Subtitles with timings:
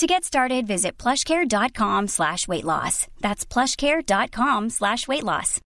[0.00, 3.06] To get started, visit plushcare.com slash weight loss.
[3.20, 5.60] That's plushcare.com slash weight loss.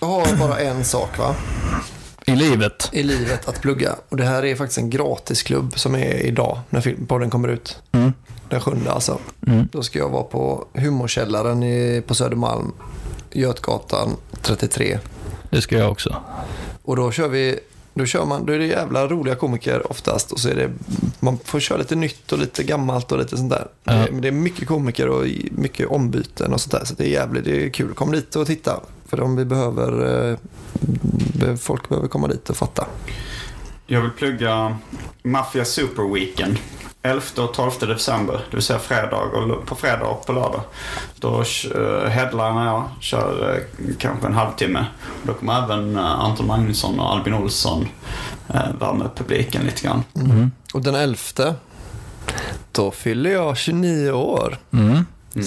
[0.00, 1.34] Jag har bara en sak va?
[2.24, 2.88] I livet.
[2.92, 3.94] i livet att plugga.
[4.08, 7.82] Och det här är faktiskt en gratisklubb som är idag när film- podden kommer ut.
[7.92, 8.12] Mm.
[8.48, 9.18] Den sjunde alltså.
[9.46, 9.68] Mm.
[9.72, 12.72] Då ska jag vara på Humorkällaren i, på Södermalm,
[13.32, 14.98] Götgatan 33.
[15.50, 16.16] Det ska jag också.
[16.82, 17.58] Och då kör vi,
[18.00, 20.32] då kör man, då är det jävla roliga komiker oftast.
[20.32, 20.70] Och så är det,
[21.20, 23.66] man får köra lite nytt och lite gammalt och lite sånt där.
[23.84, 23.92] Ja.
[23.92, 26.84] Det, men det är mycket komiker och mycket ombyten och sånt där.
[26.84, 27.94] Så det är jävligt, det är kul.
[27.94, 28.80] Kom dit och titta.
[29.06, 32.86] För om vi behöver, eh, folk behöver komma dit och fatta.
[33.86, 34.76] Jag vill plugga
[35.22, 36.56] Mafia Super Weekend.
[37.02, 40.60] 11 och 12 december, det vill säga fredag och, på fredag och på lördag.
[41.20, 44.86] Då uh, headlinar jag, kör eh, kanske en halvtimme.
[45.22, 47.88] Då kommer även eh, Anton Magnusson och Albin Olsson
[48.78, 50.04] värma upp publiken lite grann.
[50.14, 50.50] Mm.
[50.74, 51.54] Och den elfte,
[52.72, 54.58] då fyller jag 29 år.
[54.72, 55.04] Mm.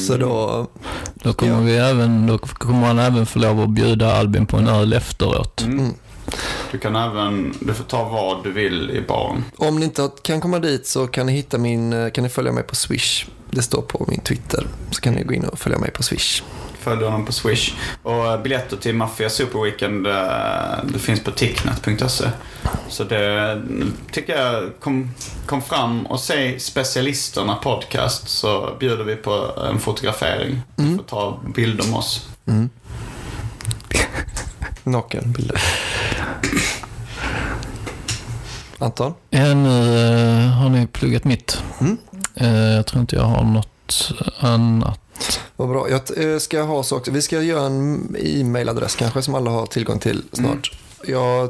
[0.07, 0.67] Så då,
[1.13, 4.67] Då kommer, vi även, då kommer man även få lov att bjuda Albin på en
[4.67, 5.61] öl efteråt.
[5.61, 5.93] Mm.
[6.71, 9.43] Du kan även, du får ta vad du vill i baren.
[9.57, 12.51] om ni inte kan komma dit så kan ni hitta min, eh, kan ni följa
[12.51, 13.25] mig på Swish.
[13.51, 14.67] Det står på min Twitter.
[14.91, 16.43] Så kan ni gå in och följa mig på Swish.
[16.79, 17.73] Följ honom på Swish.
[18.03, 20.13] Och eh, biljetter till Mafia Super Weekend eh,
[20.93, 22.25] det finns på ticknet.se.
[22.89, 23.61] Så det
[24.11, 25.09] tycker jag, kom,
[25.45, 30.61] kom fram och se specialisterna podcast så bjuder vi på en fotografering.
[30.75, 32.27] Du får ta bilder med oss.
[34.83, 35.61] Nakenbilder.
[38.79, 39.13] Anton?
[39.29, 41.63] Ja, nu eh, har ni pluggat mitt.
[41.79, 41.97] Mm.
[42.35, 44.99] Eh, jag tror inte jag har något annat.
[45.55, 45.89] Vad bra.
[45.89, 47.11] Jag eh, ska ha så också.
[47.11, 50.71] Vi ska göra en e-mailadress kanske som alla har tillgång till snart.
[51.07, 51.49] Jag,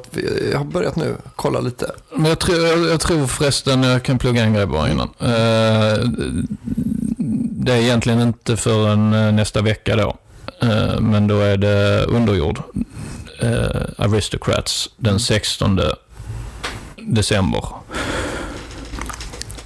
[0.52, 1.16] jag har börjat nu.
[1.36, 1.92] Kolla lite.
[2.16, 5.10] Men jag tror, jag, jag tror förresten, jag kan plugga en grej bara innan.
[5.20, 6.10] Eh,
[7.66, 10.18] det är egentligen inte förrän nästa vecka då.
[10.62, 12.62] Eh, men då är det underjord.
[13.44, 15.80] Eh, Aristocrats den 16
[16.98, 17.64] december.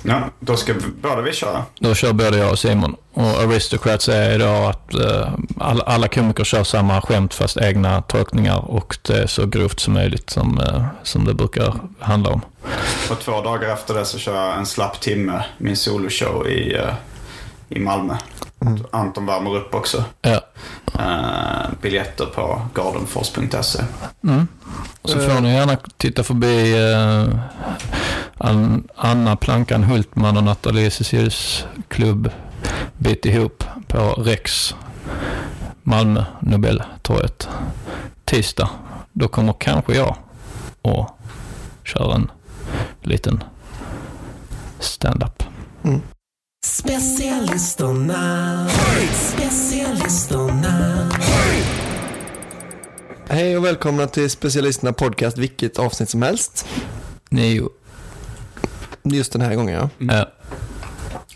[0.04, 1.66] Ja, då ska båda vi köra.
[1.80, 2.96] Då kör både jag och Simon.
[3.14, 5.30] Och Aristocrats är idag att eh,
[5.60, 9.94] alla, alla komiker kör samma skämt fast egna tolkningar och det är så grovt som
[9.94, 12.42] möjligt som, eh, som det brukar handla om.
[13.12, 16.94] Och två dagar efter det så kör jag en slapp timme, min soloshow i, eh,
[17.70, 18.16] i Malmö.
[18.92, 20.04] Anton värmer upp också.
[20.22, 20.42] Ja.
[21.00, 23.84] Eh, biljetter på gardenfors.se.
[24.24, 24.48] Mm.
[25.02, 26.76] Och så får ni gärna titta förbi
[28.38, 32.30] An- Anna Plankan Hultman och Nathalie Cecilius klubb
[32.98, 34.76] Bit ihop på Rex
[35.84, 37.50] Malmö Nobeltorget
[38.26, 38.70] tisdag.
[39.14, 40.16] Då kommer kanske jag
[40.82, 41.20] och
[41.84, 42.32] köra en
[43.02, 43.44] liten
[44.80, 45.44] stand-up.
[46.68, 48.68] Specialisterna,
[49.14, 51.10] specialisterna.
[53.30, 56.68] Hej och välkomna till Specialisterna Podcast, vilket avsnitt som helst.
[57.30, 57.70] Nio.
[59.04, 59.90] Just den här gången ja.
[60.14, 60.30] Ja.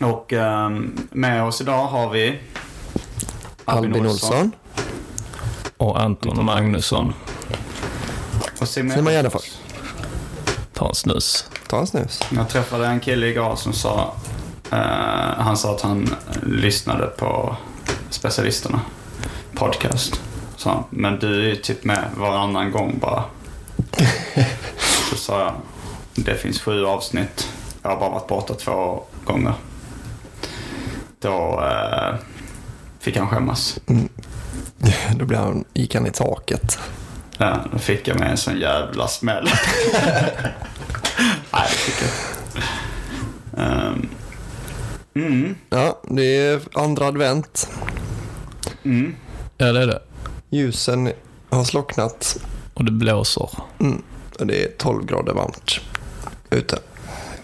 [0.06, 2.40] Och ehm, med oss idag har vi
[3.64, 4.52] Albin Olsson.
[5.76, 7.14] Och Anton Magnusson.
[8.60, 9.50] och Simon Gärdenfors.
[10.72, 11.46] Ta en snus.
[11.68, 12.20] Ta en snus.
[12.36, 14.14] Jag träffade en kille igår som sa,
[15.38, 17.56] han sa att han lyssnade på
[18.10, 18.80] specialisterna
[19.54, 20.20] podcast.
[20.56, 23.24] Så men du är ju typ med varannan gång bara.
[25.10, 25.54] Så sa jag,
[26.14, 27.48] det finns sju avsnitt.
[27.82, 29.54] Jag har bara varit borta två gånger.
[31.18, 32.14] Då eh,
[33.00, 33.78] fick han skämmas.
[35.16, 36.78] Då blev han, gick han i taket.
[37.38, 39.44] Ja, då fick jag mig en sån jävla smäll.
[41.52, 42.10] Nej, det fick jag
[43.52, 44.21] inte.
[45.14, 45.54] Mm.
[45.70, 47.70] Ja, det är andra advent.
[48.84, 49.14] Mm.
[49.58, 50.02] Ja, det är det.
[50.50, 51.12] Ljusen
[51.50, 52.36] har slocknat
[52.74, 53.48] Och det blåser.
[53.80, 54.02] mm.
[54.38, 55.80] och det är 12 grader varmt
[56.50, 56.78] ute.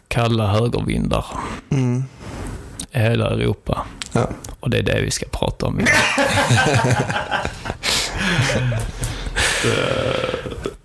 [0.08, 1.26] Kalla högervindar
[1.70, 2.04] Mm.
[2.92, 3.86] i hela Europa.
[4.12, 4.28] Ja.
[4.60, 5.92] Och det är det vi ska prata om idag.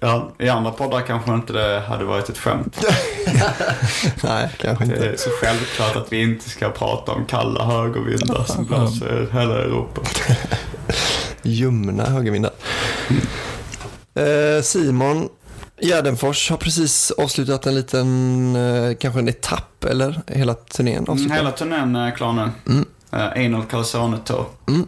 [0.05, 2.77] Ja, I andra poddar kanske inte det hade varit ett skämt.
[4.23, 5.07] Nej, kanske Det inte.
[5.09, 9.53] är så självklart att vi inte ska prata om kalla högervindar som blåser i hela
[9.55, 10.01] Europa.
[11.41, 12.51] Ljumna högervindar.
[14.15, 15.29] Eh, Simon
[15.81, 21.35] Gärdenfors har precis avslutat en liten, eh, kanske en etapp eller hela turnén Mm, avslutad.
[21.35, 22.49] hela turnén är klar nu.
[22.67, 22.85] Mm.
[23.13, 24.45] Uh, Anal Calzone Tour.
[24.67, 24.87] Mm.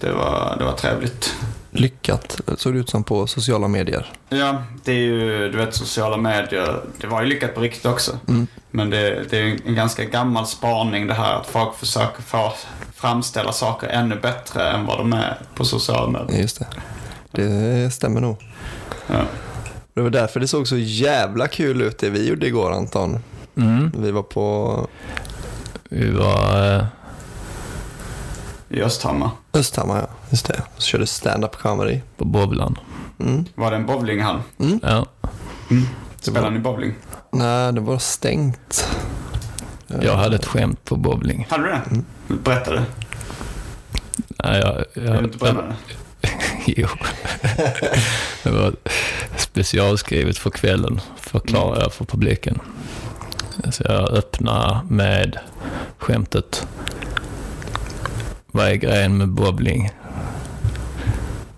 [0.00, 1.34] Det, var, det var trevligt.
[1.76, 4.12] Lyckat såg det ut som på sociala medier.
[4.28, 6.80] Ja, det är ju, du vet, sociala medier.
[7.00, 8.18] Det var ju lyckat på riktigt också.
[8.28, 8.46] Mm.
[8.70, 12.52] Men det, det är ju en ganska gammal spaning det här att folk försöker få
[12.94, 16.40] framställa saker ännu bättre än vad de är på sociala medier.
[16.40, 16.66] Just det.
[17.30, 18.36] Det stämmer nog.
[19.06, 19.20] Ja.
[19.94, 23.18] Det var därför det såg så jävla kul ut det vi gjorde igår Anton.
[23.56, 23.92] Mm.
[23.96, 24.88] Vi var på
[25.88, 26.86] Vi var...
[28.74, 29.30] I Östhammar.
[29.52, 30.06] Östhammar, ja.
[30.30, 30.62] Just det.
[30.76, 32.00] Så körde stand-up comedy.
[32.16, 32.78] på Bobblan.
[33.20, 33.44] Mm.
[33.54, 34.38] Var det en bowlinghall?
[34.82, 35.06] Ja.
[36.20, 36.94] Spelade ni bowling?
[37.32, 38.88] Nej, det var stängt.
[40.02, 41.46] Jag hade ett skämt på bowling.
[41.50, 42.02] Hade du det?
[42.34, 42.84] Berätta det.
[44.44, 45.74] Nej, jag, Vill du jag, inte med det?
[46.66, 46.88] jo.
[48.42, 48.74] Det var
[49.36, 52.60] specialskrivet för kvällen, förklarar jag för publiken.
[53.70, 55.38] Så jag öppnar med
[55.98, 56.66] skämtet.
[58.56, 59.90] Vad är grejen med bowling?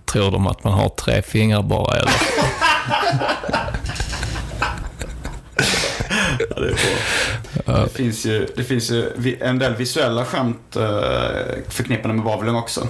[0.04, 2.12] Tror de att man har tre fingrar bara eller?
[6.38, 7.82] Ja, det.
[7.82, 10.88] Det finns ju, det finns ju en del visuella skämt eh,
[11.68, 12.88] förknippade med bowling också.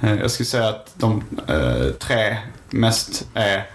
[0.00, 2.36] Eh, jag skulle säga att de eh, tre
[2.70, 3.66] mest är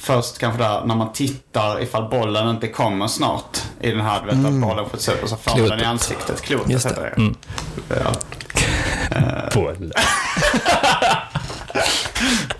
[0.00, 3.58] Först kanske där när man tittar ifall bollen inte kommer snart.
[3.80, 6.40] I den här, du vet att bollen skjuts upp och så får den i ansiktet.
[6.40, 7.12] Klotet Just det.
[7.16, 7.34] Mm.
[7.88, 8.12] Ja.
[9.54, 9.92] Boll.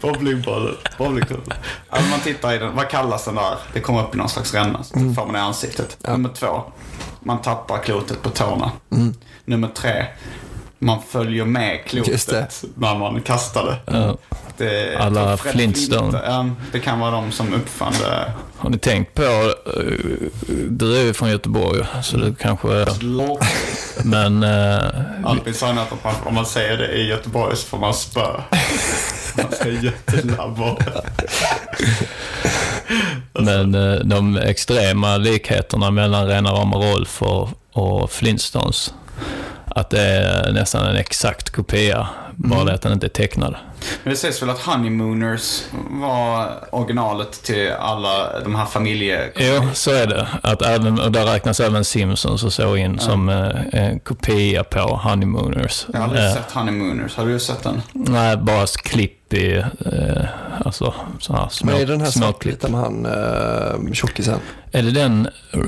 [0.01, 0.77] Bowlingbollen.
[0.99, 1.53] Bowlingklubben.
[1.89, 3.59] Alltså man tittar i den, vad kallas den där?
[3.73, 4.85] Det kommer upp i någon slags ränna.
[4.85, 5.99] Så får man i ansiktet.
[6.09, 6.63] Nummer två.
[7.21, 8.71] Man tappar klotet på tårna.
[9.45, 10.07] Nummer tre.
[10.79, 13.93] Man följer med klotet när man kastar det.
[13.99, 14.17] Ja.
[14.57, 16.11] det Alla Flintstone.
[16.11, 18.33] Flint, det kan vara de som uppfann det.
[18.57, 19.83] Har ni tänkt på, eh,
[20.69, 22.87] du är ju från Göteborg så du kanske,
[24.05, 27.79] men eh, Albin sa att om man, om man säger det i Göteborg så får
[27.79, 28.27] man spö.
[29.37, 30.79] Man säger jättelabbor.
[33.33, 38.95] Men eh, de extrema likheterna mellan Rena Rama Rolf och, och Flintstones,
[39.79, 43.57] att det är nästan en exakt kopia, bara det att den inte är tecknad.
[44.03, 49.33] Men det sägs väl att Honeymooners var originalet till alla de här familje...
[49.37, 50.29] Jo, så är det.
[50.43, 54.81] Att även, och där räknas även Simpsons och så in som eh, en kopia på
[54.81, 55.87] Honeymooners.
[55.93, 57.17] Jag har aldrig Eh, sett Honeymooners.
[57.17, 57.83] Har du sett den?
[57.93, 60.25] Nej, bara klipp i, eh,
[60.65, 64.41] alltså sådana här små, Men är det den här svartvita med han uh, tjockisen?
[64.73, 65.61] Är det den, eh,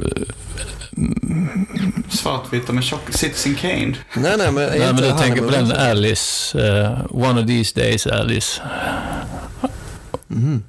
[2.09, 3.01] Svartvita med tjock...
[3.11, 3.95] Citizen Kane.
[4.15, 5.73] Nej, nej, men nej men du han tänker på den?
[5.73, 8.63] Alice, eh, One of these days Alice.
[10.29, 10.63] Mhm.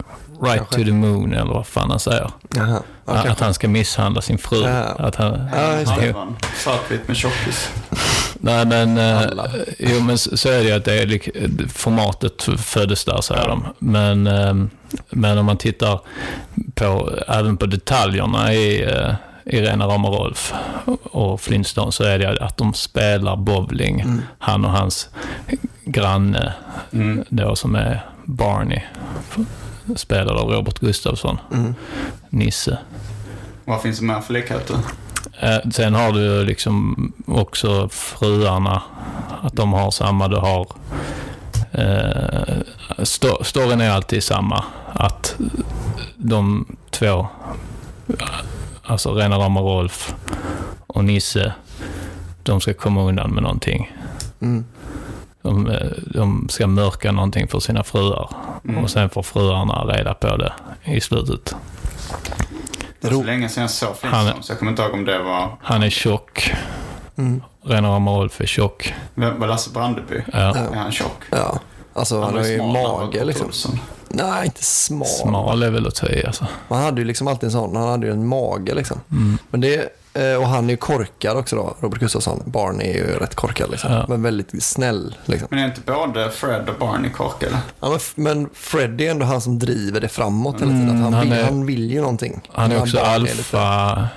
[0.43, 0.75] Right Kanske.
[0.77, 2.31] to the moon eller vad fan han säger.
[2.55, 2.81] Jaha.
[3.05, 4.61] Ja, att han ska misshandla sin fru.
[4.63, 4.83] Ja.
[4.83, 6.01] Att han, Ja, just det.
[6.01, 6.35] Halvan.
[6.63, 7.69] Svartvit med tjockis.
[8.39, 9.49] Nej men, eh, Alla.
[9.79, 11.29] jo, men så är det ju att det är, lik-
[11.73, 13.65] formatet föddes där säger de.
[13.79, 14.53] Men, eh,
[15.09, 15.99] men om man tittar
[16.75, 19.13] på, även på detaljerna i, eh,
[19.51, 20.53] i Rena Rama Rolf
[21.03, 24.05] och Flintstone så är det att de spelar bowling,
[24.39, 25.09] han och hans
[25.85, 26.53] granne
[26.93, 27.23] Mm.
[27.29, 28.81] då som är Barney,
[29.95, 31.75] spelad av Robert Gustafsson, Mm.
[32.29, 32.77] Nisse.
[33.65, 34.75] Vad finns det mer för likheter?
[35.39, 36.95] Eh, sen har du liksom
[37.27, 38.81] också fruarna,
[39.41, 40.27] att de har samma.
[40.27, 40.67] Du har...
[41.71, 42.57] Eh,
[42.97, 44.63] sto- storyn är alltid samma.
[44.93, 45.35] Att
[46.17, 47.27] de två,
[48.91, 50.15] alltså Rena Rama Rolf
[50.87, 51.53] och Nisse,
[52.43, 53.95] de ska komma undan med någonting.
[54.41, 54.65] Mm.
[55.41, 55.77] De,
[56.13, 58.29] de ska mörka någonting för sina fruar.
[58.69, 58.83] Mm.
[58.83, 61.55] Och sen får fruarna reda på det i slutet.
[63.01, 64.49] Det var så länge sedan jag såg Han- Flintstones.
[64.49, 65.57] Jag kommer inte ihåg om det var...
[65.61, 66.53] Han är tjock.
[67.17, 67.41] Mm.
[67.63, 68.93] Rena Rama Rolf är tjock.
[69.15, 70.23] Vem var Lasse Brandeby?
[70.33, 70.39] Ja.
[70.39, 71.23] Är han tjock?
[71.29, 71.59] Ja,
[71.93, 73.45] alltså han, var har ju han mage liksom.
[73.45, 73.79] pulsen.
[74.13, 75.07] Nej, inte smal.
[75.07, 76.47] Smal är väl att ta i alltså.
[76.67, 78.99] Man hade ju liksom alltid en sån, han hade ju en mage liksom.
[79.11, 79.37] Mm.
[79.49, 82.43] Men det, Eh, Och han är ju korkad också då, Robert Gustafsson.
[82.45, 83.91] Barney är ju rätt korkad liksom.
[83.93, 84.05] Ja.
[84.09, 85.47] Men väldigt snäll liksom.
[85.51, 87.57] Men är inte både Fred och Barney korkade?
[87.79, 90.89] Ja, men, men Fred är ändå han som driver det framåt hela tiden.
[90.89, 92.41] Att han, han vill, är- han vill ju någonting.
[92.53, 94.07] Han är också Barney lite- alfa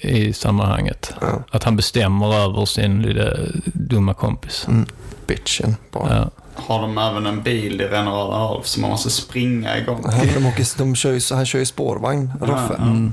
[0.00, 1.14] i, i sammanhanget.
[1.20, 1.42] Ja.
[1.50, 3.30] Att han bestämmer över sin lilla
[3.64, 4.64] dumma kompis.
[4.68, 4.86] Mm.
[5.26, 5.76] Bitchen.
[5.92, 6.16] Barney.
[6.18, 6.30] Ja.
[6.58, 10.04] Har de även en bil i Rena röda hav som man måste springa igång?
[10.04, 12.76] Han, de åker, de kör ju, han kör ju spårvagn, Roffe.
[12.78, 13.12] Ja,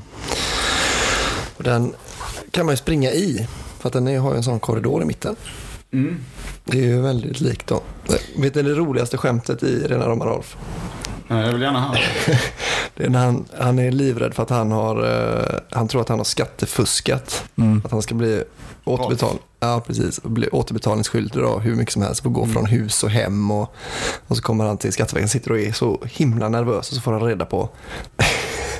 [1.57, 1.93] Och den
[2.51, 3.47] kan man ju springa i.
[3.79, 5.35] För att den är, har ju en sån korridor i mitten.
[5.93, 6.17] Mm.
[6.65, 7.81] Det är ju väldigt likt då.
[8.37, 10.57] Vet du det roligaste skämtet i Rena rama Rolf?
[11.27, 11.99] Ja, Jag vill gärna höra.
[12.97, 16.09] Det är när han, han är livrädd för att han har, eh, han tror att
[16.09, 17.43] han har skattefuskat.
[17.57, 17.81] Mm.
[17.85, 18.43] Att han ska bli
[18.83, 22.23] återbetal ja, precis, och bli återbetalningsskyldig då, hur mycket som helst.
[22.23, 23.75] Får gå från hus och hem och,
[24.27, 27.11] och så kommer han till Skatteverket, sitter och är så himla nervös och så får
[27.11, 27.69] han reda på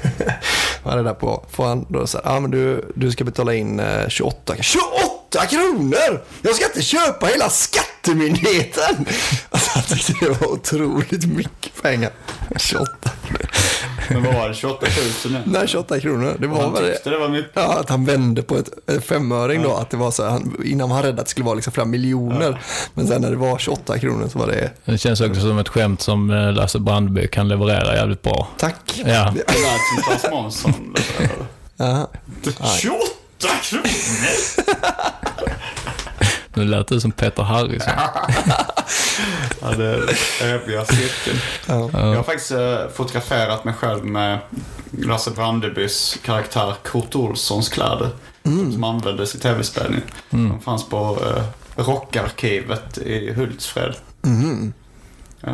[0.84, 3.80] han reda på, får han då så här, ja men du, du ska betala in
[3.80, 6.24] eh, 28 28 kronor!
[6.42, 9.06] Jag ska inte köpa hela skattemyndigheten!
[9.50, 12.12] Alltså han tyckte det var otroligt mycket pengar.
[12.58, 13.10] 28
[14.10, 14.54] Men vad var det?
[14.56, 14.86] 28
[15.26, 15.42] 000 nu?
[15.46, 16.36] Nej, 28 kronor.
[16.40, 16.92] Det var Han väl det.
[16.94, 17.52] tyckte det var mycket.
[17.54, 18.70] Ja, att han vände på ett,
[19.06, 19.74] femöring då.
[19.76, 21.86] Att det var så här, han, innan han räddade att det skulle vara liksom flera
[21.86, 22.62] miljoner.
[22.94, 25.70] Men sen när det var 28 kronor så var det, Det känns också som ett
[25.70, 28.48] skämt som eh, Lasse Brandby kan leverera jävligt bra.
[28.58, 29.02] tack.
[29.06, 29.34] Ja.
[29.36, 30.96] Det lät som Claes Månsson.
[31.78, 32.08] Ja.
[32.80, 33.00] 28
[33.64, 33.86] kronor!
[36.54, 37.94] Nu lät det som Peter Harrison.
[39.62, 41.38] Ja, det är eviga cirkeln.
[41.68, 41.90] Ja.
[41.94, 44.40] Jag har faktiskt eh, fotograferat mig själv med
[44.92, 48.10] Lasse Brandebys karaktär Kurt Olssons kläder.
[48.44, 50.04] Som användes i tv-spelningen.
[50.30, 51.44] De fanns på eh,
[51.84, 53.96] Rockarkivet i Hultsfred.
[54.22, 54.74] Mhm.
[55.42, 55.54] Eh,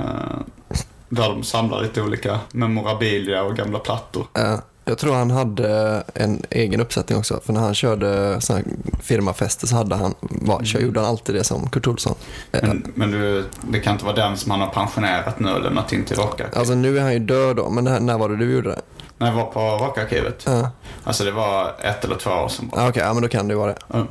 [1.10, 4.28] där de samlar lite olika memorabilia och gamla plattor.
[4.34, 4.62] Ja.
[4.86, 7.40] Jag tror han hade en egen uppsättning också.
[7.46, 8.66] För när han körde såna här
[9.02, 12.16] firmafester så hade han, var, kör, gjorde han alltid det som Kurt Olsson.
[12.52, 15.94] Men, men du, det kan inte vara den som han har pensionerat nu och lämnat
[15.94, 16.58] in till Rockarkivet.
[16.58, 18.82] Alltså nu är han ju död då, men här, när var det du gjorde det?
[19.18, 20.44] När jag var på Rockarkivet.
[20.46, 20.72] Ja,
[21.04, 22.82] Alltså det var ett eller två år sedan bara.
[22.82, 23.80] ah, okej, ja, men då kan det ju vara det.
[23.88, 24.06] Ja.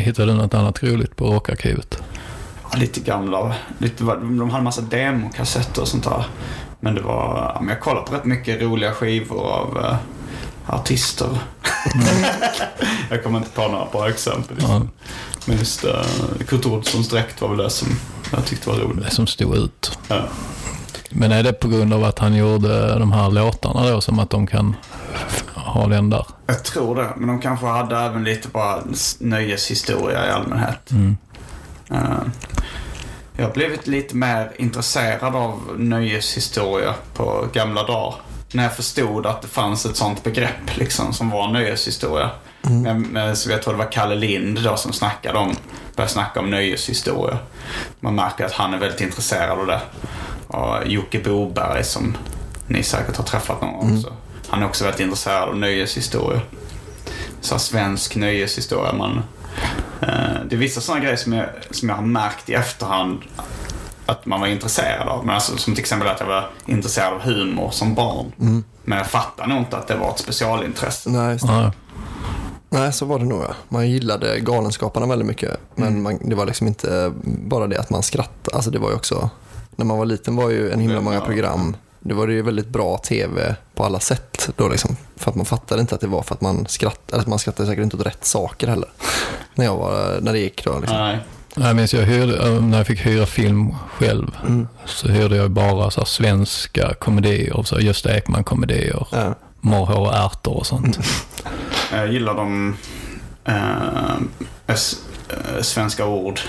[0.00, 1.98] Hittade du något annat roligt på Rockarkivet?
[2.70, 3.54] Ja, lite gamla.
[3.78, 6.26] Lite, de hade en massa demokassetter och sånt där.
[6.86, 9.96] Men det var, jag kollade på rätt mycket roliga skivor av eh,
[10.74, 11.38] artister.
[13.10, 14.56] jag kommer inte på några bra exempel.
[14.60, 14.82] Ja,
[15.46, 15.90] Men just uh,
[16.46, 17.88] Kurt Olssons dräkt var väl det som
[18.32, 19.04] jag tyckte var roligt.
[19.04, 19.98] det som stod ut.
[20.08, 20.22] Ja.
[21.10, 24.30] Men är det på grund av att han gjorde de här låtarna då som att
[24.30, 24.76] de kan
[25.54, 26.26] ha den där?
[26.46, 27.12] Jag tror det.
[27.16, 28.82] Men de kanske hade även lite bara
[29.18, 30.90] nöjeshistoria i allmänhet.
[30.90, 31.16] Mm.
[31.90, 32.18] Eh,
[33.36, 38.14] jag har blivit lite mer intresserad av nöjeshistoria på gamla dagar.
[38.52, 42.30] När jag förstod att det fanns ett sånt begrepp liksom, som var nöjeshistoria.
[42.62, 45.56] Men, men, så jag tror det var Kalle Lind då som snackade om,
[45.96, 47.38] började snacka om nöjeshistoria.
[48.00, 49.80] Man märker att han är väldigt intresserad av det.
[50.46, 52.16] Och Jocke Boberg som
[52.66, 54.12] ni säkert har träffat någon gång också.
[54.48, 56.40] Han är också väldigt intresserad av nöjeshistoria.
[57.40, 58.92] Så svensk nöjeshistoria.
[58.92, 59.22] Man,
[60.48, 63.18] det är vissa sådana grejer som jag, som jag har märkt i efterhand
[64.06, 65.26] att man var intresserad av.
[65.26, 68.32] Men alltså, som till exempel att jag var intresserad av humor som barn.
[68.84, 71.10] Men jag fattar nog inte att det var ett specialintresse.
[71.10, 71.52] Nej, just det.
[71.52, 71.72] Ja,
[72.68, 73.54] Nej, så var det nog ja.
[73.68, 75.56] Man gillade Galenskaparna väldigt mycket.
[75.74, 76.02] Men Mm.
[76.02, 78.56] man, det var liksom inte bara det att man skrattade.
[78.56, 79.30] Alltså det var ju också,
[79.76, 81.76] när man var liten var ju en himla många program.
[82.08, 84.96] Det var ju väldigt bra tv på alla sätt då liksom.
[85.16, 87.38] För att man fattade inte att det var för att man skrattade, eller att man
[87.38, 88.88] skrattade säkert inte åt rätt saker heller.
[89.54, 90.96] När jag var, när det gick då liksom.
[90.98, 91.18] Nej.
[91.56, 94.36] Jag minns jag hyrde, äh, när jag fick hyra film själv
[94.84, 99.34] så hyrde jag bara så här svenska komedier, så här Gösta Ekman-komedier, Ja.
[99.60, 100.98] Morrhår och ärtor och sånt.
[101.92, 102.76] Jag gillar de
[103.44, 104.16] eh,
[104.66, 104.96] s-
[105.30, 106.40] eh, svenska ord.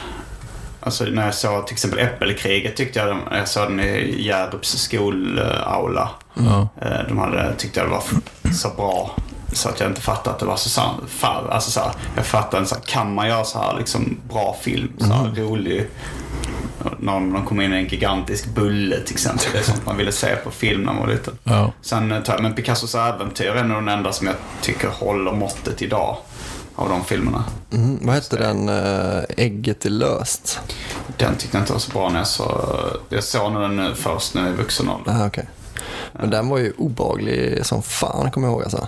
[0.88, 6.10] Alltså när jag såg till exempel Äppelkriget tyckte jag, jag såg den i Hjärups skolaula.
[6.82, 8.03] Eh, de hade, tyckte jag det var
[8.53, 9.15] så bra.
[9.53, 11.03] Så att jag inte fattade att det var så sant.
[11.22, 14.94] Alltså så här, jag fattade inte kan man göra så här liksom bra film?
[14.98, 15.88] Så här, rolig.
[17.00, 19.46] När de kommer in i en gigantisk bulle till exempel.
[19.53, 21.38] Det är sånt man ville se på film när man var liten.
[21.44, 21.72] Ja.
[21.82, 26.17] Sen eh, men Picassos äventyr är nog den enda som jag tycker håller måttet idag.
[26.79, 27.43] Av de filmerna.
[27.74, 28.69] Mm, vad hette den?
[28.69, 30.60] eh, Ägget är löst.
[31.17, 32.62] Den tyckte jag inte var så bra när jag såg.
[33.10, 35.12] Jag såg den nu först nu i vuxen ålder.
[35.22, 35.46] Ah, okej.
[36.13, 38.88] Men den var ju obaglig som fan, kommer jag ihåg alltså.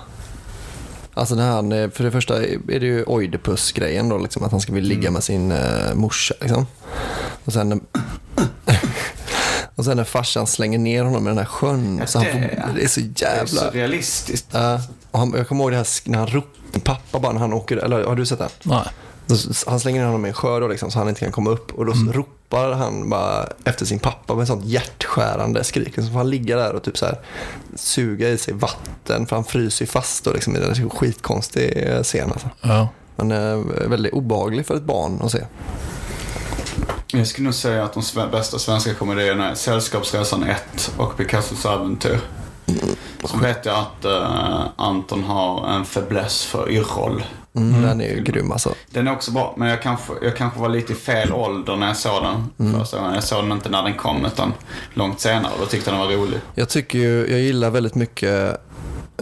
[1.13, 4.73] Alltså den här, för det första är det ju Oidipus-grejen då, liksom, att han ska
[4.73, 6.33] vilja ligga med sin uh, morsa.
[6.41, 6.67] Liksom.
[7.45, 7.79] Och sen när,
[9.75, 11.97] och sen när farsan slänger ner honom i den här sjön.
[11.97, 13.61] Ja, så han det- får, det är så Det är jävla...
[13.61, 14.47] så realistiskt.
[14.51, 17.53] Ja, Och han, jag kommer ihåg det här när han ropar, pappa bara när han
[17.53, 18.49] åker, eller har du sett det?
[18.63, 18.83] Nej.
[19.67, 21.71] Han slänger in honom i en sjö då liksom, så han inte kan komma upp.
[21.73, 25.95] Och då ropar han bara efter sin pappa med sånt hjärtskärande skrik.
[25.95, 27.19] Så får han ligga där och typ så här
[27.75, 32.31] suga i sig vatten för han fryser ju fast då liksom i en skitkonstig scen.
[32.31, 32.49] Alltså.
[32.61, 32.89] Ja.
[33.15, 33.57] Men eh,
[33.89, 35.43] väldigt obehaglig för ett barn att se.
[37.07, 41.65] Jag skulle nog säga att de sve- bästa svenska komedierna är Sällskapsresan 1 och Picassos
[41.65, 42.19] äventyr.
[43.25, 47.23] Så vet jag att eh, Anton har en fäbless för Yrrol.
[47.55, 48.73] Mm, Den är ju grym alltså.
[48.91, 51.87] Den är också bra, men jag kanske, jag kanske var lite i fel ålder när
[51.87, 52.23] jag såg
[52.57, 53.13] den första gången.
[53.13, 54.53] Jag såg den inte när den kom, utan
[54.93, 55.51] långt senare.
[55.59, 56.39] Då tyckte jag den var rolig.
[56.55, 58.61] Jag tycker ju, jag gillar väldigt mycket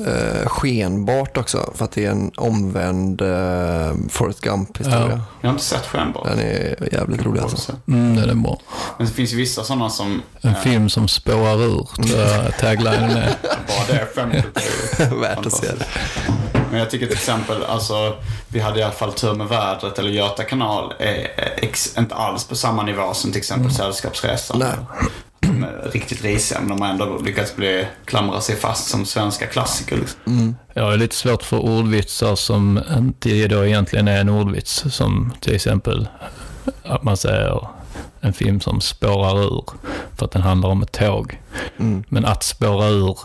[0.08, 1.74] eh, skenbart också.
[1.76, 5.22] För att det är en omvänd eh, Forrest Gump-historia.
[5.42, 6.28] Jag har inte sett Skenbart.
[6.28, 7.76] Den är jävligt rolig alltså.
[7.88, 8.60] Mm, den är bra.
[8.98, 10.22] Men det finns ju vissa sådana som...
[10.42, 13.36] En eh, film som spårar ur, tror jag taglinen är.
[13.42, 15.86] Bara det skämtet är ju Värt att se det.
[16.70, 18.16] Men jag tycker till exempel, alltså,
[18.48, 21.28] vi hade i alla fall tur med vädret eller Göta kanal är
[21.58, 24.60] ex, inte alls på samma nivå som till exempel Sällskapsresan.
[24.60, 24.76] Nej.
[25.48, 29.48] De är riktigt risiga, men de har ändå lyckats bli, klamra sig fast som svenska
[29.48, 29.98] klassiker.
[29.98, 30.56] Liksom.
[30.74, 34.86] Jag har lite svårt för ordvitsar som inte då egentligen är en ordvits.
[34.90, 36.08] Som till exempel
[36.84, 37.68] att man säger
[38.22, 39.64] en film som spårar ur
[40.16, 41.42] för att den handlar om ett tåg.
[41.80, 42.04] Mm.
[42.10, 43.18] Men att spåra ur,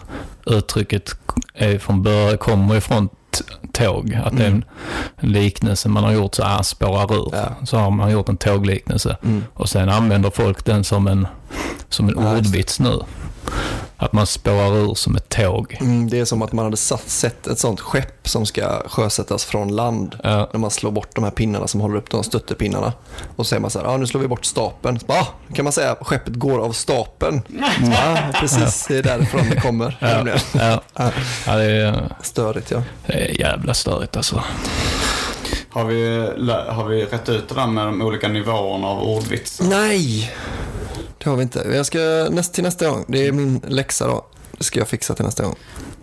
[0.46, 1.10] uttrycket
[1.54, 3.08] är från början, kommer ifrån
[3.72, 4.18] tåg.
[4.24, 4.64] Att det är en
[5.16, 7.28] en liknelse man har gjort så här, spårar ur.
[7.32, 7.66] Ja.
[7.66, 9.16] Så har man gjort en tågliknelse.
[9.22, 9.44] Mm.
[9.54, 11.26] Och sen använder folk den som en,
[11.88, 13.00] som en Ja, ordvits nu.
[14.02, 15.76] Att man spårar ur som ett tåg.
[15.80, 19.44] Mm, det är som att man hade satt, sett ett sånt skepp som ska sjösättas
[19.44, 20.18] från land.
[20.22, 20.48] Ja.
[20.52, 22.92] När man slår bort de här pinnarna som håller upp de stöttepinnarna.
[23.36, 25.00] Och så säger man så här, ja nu slår vi bort stapeln.
[25.00, 27.42] Så bara, ah, nu kan man säga att skeppet går av stapeln.
[27.80, 29.98] Ja, precis, det är därifrån det kommer.
[30.00, 30.80] Ja, ja.
[31.46, 32.82] ja det, är, Störigt ja.
[33.06, 34.44] det är jävla störigt alltså.
[35.70, 36.28] Har, vi,
[36.68, 39.60] har vi rätt ut det där med de olika nivåerna av ordvits?
[39.60, 40.32] Nej,
[41.24, 41.66] det har vi inte.
[41.74, 41.98] Jag ska
[42.30, 44.26] näst, till nästa gång, det är min läxa då.
[44.58, 45.54] Det ska jag fixa till nästa gång.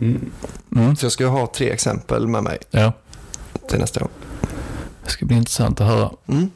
[0.01, 0.95] Mm.
[0.95, 2.93] Så jag ska ha tre exempel med mig Ja,
[3.69, 4.09] till nästa gång.
[5.05, 6.09] det ska bli intressant att höra.
[6.27, 6.51] Mm.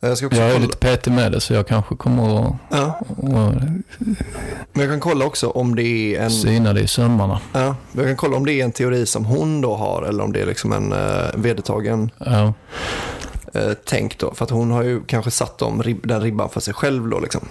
[0.00, 3.00] Jag Jag är kolla, lite petig med det så jag kanske kommer att, ja,
[4.72, 5.82] men jag kan kolla också om det
[6.16, 6.30] är en...
[6.30, 7.40] syna det i sömmarna.
[7.52, 10.32] Ja, jag kan kolla om det är en teori som hon då har eller om
[10.32, 10.98] det är liksom en uh,
[11.34, 12.54] vedertagen Ja,
[13.56, 14.34] uh, tänk då.
[14.34, 17.20] För att hon har ju kanske satt dem, rib- den ribban för sig själv då
[17.20, 17.48] liksom.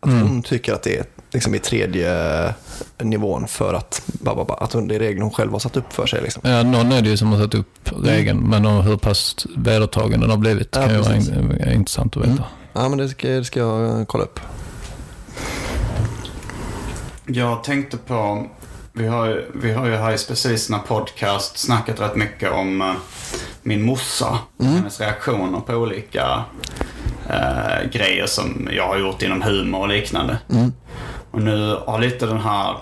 [0.00, 0.22] Att Mm.
[0.28, 2.52] hon tycker att det är liksom i tredje eh,
[2.98, 5.76] nivån för att, ba, ba, ba, att hon, det är regeln hon själv har satt
[5.76, 6.42] upp för sig liksom.
[6.44, 10.20] ja, någon är det ju som har satt upp regeln, men om hur pass vedertagen
[10.20, 11.14] den har blivit Ja, kan ju vara
[11.58, 12.32] är intressant att veta.
[12.32, 12.44] Mm.
[12.72, 14.40] Ja, men det ska, det ska jag eh, kolla upp.
[17.26, 18.46] Jag tänkte på,
[18.92, 22.92] vi har, ju- vi har ju här i Specialisterna podcast snackat rätt mycket om eh,
[23.62, 24.38] min morsa.
[24.58, 26.44] Hennes reaktioner på olika
[27.28, 30.38] eh, grejer som jag har gjort inom humor och liknande.
[31.30, 32.72] Och nu har lite den här,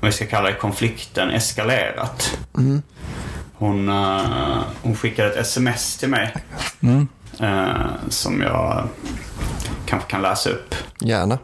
[0.00, 2.38] vad vi ska kalla det, konflikten eskalerat.
[3.54, 6.34] Hon, eh, hon skickade ett sms till mig.
[6.80, 7.08] Mm.
[7.40, 8.88] eh, som jag
[9.86, 10.74] kanske kan läsa upp.
[11.00, 11.38] Gärna.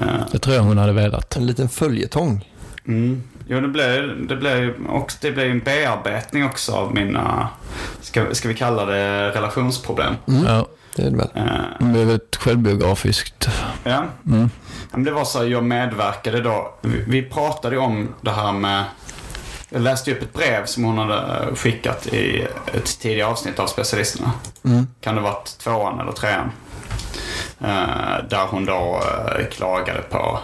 [0.00, 1.36] Eh, Det tror jag hon hade velat.
[1.36, 2.48] En liten följetong.
[2.88, 3.22] Mm.
[3.52, 7.48] Jo, det blev, det och det blev en bearbetning också av mina,
[8.00, 10.14] ska, ska vi kalla det relationsproblem.
[10.24, 11.28] Ja, Det är det väl.
[11.34, 11.42] Eh,
[11.78, 13.48] det är väldigt självbiografiskt.
[13.84, 14.04] ja.
[14.26, 14.50] Mm.
[14.90, 16.74] Men det var så här, jag medverkade då.
[16.80, 18.84] Vi, vi pratade om det här med,
[19.70, 24.32] jag läste upp ett brev som hon hade skickat i ett tidigare avsnitt av Specialisterna.
[25.00, 26.50] Kan det varit tvåan eller trean?
[27.60, 29.00] Eh, där hon då
[29.38, 30.38] eh, klagade på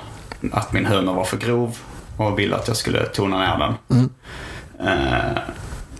[0.52, 1.78] att min humor var för grov
[2.16, 4.08] och ville att jag skulle tona ner den.
[4.88, 5.38] Eh,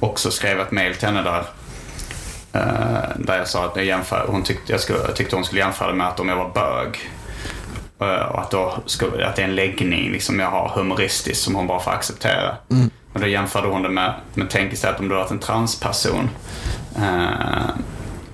[0.01, 1.45] också skrev ett mail till henne där.
[2.53, 5.61] Eh, där jag sa att jag jämför, hon tyckte, jag skulle, jag tyckte hon skulle
[5.61, 7.11] jämföra det med att om jag var bög.
[8.01, 11.55] eh, och att, då skulle, att det är en läggning liksom jag har humoristiskt som
[11.55, 12.57] hon bara får acceptera.
[13.13, 16.31] Och då jämförde hon det med, med tänk istället om du varit en transperson.
[16.97, 17.69] Eh,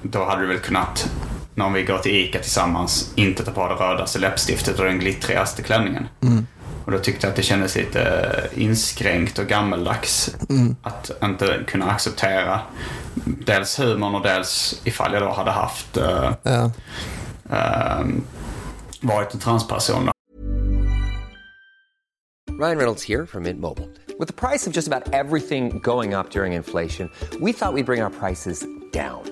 [0.03, 1.11] då hade du väl kunnat,
[1.55, 5.62] när vi går till ICA tillsammans, inte ta på det rödaste läppstiftet och den glittrigaste
[5.62, 6.09] klänningen.
[6.85, 8.03] Och då tyckte jag att det kändes lite
[8.55, 10.37] eh, inskränkt och gammeldags.
[10.83, 12.61] Att inte kunna acceptera
[13.25, 16.71] dels humorn och dels ifall jag då hade haft eh, Ja.
[17.51, 18.07] eh,
[19.01, 20.09] varit en transperson.
[22.59, 23.88] Ryan Reynolds here from Mint Mobile.
[24.18, 27.09] With the price of just about everything going up during inflation,
[27.40, 29.32] we thought we'd bring our prices down.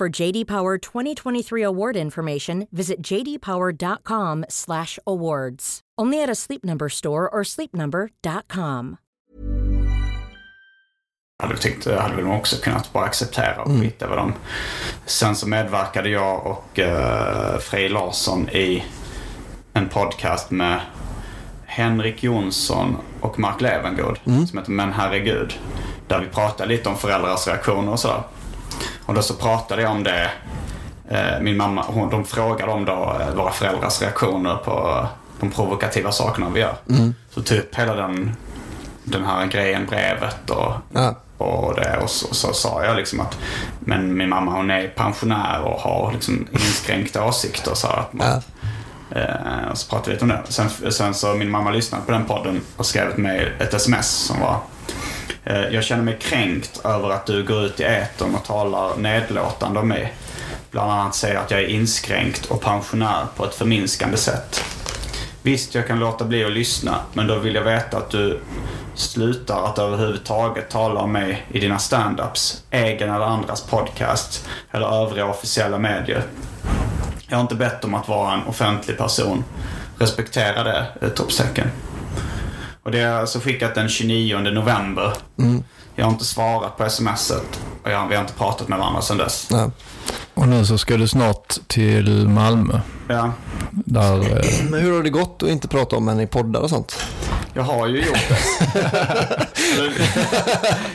[0.00, 5.80] For JD Power 2023 award information, visit jdpower.com/awards.
[6.02, 8.96] Only at a Sleep Number store or sleepnumber.com.
[11.42, 14.32] hade tyckt hade väl också kunnat bara acceptera och skita över dem.
[15.06, 18.84] Sen så medverkade jag och uh, Frej Larsson i
[19.72, 20.80] en podcast med
[21.66, 25.58] Henrik Jonsson och Mark Levengood som heter Men herregud.
[26.06, 28.22] Där vi pratade lite om föräldrars reaktioner och sådär.
[29.06, 30.30] Och då så pratade jag om det.
[31.10, 35.06] Eh, min mamma, hon, de frågade om då eh, våra föräldrars reaktioner på
[35.40, 36.74] de provokativa sakerna vi gör.
[37.34, 38.36] Så typ hela den,
[39.04, 41.14] den här grejen, brevet och, Ja.
[41.38, 41.96] och det.
[42.02, 43.38] Och så, så sa jag liksom att
[43.80, 47.74] men min mamma hon är pensionär och har liksom inskränkta åsikter.
[47.74, 48.40] Så att man, Ja.
[49.16, 50.42] Eh, och så pratade vi lite om det.
[50.48, 54.08] Sen, sen så min mamma lyssnade på den podden och skrev ett, mail, ett sms
[54.10, 54.58] som var
[55.44, 59.80] eh, Jag känner mig kränkt över att du går ut i etern och talar nedlåtande
[59.80, 60.14] om mig.
[60.70, 64.64] Bland annat säger att jag är inskränkt och pensionär på ett förminskande sätt.
[65.42, 68.40] Visst, jag kan låta bli att lyssna, men då vill jag veta att du
[68.94, 75.26] slutar att överhuvudtaget tala om mig i dina stand-ups, egen eller andras podcast eller övriga
[75.26, 76.22] officiella medier.
[77.30, 79.44] Jag har inte bett om att vara en offentlig person.
[79.98, 80.86] Respektera det!
[81.00, 81.68] Utropstecken.
[82.82, 85.12] Och det har jag alltså skickat den 29 november.
[85.94, 89.16] Jag har inte svarat på smset och jag, vi har inte pratat med varandra sedan
[89.16, 89.48] dess.
[89.50, 89.70] Ja.
[90.34, 92.80] Och nu så ska du snart till Malmö.
[93.08, 93.32] Ja,
[93.70, 96.70] Där, eh, Men hur har det gått att inte prata om henne i poddar och
[96.70, 97.06] sånt?
[97.54, 98.38] jag har ju gjort det.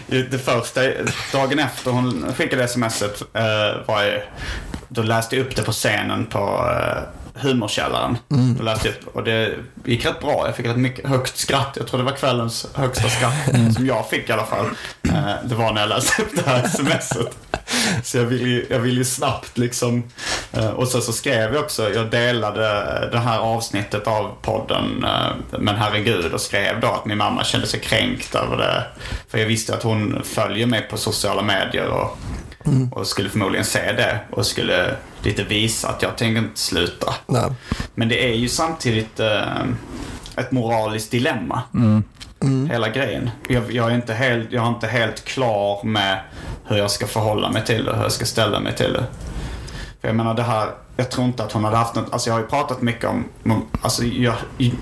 [0.31, 0.81] det första,
[1.31, 4.21] dagen efter hon skickade smset eh, var jag,
[4.95, 7.03] då läste jag upp det på scenen på eh,
[7.41, 8.17] Humorkällaren.
[8.57, 9.53] Då läste jag upp, och det
[9.85, 10.43] gick rätt bra.
[10.45, 11.73] Jag fick ett mycket högt skratt.
[11.77, 13.33] Jag tror det var kvällens högsta skratt
[13.75, 14.65] som jag fick i alla fall.
[15.03, 17.17] Eh, det var när jag läste upp det här smset.
[18.03, 20.03] Så jag ville ju, jag ville ju snabbt liksom.
[20.53, 22.61] eh, Och så, så skrev jag också, jag delade
[23.11, 25.05] det här avsnittet av podden
[25.59, 28.83] Men herregud och skrev då att min mamma kände sig kränkt över det.
[29.29, 32.17] För jag visste att hon följer mig på sociala medier och,
[32.91, 34.19] och skulle förmodligen se det.
[34.29, 37.13] Och skulle lite visa att jag tänker inte sluta.
[37.27, 37.51] Nej.
[37.95, 39.63] Men det är ju samtidigt eh,
[40.35, 41.61] ett moraliskt dilemma.
[42.71, 43.29] Hela grejen.
[43.49, 46.19] Jag, jag, är inte helt, jag är inte helt klar med
[46.65, 47.95] hur jag ska förhålla mig till det.
[47.95, 49.03] Hur jag ska ställa mig till det.
[50.01, 52.33] För jag menar det här, jag tror inte att hon hade haft något, alltså jag
[52.35, 53.25] har ju pratat mycket om,
[53.81, 54.35] alltså jag,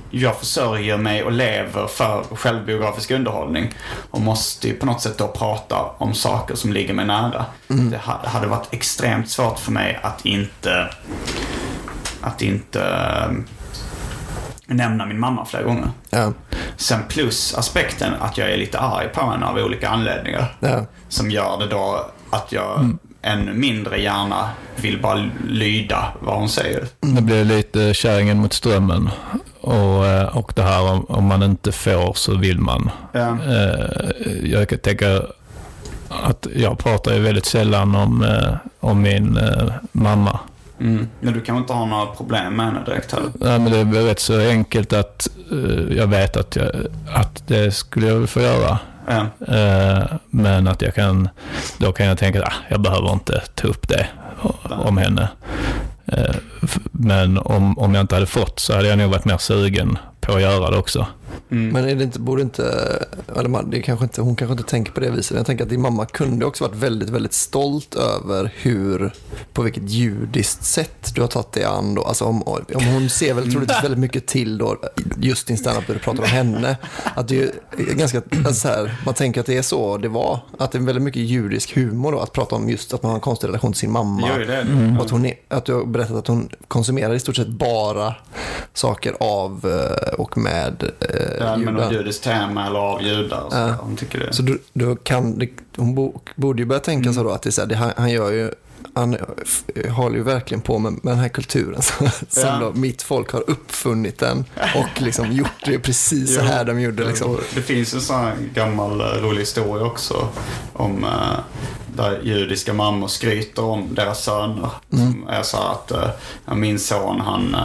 [0.10, 3.74] jag försörjer mig och lever för självbiografisk underhållning.
[4.12, 7.46] Och måste ju på något sätt då prata om saker som ligger mig nära.
[7.68, 10.90] Det ha- hade varit extremt svårt för mig att inte,
[12.22, 13.32] att inte eh,
[14.68, 15.90] nämna min mamma flera gånger.
[16.10, 16.34] Ja.
[16.78, 20.56] Sen plus aspekten att jag är lite arg på henne av olika anledningar.
[20.60, 20.86] Ja.
[21.10, 26.88] Som gör det då att jag ännu mindre gärna vill bara lyda vad hon säger.
[27.02, 29.10] det blir lite kärringen mot strömmen.
[29.62, 32.90] Och, eh, och det här om, om man inte får så vill man.
[33.12, 33.38] Ja.
[33.44, 35.22] Eh, Jag kan tänka
[36.10, 39.40] att jag pratar ju väldigt sällan om, eh, om min
[39.92, 40.40] mamma.
[40.80, 41.08] Mm.
[41.20, 43.30] Men du kan inte ha några problem med henne direkt heller.
[43.34, 45.28] Nej, men det är rätt så enkelt att
[45.90, 46.72] jag vet att, jag,
[47.14, 48.80] att det skulle jag få göra.
[49.08, 51.30] Eh, men att jag kan,
[51.78, 54.08] då kan jag tänka att ah, jag behöver inte ta upp det
[54.70, 55.30] om henne.
[56.06, 56.36] Eh,
[56.92, 60.34] men om, om jag inte hade fått så hade jag nog varit mer sugen på
[60.34, 61.08] att göra det också.
[61.48, 62.64] Men är det inte, borde inte,
[63.36, 65.38] eller man, det kanske inte, hon kanske inte tänker på det viset.
[65.38, 69.14] Jag tänker att din mamma kunde också varit väldigt, väldigt stolt över hur,
[69.54, 71.96] på vilket judiskt sätt du har tagit dig an.
[71.96, 72.04] Då.
[72.04, 74.78] Alltså om, om hon ser väl troligtvis väldigt mycket till då,
[75.18, 76.78] just din standup när du pratar om henne.
[77.16, 80.40] Att det är ganska, alltså så här, man tänker att det är så det var.
[80.60, 83.16] Att det är väldigt mycket judisk humor då, att prata om just att man har
[83.16, 84.30] en konstig relation till sin mamma.
[84.40, 84.58] Jo, det.
[84.58, 84.98] Mm.
[84.98, 88.16] Och att, hon är, att du har berättat att hon konsumerar i stort sett bara
[88.74, 91.72] saker av eh, och med eh, Ja, judar.
[91.72, 93.44] något judiskt tema eller av judar.
[93.50, 93.76] Så Ja.
[93.80, 94.34] Hon tycker det.
[94.34, 97.14] Så du, du kan, det, hon bo, borde ju börja tänka Mm.
[97.14, 98.52] så då att det är så här, det, han, han gör ju
[98.96, 102.58] han f- håller ju verkligen på med, med den här kulturen som, Ja.
[102.62, 104.46] då mitt folk har uppfunnit den
[104.76, 107.08] och liksom gjort det precis så här de gjorde.
[107.08, 107.38] Liksom.
[107.56, 110.28] Det finns en sån här gammal eh, rolig historia också.
[110.74, 111.10] Om eh,
[111.96, 114.70] där judiska mammor skryter om deras söner.
[114.90, 116.10] Som är så att eh,
[116.46, 117.60] ja, min son han, eh,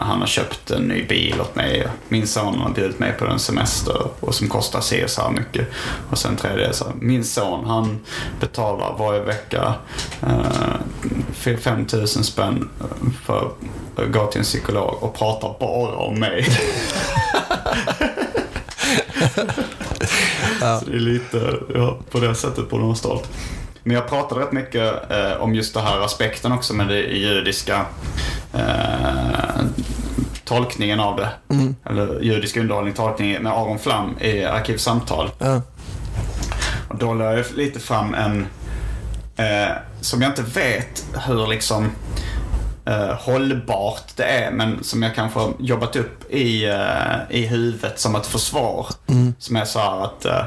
[0.00, 1.88] han har köpt en ny bil åt mig.
[2.08, 5.30] Min son har bjudit mig på en semester och som kostar si och så här
[5.30, 5.68] mycket.
[6.10, 7.98] Och sen tredje är så här, min son han
[8.40, 9.74] betalar varje vecka
[10.22, 12.68] eh, 5 000 spänn
[13.24, 13.52] för
[13.96, 16.46] att gå till en psykolog och pratar bara om mig.
[20.80, 23.30] Så det är lite, ja, på det sättet borde man vara stolt.
[23.86, 27.86] Men jag pratade rätt mycket eh, om just den här aspekten också med det judiska
[28.54, 29.64] eh,
[30.44, 31.28] tolkningen av det.
[31.84, 35.30] Eller judisk underhållning, tolkning med Aron Flam i Arkivsamtal.
[35.38, 35.62] Ja.
[36.88, 38.46] Och då la jag lite fram en,
[39.36, 41.90] eh, som jag inte vet hur liksom
[42.86, 48.00] eh, hållbart det är, men som jag kanske har jobbat upp i, eh, i huvudet
[48.00, 48.86] som ett försvar.
[49.38, 50.42] Som är så här att eh,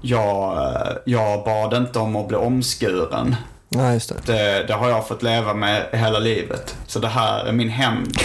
[0.00, 3.36] jag, eh, jag bad inte om att bli omskuren.
[3.70, 4.32] Ja, just det.
[4.32, 6.76] Det, det har jag fått leva med hela livet.
[6.86, 8.18] Så det här är min hämnd.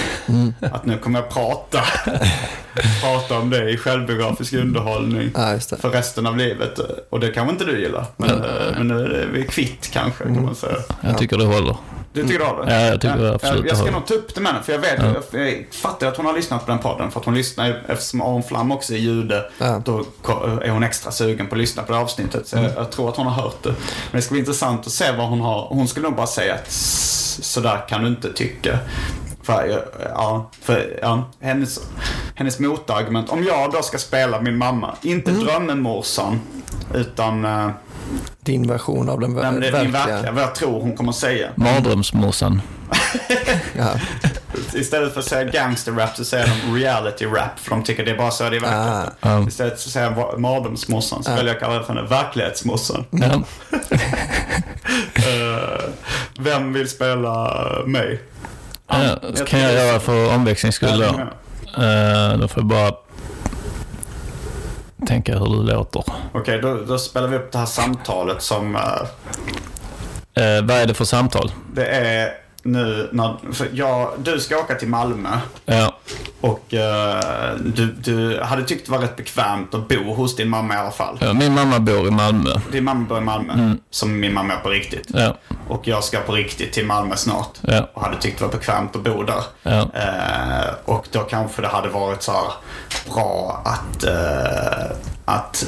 [0.59, 1.79] Att nu kommer jag prata,
[3.01, 5.77] prata om det i självbiografisk underhållning Ja, just det.
[5.77, 6.79] för resten av livet.
[7.09, 8.05] Och det kanske inte du gillar.
[8.17, 10.77] Men, eh, men nu är vi kvitt kanske, kan man säga.
[11.01, 11.75] Jag tycker det håller.
[12.13, 12.73] Du tycker om det?
[12.73, 14.79] Ja, jag tycker absolut Jag, jag ska nog ta upp det med henne, för jag
[14.79, 14.99] vet,
[15.31, 17.11] jag fattar att hon har lyssnat på den podden.
[17.11, 19.81] För att hon lyssnar eftersom Aron Flam också är jude, Ja.
[19.85, 19.99] då
[20.61, 22.47] är hon extra sugen på att lyssna på det avsnittet.
[22.47, 23.69] Så jag, jag tror att hon har hört det.
[23.69, 23.75] Men
[24.11, 25.67] det ska bli intressant att se vad hon har.
[25.69, 28.79] Hon skulle nog bara säga att "S- sådär kan du inte tycka.
[29.43, 29.83] För,
[30.15, 31.79] ja, för ja, hennes,
[32.35, 36.39] hennes motargument, om jag då ska spela min mamma, inte drömmemorsan,
[36.93, 37.69] utan eh,
[38.41, 39.91] Din version av den ver- nej, verkliga.
[40.05, 41.49] verkliga, vad jag tror hon kommer säga.
[41.55, 42.61] Mardrömsmorsan.
[43.77, 43.89] Ja.
[44.73, 47.59] Istället för att säga gangster-rap så säger de reality-rap.
[47.59, 49.11] För de tycker det är bara så det är i verkligheten.
[49.21, 49.47] Ah.
[49.47, 51.23] Istället så säger jag mardrömsmorsan.
[51.23, 53.05] Så väljer jag att kalla det för en verklighetsmorsan.
[53.11, 53.43] Ja.
[55.15, 55.83] Eh,
[56.39, 58.21] vem vill spela mig?
[58.87, 61.05] Ja, så kan jag göra för omväxlings skull då.
[61.83, 62.91] Eh, då får jag bara
[65.05, 66.03] tänka hur det låter.
[66.33, 68.75] Okej, då, då spelar vi upp det här samtalet som...
[68.75, 68.81] eh,
[70.35, 71.51] Eh, vad är det för samtal?
[71.73, 72.29] det är
[72.63, 73.37] nu när...
[73.73, 75.29] Jag, du ska åka till Malmö.
[75.65, 75.97] Ja,
[76.41, 80.73] Och eh, du, du hade tyckt det var rätt bekvämt att bo hos din mamma
[80.73, 81.17] i alla fall.
[81.21, 82.49] ja, min mamma bor i Malmö.
[82.71, 83.75] Din mamma bor i Malmö.
[83.89, 85.07] Som min mamma är på riktigt.
[85.13, 87.57] Ja, Och jag ska på riktigt till Malmö snart.
[87.61, 87.89] Ja.
[87.93, 89.43] Och hade tyckt det var bekvämt att bo där.
[89.63, 89.79] Ja.
[89.93, 92.51] Eh, och då kanske det hade varit så här
[93.13, 94.95] bra att, eh,
[95.25, 95.65] att,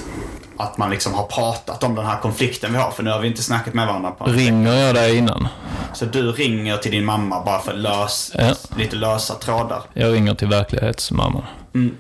[0.58, 2.92] att man liksom har pratat om den här konflikten vi har.
[2.92, 5.48] För nu har vi inte snackat med varandra på ringer jag dig innan?
[5.94, 8.54] Så du ringer till din mamma bara för lös, Ja.
[8.78, 9.82] lite lösa trådar.
[9.94, 11.44] Jag ringer till verklighetsmamman.
[11.74, 11.96] Mm.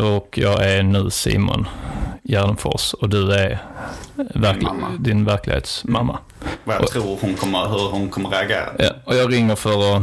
[0.00, 1.68] Och jag är nu Simon
[2.22, 3.58] Gärdenfors och du är
[4.16, 4.86] verkl- mamma.
[4.98, 6.18] din verklighetsmamma.
[6.64, 8.66] Vad jag Och- tror hon kommer, hur hon kommer reagera.
[8.78, 10.02] Ja, och jag ringer för att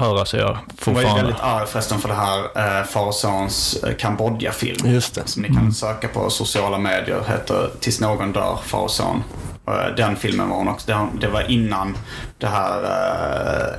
[0.00, 0.46] höra så jag
[0.84, 1.22] Hon var ju fortfarande...
[1.22, 4.90] väldigt arg förresten för det här eh, far och sons eh, Kambodja-film.
[4.92, 5.22] Just det.
[5.28, 7.22] Som ni kan söka på sociala medier.
[7.28, 9.22] Heter Tills någon dör, far och son.
[9.66, 11.08] Eh, Den filmen var hon också.
[11.20, 11.96] Det var innan
[12.38, 12.82] det här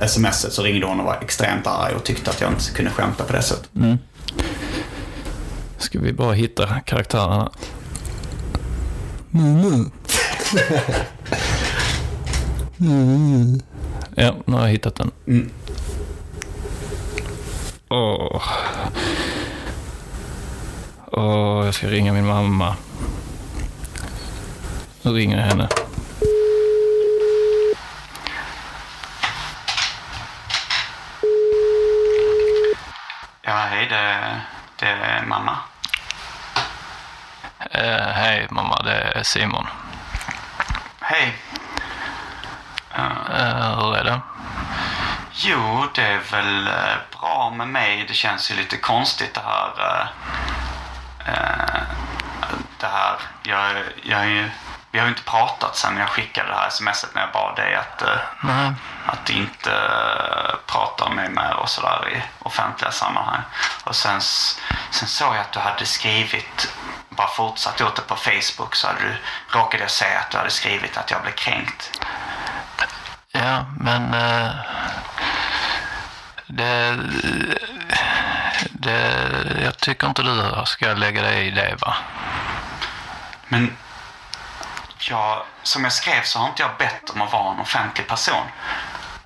[0.00, 2.90] eh, smset så ringde hon och var extremt arg och tyckte att jag inte kunde
[2.90, 3.70] skämta på det sättet.
[5.78, 7.50] Ska vi bara hitta karaktärerna?
[14.14, 15.10] Ja, nu har jag hittat den.
[15.26, 15.50] Mm.
[17.94, 18.42] Åh.
[21.12, 22.76] Åh, jag ska ringa min mamma.
[25.02, 25.68] Nu ringer jag henne.
[33.42, 34.40] Ja, hej det,
[34.76, 35.56] det är mamma.
[37.70, 39.66] Eh, hej mamma, det är Simon.
[41.00, 41.36] Hej.
[42.94, 44.20] Eh, hur är det?
[45.34, 48.04] Jo, det är väl eh, bra med mig.
[48.08, 49.70] Det känns ju lite konstigt det här.
[49.80, 51.82] eh, eh,
[52.80, 53.14] det här.
[53.42, 54.50] Jag, jag är ju,
[54.90, 57.74] vi har ju inte pratat sen jag skickade det här smset när jag bad dig
[57.74, 58.02] att,
[58.40, 58.72] Nej.
[59.06, 59.70] att inte
[60.66, 63.42] prata om mig mer och sådär i offentliga sammanhang.
[63.84, 64.20] Och sen,
[64.90, 66.74] sen såg jag att du hade skrivit,
[67.08, 69.16] bara fortsatt gjort det på Facebook, så hade du,
[69.58, 72.00] råkade jag se att du hade skrivit att jag blev kränkt.
[73.32, 74.50] Ja, men eh,
[76.46, 76.98] det,
[78.70, 79.22] det,
[79.64, 81.96] jag tycker inte du ska lägga dig i det va?
[83.48, 83.76] Men
[84.98, 88.44] jag, som jag skrev så har inte jag bett om att vara en offentlig person.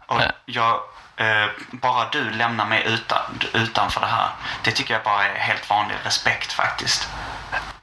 [0.06, 0.30] Och Nej.
[0.44, 0.80] jag,
[1.16, 3.18] eh, bara du lämnar mig utan,
[3.52, 4.28] utanför det här.
[4.62, 7.08] Det tycker jag bara är helt vanlig respekt faktiskt.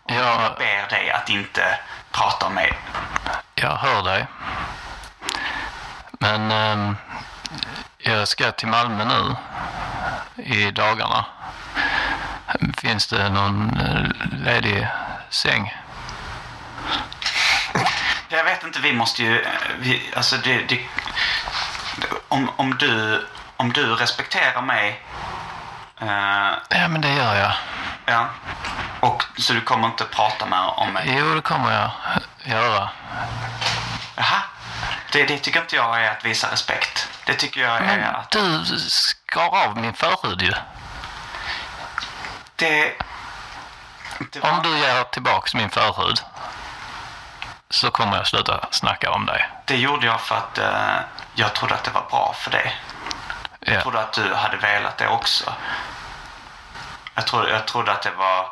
[0.05, 1.79] Jag, Jag ber dig att inte
[2.11, 2.73] prata om mig.
[3.55, 4.25] jag hör dig.
[6.23, 6.95] Men eh,
[7.97, 9.35] jag ska till Malmö nu
[10.43, 11.25] i dagarna.
[12.77, 14.05] Finns det någon eh,
[14.45, 14.87] ledig
[15.29, 15.73] säng?
[18.29, 19.41] Jag vet inte, vi måste ju...
[19.41, 20.79] Eh, vi, alltså det, det,
[22.27, 23.25] om, om, du,
[23.57, 25.01] om du respekterar mig...
[26.01, 27.53] Eh, Ja, men det gör jag.
[28.05, 28.27] ja.
[28.99, 31.15] Och, så du kommer inte prata mer om mig?
[31.17, 31.91] Jo, det kommer jag
[32.43, 32.89] göra.
[34.15, 34.41] Jaha.
[35.11, 37.07] Det, det tycker inte jag är att visa respekt.
[37.25, 38.31] Det tycker jag är Men att...
[38.31, 40.53] du skar av min förhud ju.
[42.55, 42.93] Det...
[44.31, 46.21] det var, Om du ger tillbaks min förhud
[47.69, 49.49] så kommer jag sluta snacka om dig.
[49.65, 50.99] Det gjorde jag för att eh,
[51.35, 52.75] jag trodde att det var bra för dig.
[53.65, 53.81] Jag Ja.
[53.81, 55.53] trodde att du hade velat det också.
[57.15, 58.47] Jag trodde, jag trodde att det var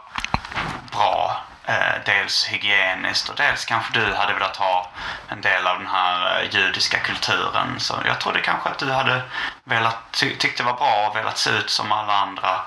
[0.92, 1.42] bra.
[1.66, 4.90] Eh, dels hygieniskt och dels kanske du hade velat ha
[5.28, 7.80] en del av den här eh, judiska kulturen.
[7.80, 9.22] Så jag trodde kanske att du hade
[9.64, 12.62] velat, ty- tyckte var bra och velat se ut som alla andra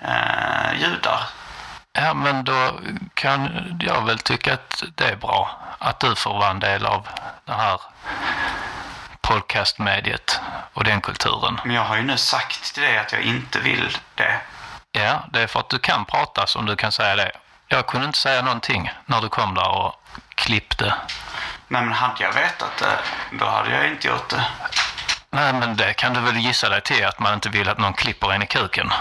[0.00, 1.20] eh, judar.
[1.92, 2.70] ja, men då
[3.14, 3.50] kan
[3.80, 7.08] jag väl tycka att det är bra att du får vara en del av
[7.44, 7.80] det här
[9.22, 10.40] podcastmediet
[10.72, 11.60] och den kulturen.
[11.64, 14.40] Men jag har ju nu sagt till dig att jag inte vill det.
[14.92, 17.30] Ja, det är för att du kan prata som du kan säga det.
[17.68, 19.94] Jag kunde inte säga någonting när du kom där och
[20.34, 20.94] klippte.
[21.68, 22.98] Nej men hade jag vetat det,
[23.38, 24.44] då hade jag inte gjort det.
[25.30, 27.92] Nej, men det kan du väl gissa dig till att man inte vill att någon
[27.92, 28.92] klipper en i kuken.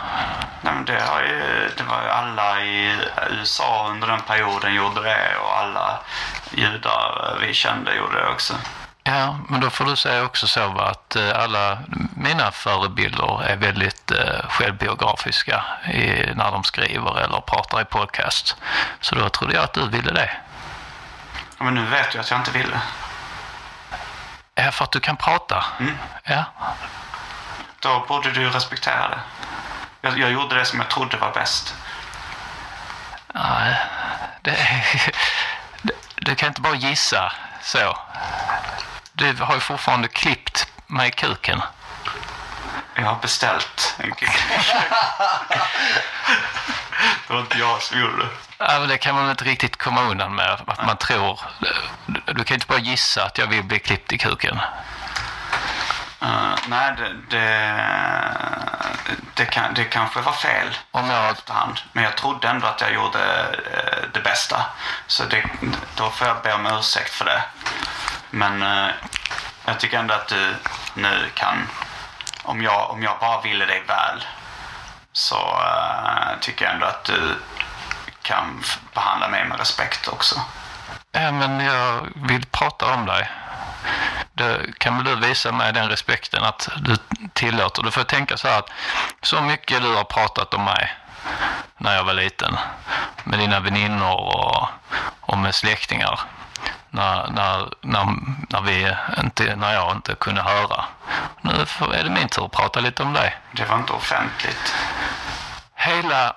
[0.61, 2.97] Nej men det, har ju, det var ju alla i
[3.31, 5.99] USA under den perioden gjorde det och alla
[6.51, 8.53] judar vi kände gjorde det också.
[9.03, 11.77] Ja, men då får du säga också så va, att eh, alla
[12.15, 18.55] mina förebilder är väldigt eh, självbiografiska i, när de skriver eller pratar i podcast.
[18.99, 20.29] Så då trodde jag att du ville det.
[21.57, 22.81] Ja, Men nu vet jag att jag inte ville.
[24.55, 25.65] Ja, för att du kan prata.
[26.23, 26.43] Ja,
[27.79, 29.19] Då borde du respektera det.
[30.01, 31.75] Jag, jag gjorde det som jag trodde var bäst.
[33.33, 33.77] nej,
[34.41, 34.57] det,
[35.81, 37.31] det, du kan inte bara gissa
[37.61, 37.97] så.
[39.13, 41.61] Du har ju fortfarande klippt mig i kuken.
[42.95, 44.29] Jag har beställt en kuk.
[47.27, 48.29] Det var inte jag som gjorde det.
[48.57, 50.61] Ja, men det kan man inte riktigt komma undan med.
[50.67, 51.39] Att man tror...
[52.07, 54.59] Du, du kan inte bara gissa att jag vill bli klippt i kuken.
[56.21, 57.83] Eh, nej, det, det,
[59.33, 61.79] det, kan, det kanske var fel Om jag- efterhand.
[61.93, 63.19] Men jag trodde ändå att jag gjorde
[63.73, 64.65] eh, det bästa.
[65.07, 65.43] Så det,
[65.95, 67.43] då får jag be om ursäkt för det.
[68.29, 68.87] Men eh,
[69.65, 70.55] jag tycker ändå att du
[70.93, 71.67] nu kan...
[72.43, 74.25] Om jag, om jag bara ville dig väl
[75.13, 75.59] så
[76.39, 77.35] tycker jag ändå att du
[78.21, 80.41] kan behandla mig med respekt också.
[81.11, 83.29] Men jag vill prata om dig.
[84.33, 86.97] Det, kan väl du visa mig den respekten att du
[87.33, 87.83] tillåter?
[87.83, 88.69] Du får tänka så här att
[89.21, 90.91] så mycket du har pratat om mig
[91.77, 92.57] när jag var liten
[93.23, 94.67] med dina väninnor och,
[95.21, 96.19] och med släktingar
[96.89, 98.15] när, när, när,
[98.49, 100.85] när, vi inte, när jag inte kunde höra.
[101.41, 101.51] Nu
[101.93, 103.35] är det min tur att prata lite om dig.
[103.51, 104.75] Det var inte offentligt.
[105.75, 106.35] Hela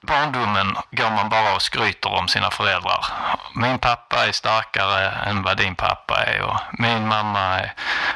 [0.00, 3.06] barndomen går man bara och skryter om sina föräldrar.
[3.54, 7.72] Min pappa är starkare än vad din pappa är och min mamma är,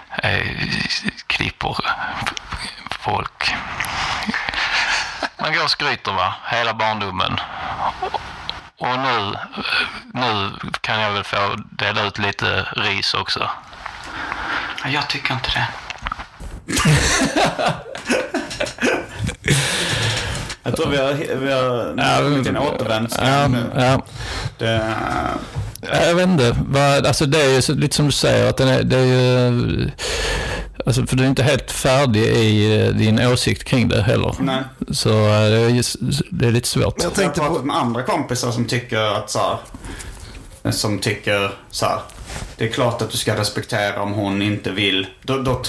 [0.09, 0.57] är
[1.27, 1.77] klipper
[3.01, 3.55] folk.
[5.41, 7.41] Man går och skryter va, hela barndomen.
[8.78, 9.37] Och nu,
[10.14, 13.51] nu kan jag väl få dela ut lite ris också.
[14.85, 15.68] Ja, Jag tycker inte det.
[20.62, 23.64] Jag tror vi har, vi har till en återvändsgränd nu.
[23.76, 24.02] ja.
[24.58, 24.94] Det,
[25.90, 26.56] Ja, Jag vet inte.
[27.08, 29.90] Alltså det är ju så, lite som du säger, att den är, det är ju...
[30.86, 34.34] Alltså, för du är inte helt färdig i eh, din åsikt kring det heller.
[34.40, 34.62] Nej.
[34.90, 35.96] Så eh, det är, just,
[36.30, 36.84] det är lite svårt.
[36.84, 37.66] Jag Jag har tänkte pratat på...
[37.66, 39.56] med andra kompisar som tycker att så här,
[40.70, 41.98] Som tycker så här.
[42.56, 45.06] Det är klart att du ska respektera om hon inte vill.
[45.22, 45.62] Då, då,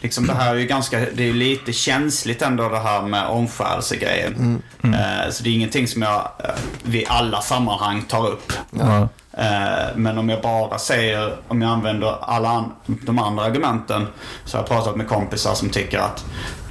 [0.00, 3.26] liksom det här är ju ganska, det är ju lite känsligt ändå det här med
[3.26, 4.62] omskärelsegrejen.
[4.84, 6.50] Eh, så det är ingenting som jag eh,
[6.82, 8.52] vid alla sammanhang tar upp.
[8.70, 9.08] Ja.
[9.32, 14.06] Eh, Men om jag bara säger, om jag använder alla an- de andra argumenten
[14.44, 16.24] så har jag pratat med kompisar som tycker att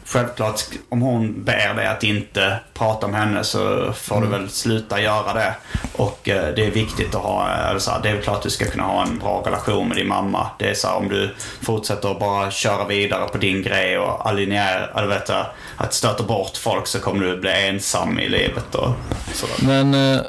[0.08, 5.01] självklart om hon ber dig att inte prata om henne så får du väl sluta
[5.01, 5.55] göra det.
[5.93, 8.49] Och eh, det är viktigt att ha, eller så här, det är klart att du
[8.49, 10.49] ska kunna ha en bra relation med din mamma.
[10.60, 14.30] Det är så här, om du fortsätter att bara köra vidare på din grej och
[14.30, 15.34] alienera, eller vet du,
[15.78, 18.93] att stöta bort folk så kommer du bli ensam i livet och
[19.34, 19.55] sådär.
[19.62, 20.22] Men eh,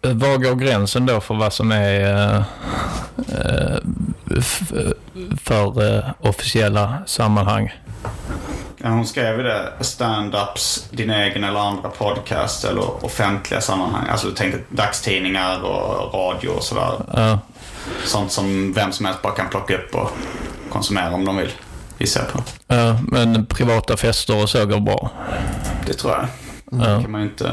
[0.00, 2.42] var går gränsen då för vad som är eh,
[3.28, 3.78] eh,
[5.42, 7.72] för eh, officiella sammanhang?
[8.82, 9.72] Ja, hon skrev ju det.
[9.80, 14.08] Stand-ups, din egen eller andra podcast eller offentliga sammanhang.
[14.08, 16.92] Alltså tänk dagstidningar och radio och sådär.
[17.14, 17.38] Ja.
[18.04, 20.10] Sånt som vem som helst bara kan plocka upp och
[20.70, 21.52] konsumera om de vill.
[21.98, 22.42] Gissar jag på.
[22.66, 25.10] Ja, men privata fester och så går bra.
[25.86, 26.26] Det tror jag.
[26.70, 26.88] Ja.
[26.88, 27.52] Det kan man ju inte...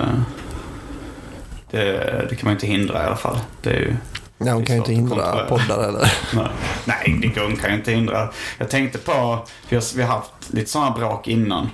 [1.71, 3.37] Det, det kan man inte hindra i alla fall.
[3.61, 3.95] Det är ju...
[4.37, 6.13] Ja, hon kan ju inte hindra poddar eller...
[6.35, 6.47] Nej,
[6.85, 8.29] Nej det går- hon kan ju inte hindra.
[8.57, 11.69] Jag tänkte på, vi har, vi har haft lite sådana bråk innan.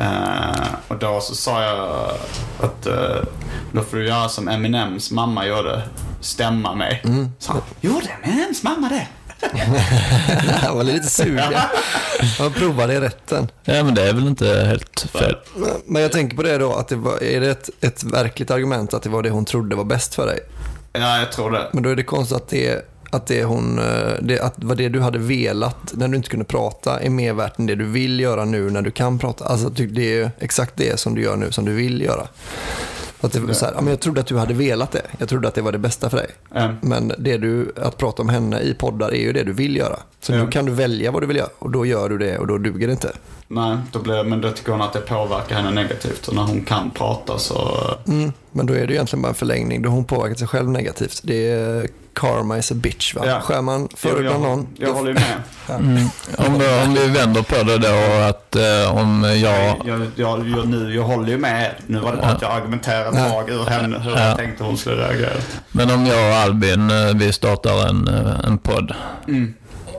[0.00, 2.10] Eh, och då så sa jag
[2.60, 3.24] att uh,
[3.72, 5.82] då får du göra som Eminems mamma gjorde.
[6.20, 7.02] Stämma mig.
[7.38, 9.06] Så han, gjorde Eminems mamma det?
[10.62, 11.52] Han var lite sugen.
[12.38, 13.48] Han provade i rätten.
[13.64, 15.36] Ja, men det är väl inte helt fel.
[15.86, 18.94] Men jag tänker på det då, att det var, är det ett, ett verkligt argument
[18.94, 20.40] att det var det hon trodde var bäst för dig?
[20.98, 21.68] Ja, jag tror det.
[21.72, 24.88] Men då är det konstigt att det, att det hon, eh, det, att vad det
[24.88, 28.20] du hade velat när du inte kunde prata är mer värt än det du vill
[28.20, 29.44] göra nu när du kan prata.
[29.44, 32.26] Alltså ty- det är exakt det som du gör nu som du vill göra.
[33.20, 35.02] Att det, var så här, ja, men jag trodde att du hade velat det.
[35.18, 36.26] Jag trodde att det var det bästa för dig.
[36.54, 36.76] Mm.
[36.82, 39.96] Men det du, att prata om henne i poddar är ju det du vill göra.
[40.20, 40.44] Så Ja.
[40.44, 42.58] nu kan du välja vad du vill göra och då gör du det och då
[42.58, 43.12] duger det inte.
[43.48, 46.28] Nej, då blir, men då tycker hon att det påverkar henne negativt.
[46.28, 47.78] Och när hon kan prata så...
[48.08, 49.82] Mm, men då är det egentligen bara en förlängning.
[49.82, 51.20] Då har hon påverkat sig själv negativt.
[51.24, 53.22] Det är karma is a bitch va?
[53.26, 53.40] Ja.
[53.40, 54.66] Skär man Jo, före jag, bland någon.
[54.78, 55.36] jag då- håller ju med.
[56.38, 59.76] Om, vi- om vi vänder på det då att eh, om jag...
[59.84, 61.70] Jag, jag, jag, nu, jag håller ju med.
[61.86, 64.76] Nu var det bara att jag argumenterade ett tag ur henne hur jag tänkte hon
[64.78, 65.30] skulle reagera.
[65.72, 68.94] Men om jag och Albin, eh, vi startar en, eh, en podd.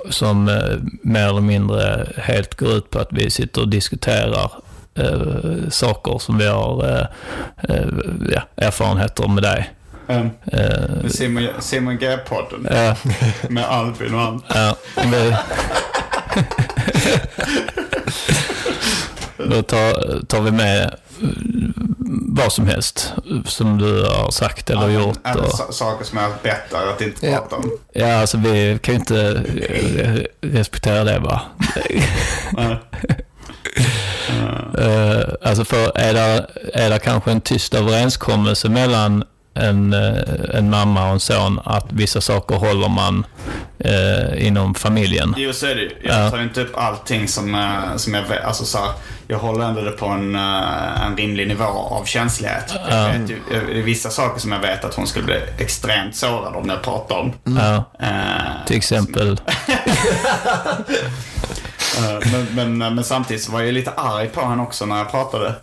[0.10, 4.52] Som eh, mer eller mindre helt går ut på att vi sitter och diskuterar
[4.96, 7.06] eh, saker som vi har eh,
[7.70, 7.88] eh,
[8.32, 9.70] ja, erfarenheter med dig.
[10.08, 12.68] Um, Eh, Simon, Simon G-podden.
[12.72, 12.96] Ja,
[13.50, 15.36] med Albin och ja, vi,
[19.38, 20.90] då tar, tar vi med eh,
[22.28, 23.14] vad som helst
[23.46, 25.18] som du har sagt eller gjort.
[25.24, 27.38] Även Och, sa- saker som bett er att inte Ja.
[27.38, 27.72] prata om.
[27.94, 29.44] ja, alltså vi kan ju inte
[30.42, 31.42] respektera det va.
[34.80, 39.24] Eh, alltså för är det, är det kanske en tyst överenskommelse mellan
[39.54, 40.22] en, eh,
[40.54, 43.26] en mamma och en son att vissa saker håller man
[43.80, 45.34] eh, inom familjen.
[45.38, 45.92] Jo, så är det ju.
[46.04, 46.30] Jag Ja.
[46.32, 48.44] tar inte upp allting som, som jag vet.
[48.46, 48.92] Alltså så här,
[49.28, 52.74] jag håller ändå det på en, eh, en rimlig nivå av känslighet.
[52.90, 56.16] Jag vet eh, det är vissa saker som jag vet att hon skulle bli extremt
[56.16, 57.34] sårad om jag pratar om.
[57.44, 59.40] Ja, Eh, till exempel.
[62.32, 65.56] Men, men, men samtidigt så var jag lite arg på henne också när jag pratade.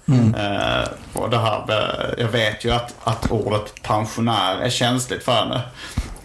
[1.13, 5.61] Och det här, jag vet ju att, att ordet pensionär är känsligt för henne.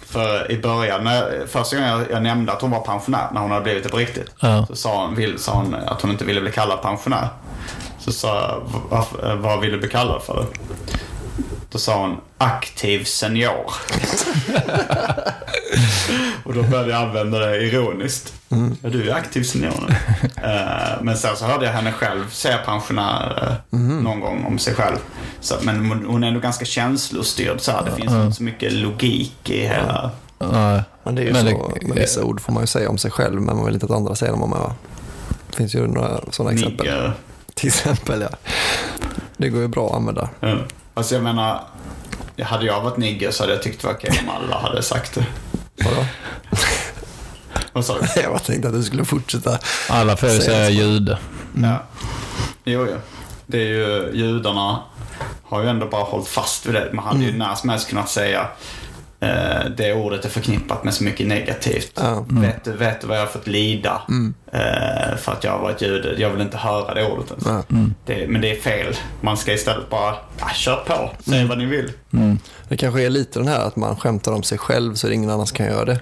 [0.10, 3.52] För i början, när, första gången jag, jag nämnde att hon var pensionär, när hon
[3.52, 4.32] hade blivit det på riktigt.
[4.40, 4.66] Ja.
[4.70, 7.28] Så sa hon, vill, sa hon att hon inte ville bli kallad pensionär.
[8.00, 10.46] Så sa jag, "Varför- vad vill du bli kallad för?
[11.78, 13.66] Då sa hon, aktiv senior.
[16.44, 18.34] Och då började jag använda det ironiskt.
[18.82, 19.96] Ja, du är aktiv senior nu.
[20.44, 24.74] Eh, men sen så hörde jag henne själv säga pensionär eh, någon gång om sig
[24.74, 24.96] själv.
[25.40, 27.62] Så, men hon- är ändå ganska känslostyrd.
[27.62, 27.84] Så här.
[27.86, 30.12] Det finns inte så mycket logik i hela...
[30.40, 32.90] Ja, Men det är ju Men det- så, med vissa ord får man ju säga
[32.90, 34.74] om sig själv, men man vill inte att andra säger dem om en va?
[35.50, 36.86] Det finns ju några sådana exempel.
[36.86, 37.14] Nigger.
[37.54, 38.30] Till exempel ja.
[39.38, 40.30] Det går ju bra att använda.
[40.98, 41.64] Alltså jag menar,
[42.42, 45.14] hade jag varit nigger så hade jag tyckt det var okej om alla hade sagt
[45.14, 45.26] det.
[45.86, 46.06] Vadå?
[47.74, 48.22] Vad sa du?
[48.22, 49.60] Jag bara tänkte att du skulle fortsätta.
[49.90, 51.18] alla får ju Säg säga jude.
[51.64, 51.84] Ja.
[52.64, 52.98] Jo, jo.
[53.46, 54.84] Det är ju, judarna
[55.44, 56.90] har ju ändå bara hållit fast vid det.
[56.94, 58.48] Man hade ju när som helst kunnat säga
[59.20, 61.92] eh, det ordet är förknippat med så mycket negativt.
[61.96, 62.26] Ja.
[62.30, 64.02] Vet, du, vet du vad jag har fått lida
[64.54, 66.16] eh, för att jag har varit jude?
[66.18, 67.46] Jag vill inte höra det ordet ens.
[67.46, 67.64] Ja.
[68.06, 68.96] Det, men det är fel.
[69.22, 71.92] Man ska istället bara, ah, kör på, säg vad ni vill.
[72.70, 75.30] Det kanske är lite den här att man skämtar om sig själv så det ingen
[75.30, 76.00] annan kan göra det.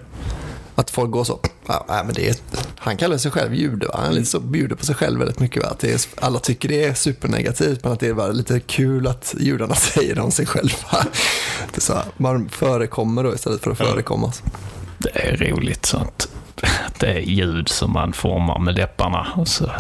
[0.76, 2.36] Att folk går så, ja, nej, men det är,
[2.78, 3.94] han kallar sig själv jude, va?
[3.98, 5.64] han är lite så bjuder på sig själv väldigt mycket.
[5.64, 5.70] Va?
[5.70, 9.08] Att det är, alla tycker det är supernegativt men att det är bara lite kul
[9.08, 11.06] att judarna säger det om sig själva.
[11.74, 14.44] Det så här, man förekommer då istället för att förekommas.
[14.98, 16.30] Det är roligt sånt.
[17.00, 19.72] Det är ljud som man formar med läpparna och så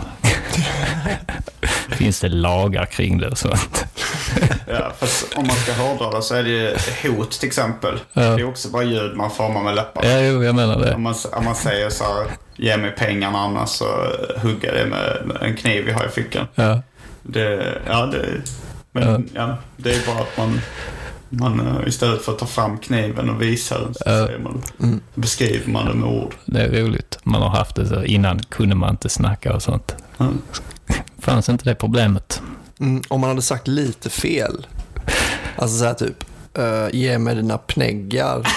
[1.89, 3.85] finns det lagar kring det och sånt.
[4.67, 6.75] Ja, fast om man ska hårdra det så är det ju
[7.11, 7.99] hot till exempel.
[8.13, 10.09] Det är också bara ljud man formar med läpparna.
[10.09, 10.97] Ja, jo, jag menar Om det.
[10.97, 13.85] man, om man säger så här, ge mig pengarna annars så
[14.41, 16.47] hugger jag det med, en kniv jag har i fickan.
[16.55, 16.81] Ja.
[17.23, 18.25] Det, ja, det,
[18.91, 19.57] men, ja.
[19.77, 20.61] det är bara att man,
[21.29, 24.25] man eh, istället för att ta fram kniven och visa den så Ja.
[24.27, 24.61] säger man,
[25.15, 26.33] beskriver man det med ord.
[26.45, 27.19] Det är roligt.
[27.23, 28.03] Man har haft det så.
[28.03, 29.95] Innan kunde man inte snacka och sånt.
[30.19, 30.41] Mm.
[31.25, 32.41] Fanns inte det problemet.
[32.79, 34.67] Mm, om man hade sagt lite fel,
[35.55, 36.23] alltså så här typ,
[36.57, 38.47] eh, ge mig dina pnäggar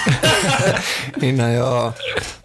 [1.21, 1.93] innan jag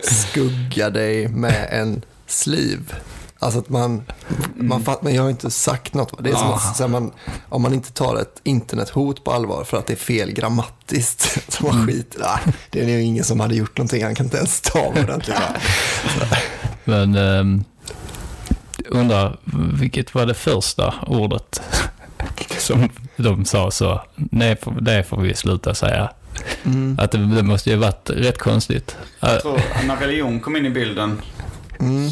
[0.01, 2.95] skuggar dig med en sliv.
[3.39, 4.03] Alltså att man,
[4.55, 6.25] man fattar, men jag har inte sagt något.
[6.25, 7.13] Det är som att så här, man,
[7.49, 11.67] om man inte tar ett internethot på allvar för att det är fel grammatiskt, så
[11.67, 14.55] man skiter ah, Det är ju ingen som hade gjort någonting, han kan inte ens
[14.55, 15.37] stava ordentligt.
[16.85, 17.65] Men um,
[18.89, 19.37] undrar,
[19.81, 21.63] vilket var det första ordet
[22.59, 24.01] som de sa så?
[24.15, 26.11] Nej, det får vi sluta säga.
[26.65, 26.99] Mm.
[27.01, 28.97] Att det, det måste ju varit rätt konstigt.
[29.23, 31.21] Äh, Jag tror, när religion kom in i bilden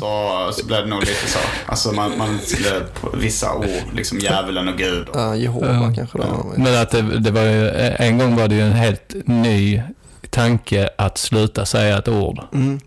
[0.01, 1.39] så, så blev det nog lite så.
[1.67, 5.09] Alltså man, man skulle på vissa ord, liksom djävulen och Gud.
[5.09, 6.53] Och, Ja, Jehova kanske då.
[6.57, 7.69] Men att det, det var ju,
[7.99, 9.83] en gång var det ju en helt ny
[10.31, 12.41] tanke att sluta säga ett ord.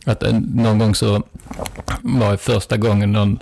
[0.05, 1.23] Att en, någon gång så
[2.01, 3.39] var det första gången någon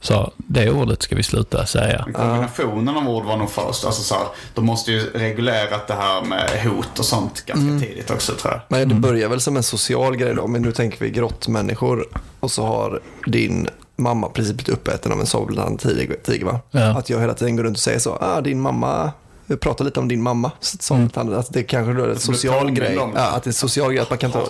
[0.00, 2.04] sa det ordet ska vi sluta säga.
[2.06, 3.84] Men Kombinationen av ord var nog först.
[3.84, 4.24] Alltså så här,
[4.54, 8.60] de måste ju reglerat det här med hot och sånt ganska tidigt också tror jag.
[8.68, 12.06] Men det börjar väl som en social grej då, men nu tänker vi grottmänniskor
[12.40, 16.60] och så har din mamma precis blivit uppäten av en sabeltandad tiger, tiger va?
[16.70, 16.98] Ja.
[16.98, 19.12] Att jag hela tiden går runt och säger så, ah, din mamma,
[19.46, 22.76] jag pratar lite om din mamma, sabeltandad, att det kanske då är en social påmind
[22.76, 22.94] grej.
[22.94, 24.46] Ja, att det är en social grej, att man kan ta,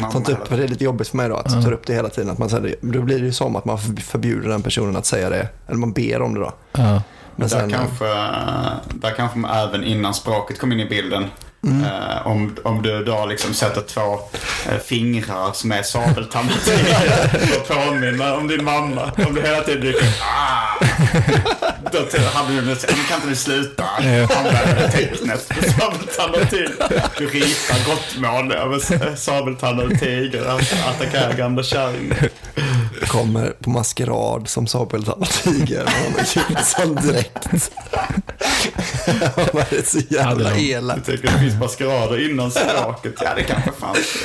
[0.00, 1.94] Prata ta upp, för det är lite jobbigt för mig då, att ta upp det
[1.94, 2.30] hela tiden.
[2.30, 2.74] Att man det.
[2.80, 5.92] då blir det ju som att man förbjuder den personen att säga det, eller man
[5.92, 6.52] ber om det då.
[6.72, 7.02] Ja.
[7.36, 8.04] Men Där, sen, kanske,
[8.94, 11.24] där kanske man även innan språket kom in i bilden.
[11.66, 14.12] Eh, om, om du då liksom sätter två
[14.70, 17.30] eh, fingrar som är sabeltandtiger
[17.60, 19.12] och påminner om din mamma.
[19.28, 20.84] Om du hela tiden dyker ah!
[21.92, 21.98] Då
[22.34, 23.84] hade du sagt, kan inte du sluta
[24.36, 27.02] använda tecknet för sabeltandad tiger?
[27.18, 32.28] Du ritar gottmål över s- sabeltandade tiger att attackera gamla kärringar.
[33.06, 35.84] kommer på maskerad som sabeltandad tiger.
[35.84, 37.70] Man har sån dräkt.
[39.54, 40.98] Man är så jävla elak.
[41.50, 43.14] Finns maskerader innan språket.
[43.20, 44.16] Ja, det kanske fanns.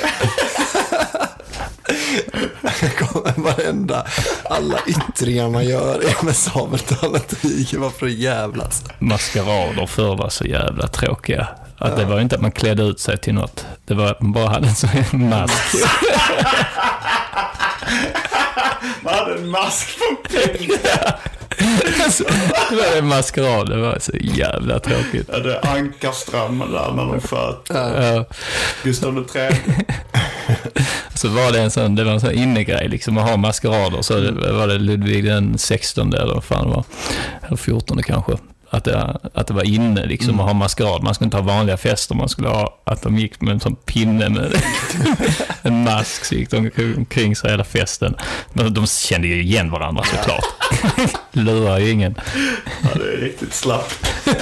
[2.98, 4.06] kommer varenda,
[4.44, 7.78] alla yttringar man gör är med sabeltandad tiger.
[7.78, 8.84] Varför jävlas?
[9.00, 11.48] Maskerader förr var så jävla tråkiga.
[11.78, 13.66] Att det var inte att man klädde ut sig till något.
[13.86, 15.76] Det var att man bara hade en sån här mask.
[19.02, 21.20] Man hade en mask på pengar.
[22.70, 23.70] Det var en maskerad.
[23.70, 25.30] Det var så jävla tråkigt.
[25.32, 28.26] Ja, det är Ankarström där när de sköt Ja.
[28.84, 29.50] Gustav III.
[31.16, 34.02] Så var det en sån, det var en sån innegrej liksom att ha maskerader.
[34.02, 36.84] Så det, var det Ludvig den 16 eller vad fan det var.
[37.48, 38.34] Eller 14 kanske.
[38.70, 41.04] Att det, att det var inne liksom att ha maskerad.
[41.04, 42.16] Man skulle inte ha vanliga fester.
[42.16, 44.54] Man skulle ha att de gick med en sån pinne med
[45.62, 46.26] en mask.
[46.26, 48.16] Så gick de omkring sig hela festen.
[48.54, 50.46] Men de kände ju igen varandra såklart.
[51.32, 52.16] Lurar ju ingen.
[52.84, 54.12] Ja, det är riktigt slappt.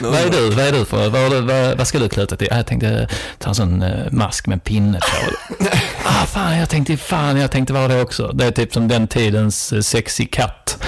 [0.00, 0.50] Vad är du?
[0.50, 1.08] Vad är du för?
[1.08, 2.48] Vad, vad, vad ska du klä till?
[2.50, 3.08] Ah, Jag tänkte
[3.38, 5.64] ta en sån eh, mask med en pinne på.
[6.04, 8.30] ah, fan, jag tänkte fan, jag tänkte vara det också.
[8.34, 10.84] Det är typ som den tidens eh, sexy katt.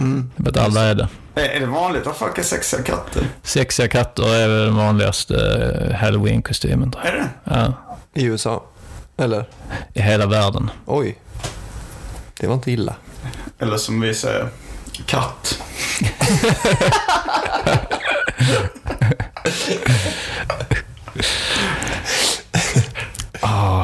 [0.00, 0.30] Mm.
[0.36, 1.08] Jag vet alla är det.
[1.34, 3.26] Är det vanligt att folk är sexiga katter?
[3.42, 5.36] Sexiga katter är väl den vanligaste
[5.90, 6.94] eh, halloween-kostymen.
[7.02, 7.28] Är det?
[7.44, 7.72] Ja,
[8.14, 8.64] I USA?
[9.16, 9.48] Eller?
[9.92, 10.70] i hela världen.
[10.86, 11.18] Oj.
[12.40, 12.94] Det var inte illa.
[13.58, 14.48] Eller som vi säger,
[15.06, 15.58] katt.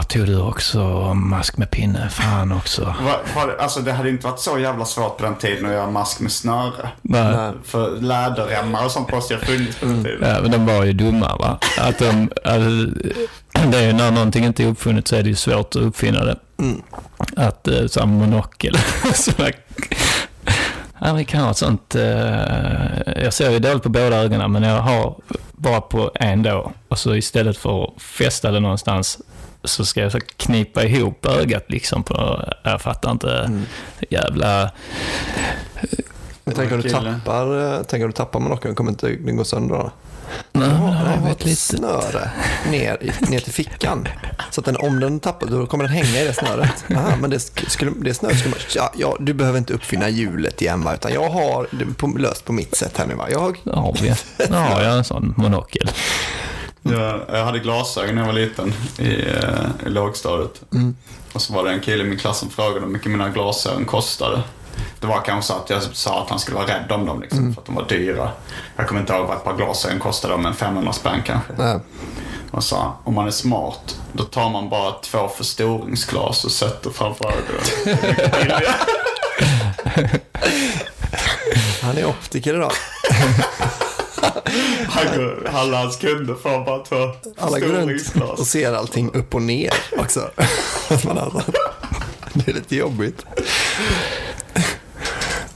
[0.08, 0.78] Tog du också
[1.14, 2.08] mask med pinne?
[2.10, 2.84] Fan också.
[3.02, 5.72] Va, var det, alltså det hade inte varit så jävla svårt på den tiden att
[5.72, 6.88] göra mask med snöre.
[7.02, 7.36] Nej.
[7.36, 7.52] Nej.
[7.64, 10.28] För läderremmar och sånt måste ju ha funnits på den tiden.
[10.28, 11.58] Ja, men de var ju dumma va?
[11.78, 12.70] Att de, alltså,
[13.70, 16.24] det är ju när någonting inte är uppfunnet så är det ju svårt att uppfinna
[16.24, 16.36] det.
[16.58, 16.82] Mm.
[17.36, 18.76] Att uh, så här monokel.
[21.00, 21.94] ja, vi kan ha ett sånt.
[21.94, 22.02] eh,
[23.22, 25.14] jag ser ju dåligt på båda ögonen men jag har
[25.52, 26.72] bara på en då.
[26.88, 29.18] Och så istället för att fästa det någonstans
[29.64, 33.62] så ska jag så knipa ihop ögat liksom på, jag fattar inte, Mm.
[34.10, 34.70] jävla,
[36.44, 39.44] Men tänk om du tappar, eh, tänk om du tappar monokeln, kommer inte den gå
[39.44, 39.90] sönder då?
[40.52, 42.30] nej, men Nej, har ett litet, snöre
[42.70, 42.98] ner,
[43.30, 44.08] ner till fickan.
[44.50, 46.84] Så att den, om den tappar, då kommer den hänga i det snöret.
[46.96, 50.08] Aha, men det, sk- skulle, det snöret skulle man, ja, ja, du behöver inte uppfinna
[50.08, 53.26] hjulet igen va, utan jag har det på, löst på mitt sätt här nu va.
[53.30, 54.14] Jag har, vi,
[54.48, 55.90] där har jag en sån monokel.
[56.82, 60.62] Jag, jag hade glasögon när jag var liten i, eh, i lågstadiet.
[61.32, 63.84] Och så var det en kille i min klass som frågade hur mycket mina glasögon
[63.84, 64.42] kostade.
[65.00, 67.54] Det var kanske så att jag sa att han skulle vara rädd om dem liksom,
[67.54, 68.30] för att de var dyra.
[68.76, 71.52] Jag kommer inte ihåg vad ett par glasögon kostade, men 500 spänn kanske.
[71.58, 71.78] nej,
[72.50, 77.24] Och sa, om man är smart, då tar man bara två förstoringsglas och sätter framför
[77.32, 77.96] ögonen.
[81.82, 82.72] Han är optiker idag.
[84.88, 86.96] Han går, alla hans kunder får bara två
[87.36, 90.30] Alla går runt och ser allting upp och ner också.
[92.34, 93.26] Det är lite jobbigt.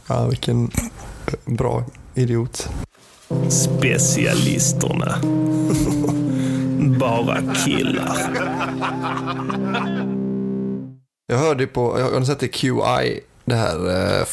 [0.06, 0.70] Ja, vilken
[1.44, 1.84] bra
[2.14, 2.68] idiot.
[3.48, 5.18] Specialisterna.
[6.98, 8.30] Bara killar.
[11.26, 14.24] Jag hörde på, jag har sett det QI, det här eh,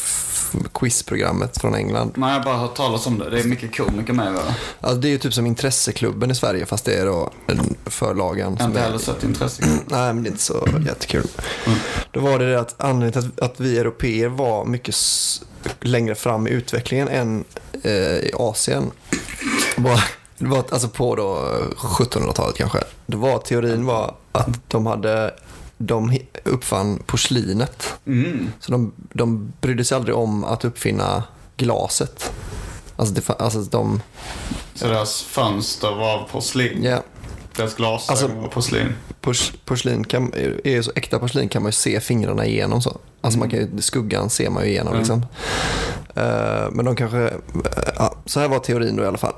[0.74, 2.12] quizprogrammet från England.
[2.16, 3.30] Nej, jag har bara hört talas om det.
[3.30, 4.40] Det är mycket komiker med va?
[4.80, 8.56] Alltså det är ju typ som intresseklubben i Sverige fast det är då en förlagen.
[8.58, 9.62] Jag har inte är- heller sett intresse.
[9.86, 11.26] Nej, men det är inte så jättekul.
[12.10, 14.96] Då var det det att anledningen till att, att vi europeer var mycket
[15.80, 17.44] längre fram i utvecklingen än
[17.82, 18.90] eh, i Asien.
[19.76, 20.04] Var,
[20.38, 22.78] det var alltså på då eh, 1700-talet kanske.
[23.06, 25.34] Det var, teorin var att de hade
[25.86, 27.94] de uppfann porslinet.
[28.06, 28.52] Mm.
[28.60, 31.24] Så de, de brydde sig aldrig om att uppfinna
[31.56, 32.32] glaset.
[32.96, 34.00] Alltså, det, alltså de,
[34.74, 36.82] Så deras fönster var av porslin.
[36.82, 37.02] ja,
[37.56, 38.94] Deras glasögon Alltså- var porslin.
[39.20, 40.32] Pors, porslin kan,
[40.64, 42.96] är så äkta porslin kan man ju se fingrarna igenom så.
[43.20, 44.98] Alltså man kan ju, skuggan ser man ju igenom Mm.
[44.98, 45.26] liksom.
[46.14, 47.32] Eh, men de kanske, eh,
[47.96, 49.34] ja, så här var teorin då i alla fall.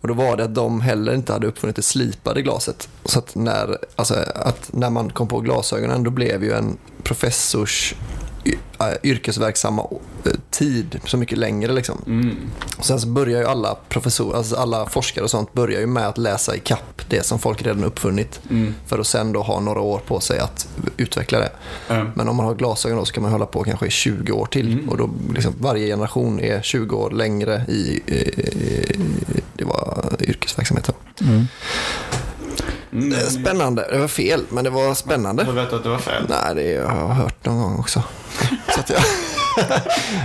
[0.00, 2.88] Och då var det att de heller inte hade uppfunnit det slipade glaset.
[3.04, 7.94] Så att när, alltså, att när man kom på glasögonen då blev ju en professors
[9.02, 9.82] yrkesverksamma
[10.24, 12.02] eh, tid så mycket längre liksom.
[12.06, 12.36] Mm.
[12.80, 16.18] Sen så börjar ju alla professorer, alltså alla forskare och sånt börjar ju med att
[16.18, 18.40] läsa i kapp det som folk redan uppfunnit.
[18.50, 18.74] Mm.
[18.86, 21.52] För att sen då ha några år på sig att utveckla det.
[21.88, 22.10] Mm.
[22.14, 24.46] Men om man har glasögon då så kan man hålla på kanske i 20 år
[24.46, 24.88] till.
[24.88, 29.00] Och då liksom varje generation är 20 år längre i, i
[29.54, 30.90] det var yrkesverksamhet.
[32.92, 33.04] Mm.
[33.04, 33.18] Mm.
[33.18, 35.44] Det är Spännande, det var fel men det var spännande.
[35.44, 36.24] Du vet att det var fel?
[36.28, 38.02] Nej, det har jag hört någon gång också.
[38.74, 39.00] Så att jag...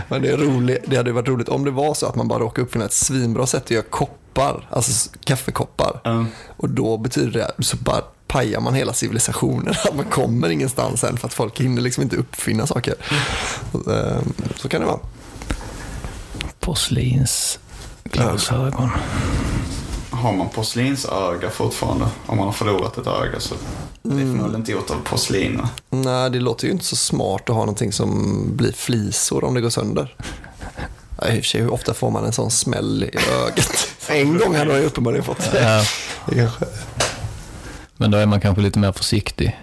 [0.07, 0.83] Men det, är roligt.
[0.87, 3.47] det hade varit roligt om det var så att man bara råkade uppfinna ett svinbra
[3.47, 6.01] sätt att göra koppar, alltså kaffekoppar.
[6.03, 6.25] Mm.
[6.57, 9.73] Och då betyder det så bara pajar man hela civilisationen.
[9.85, 12.95] Att man kommer ingenstans än för att folk hinner liksom inte uppfinna saker.
[13.71, 14.17] Och, eh,
[14.55, 14.99] Så kan det vara.
[16.59, 18.89] Porslinsglasögon.
[20.25, 22.05] Har man porslinsöga fortfarande?
[22.25, 23.55] Om man har förlorat ett öga så
[24.01, 25.61] det är förmodligen inte gjort av porslin.
[25.89, 29.61] Nej, det låter ju inte så smart att ha någonting som blir flisor om det
[29.61, 30.15] går sönder.
[31.21, 33.87] Ja, I och för sig, hur ofta får man en sån smäll i ögat?
[34.09, 35.85] En gång hade man ju uppenbarligen fått det.
[36.35, 36.49] Ja,
[37.97, 39.59] men då är man kanske lite mer försiktig.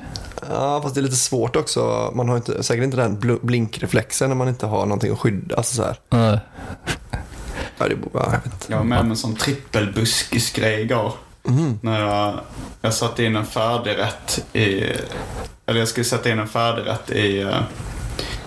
[0.51, 2.13] Ja, fast det är lite svårt också.
[2.15, 5.57] Man har inte, säkert inte den bl- blinkreflexen när man inte har någonting att skydda.
[5.57, 5.97] Alltså så här.
[6.11, 6.39] Nej.
[7.79, 8.67] Ja, det, ja, jag vet inte.
[8.69, 11.13] Jag var med om en sån trippelbuskisgrej igår.
[11.81, 12.41] När jag,
[12.81, 14.85] jag satte in en färdigrätt i...
[15.67, 17.61] Eller jag skulle sätta in en färdigrätt i, eh,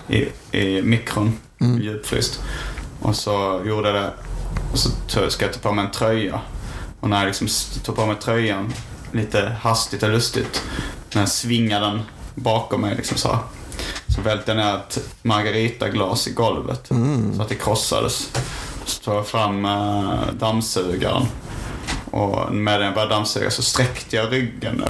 [0.08, 1.38] i, i mikron,
[1.80, 2.40] djupfryst.
[3.00, 4.10] Och så gjorde jag det.
[4.72, 4.90] Och så
[5.30, 6.40] ska jag ta på mig en tröja.
[7.00, 7.48] Och när jag liksom
[7.82, 8.72] tog på mig tröjan
[9.12, 10.62] lite hastigt och lustigt.
[11.14, 12.02] När jag svingade den
[12.34, 13.38] bakom mig liksom så här.
[14.08, 16.90] Så välte jag ner ett margaritaglas i golvet.
[17.36, 18.30] Så att det krossades.
[18.86, 21.26] Så tog jag fram eh, dammsugaren.
[22.10, 24.84] Och med den jag började dammsuga så sträckte jag ryggen.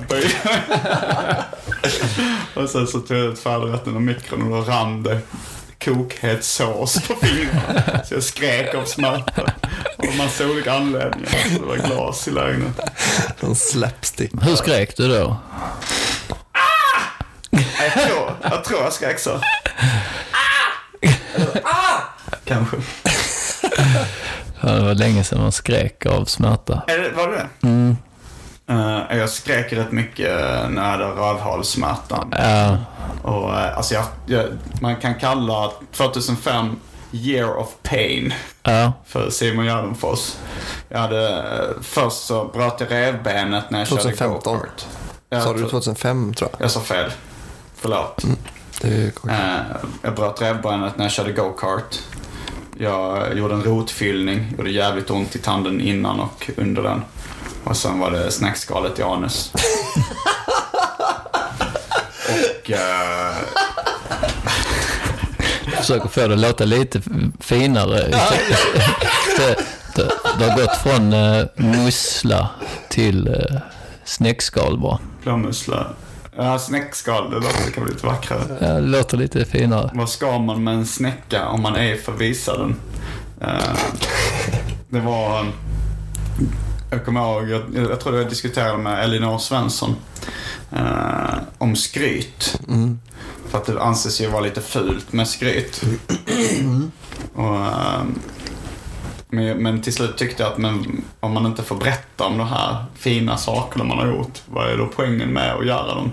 [2.55, 5.20] Och sen så tog jag ut färdigrätten ur mikron och då rann det
[5.84, 8.05] kokhet sås på fingrarna.
[8.05, 9.42] Så jag skrek av smärta.
[9.97, 11.30] Av massa olika anledningar.
[11.55, 12.88] Så det var glas i lägenheten.
[13.40, 14.30] Någon slapstick.
[14.42, 15.36] Hur skrek du då?
[17.78, 19.40] Jag tror jag, tror jag skrek så.
[22.44, 22.76] Kanske.
[24.61, 26.83] Det var länge sedan man skrek av smärta.
[26.87, 27.97] Är det, var det det?
[28.68, 30.29] Eh, jag skrek rätt mycket
[30.70, 32.29] när jag hade rövhålssmärtan.
[32.39, 32.79] Ja,
[33.22, 34.45] Och, eh, alltså jag, jag,
[34.81, 36.77] man kan kalla 2005
[37.12, 40.33] year of pain ja, för Simon Gärdenfors.
[40.89, 44.43] Jag hade, eh, först så bröt jag revbenet när jag 2015.
[44.43, 44.87] körde go-kart.
[45.45, 46.61] Sa du tror- 2005 tror jag?
[46.64, 47.11] Jag sa fel.
[47.77, 48.24] Förlåt.
[48.83, 49.41] Det är korrekt.
[49.41, 51.99] Eh, jag bröt revbenet när jag körde go-kart.
[52.79, 54.55] Jag gjorde en rotfyllning.
[54.59, 57.03] Gjorde jävligt ont i tanden innan och under den.
[57.64, 59.53] Och sen var det snäckskalet i anus.
[62.64, 63.37] och eh,
[65.64, 67.03] jag försöker få det att låta lite
[67.41, 67.97] finare.
[69.37, 69.57] det,
[69.95, 72.51] det, det har gått från eh, mussla
[72.89, 73.61] till eh,
[74.05, 74.99] snäckskal bara.
[75.22, 75.87] blåmussla.
[76.37, 77.30] Ja, snäckskal.
[77.30, 78.59] Det låter kan bli lite vackrare.
[78.61, 79.91] Ja, det låter lite finare.
[79.95, 82.76] Vad ska man med en snäcka om man ej får visa den?
[83.41, 83.78] Eh,
[84.89, 85.41] det var...
[85.41, 85.47] eh,
[86.91, 89.97] Jag kommer ihåg, jag, jag tror jag diskuterade med Elinor Svensson
[90.72, 92.61] eh, om skryt.
[93.49, 95.82] För att det anses ju vara lite fult med skryt.
[97.34, 98.03] Och, eh,
[99.28, 102.47] men, men till slut tyckte jag att men, om man inte får berätta om de
[102.49, 106.11] här fina sakerna man har gjort, vad är då poängen med att göra dem?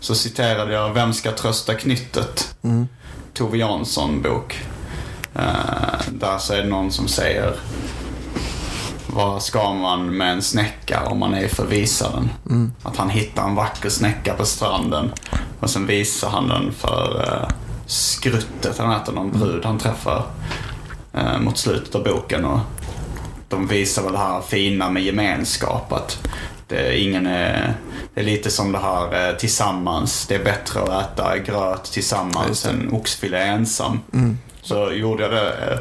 [0.00, 2.54] Så citerade jag Vem ska trösta knyttet?
[3.34, 4.64] Tove Jansson bok.
[5.34, 7.54] Eh, där så är det någon som säger
[9.06, 12.30] Vad ska man med en snäcka om man är för visa den?
[12.82, 15.12] Att han hittar en vacker snäcka på stranden
[15.60, 17.48] och sen visar han den för uh,
[17.86, 20.26] skruttet, han heter någon brud han träffar
[21.12, 22.44] eh, mot slutet av boken.
[22.44, 22.60] Och
[23.48, 25.92] de visar väl det här fina med gemenskap.
[25.92, 26.28] Att
[26.70, 27.74] det, är ingen är,
[28.14, 30.26] det är lite som det här eh, tillsammans.
[30.26, 34.00] Det är bättre att äta gröt tillsammans än oxfilé ensam.
[34.62, 35.78] Så gjorde jag det,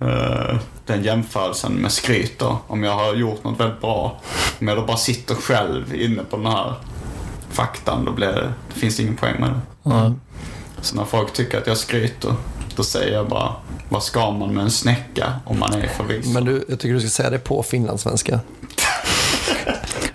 [0.00, 0.56] eh, eh,
[0.86, 2.58] den jämförelsen med skryt då.
[2.66, 4.20] Om jag har gjort något väldigt bra.
[4.60, 6.74] Om jag då bara sitter själv inne på den här
[7.50, 9.60] faktan, då blir det, det finns ingen poäng med det.
[9.82, 10.12] Ja.
[10.80, 12.34] Så när folk tycker att jag skryter,
[12.76, 13.52] då säger jag bara,
[13.88, 16.30] vad ska man med en snäcka om man är förvisso?
[16.30, 18.40] Men du, jag tycker du ska säga det på finlandssvenska.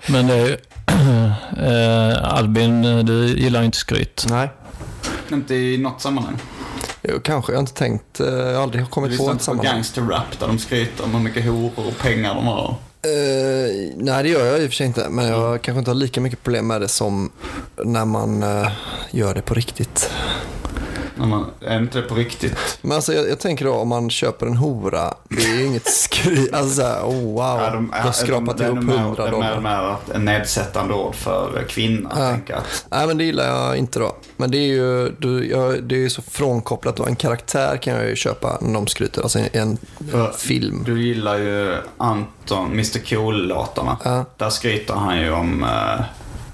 [0.06, 0.56] Men det är ju...
[1.66, 4.26] eh, Albin, du gillar ju inte skryt.
[4.30, 4.48] Nej.
[5.32, 6.38] Inte i något sammanhang.
[7.02, 7.52] Jo, kanske.
[7.52, 8.20] Jag har inte tänkt.
[8.20, 9.74] eh, Jag har aldrig Du kommit på lyssnar ett inte på sammanhang.
[9.74, 12.74] gangsterrap där de skryter om hur mycket horor och pengar de har.
[13.02, 15.06] Eh, nej, det gör jag i och för sig inte.
[15.10, 17.32] Men jag kanske inte har lika mycket problem med det som
[17.84, 18.68] när man eh,
[19.10, 20.10] gör det på riktigt.
[21.16, 22.78] När man, är inte det på riktigt?
[22.82, 25.14] Men alltså, jag, jag tänker då om man köper en hora.
[25.28, 26.54] Det är ju inget skryt.
[26.54, 27.60] Alltså oh wow.
[27.60, 29.60] Ja, de, du har skrapat ihop nog mer- hundra Det är dollar.
[29.60, 32.10] mer, en nedsättande ord för kvinna.
[32.18, 32.30] Ja.
[32.30, 32.60] Tänker jag.
[32.60, 34.16] att- Nej, men det gillar jag inte då.
[34.36, 37.06] Men det är ju, du, jag, det är så frånkopplat då.
[37.06, 39.22] En karaktär kan jag ju köpa när de skryter.
[39.22, 39.78] Alltså en, en
[40.10, 40.82] För film.
[40.86, 43.96] Du gillar ju Anton, Mr Cool-låtarna.
[44.04, 44.24] Ja.
[44.36, 46.04] Där skryter han ju om eh,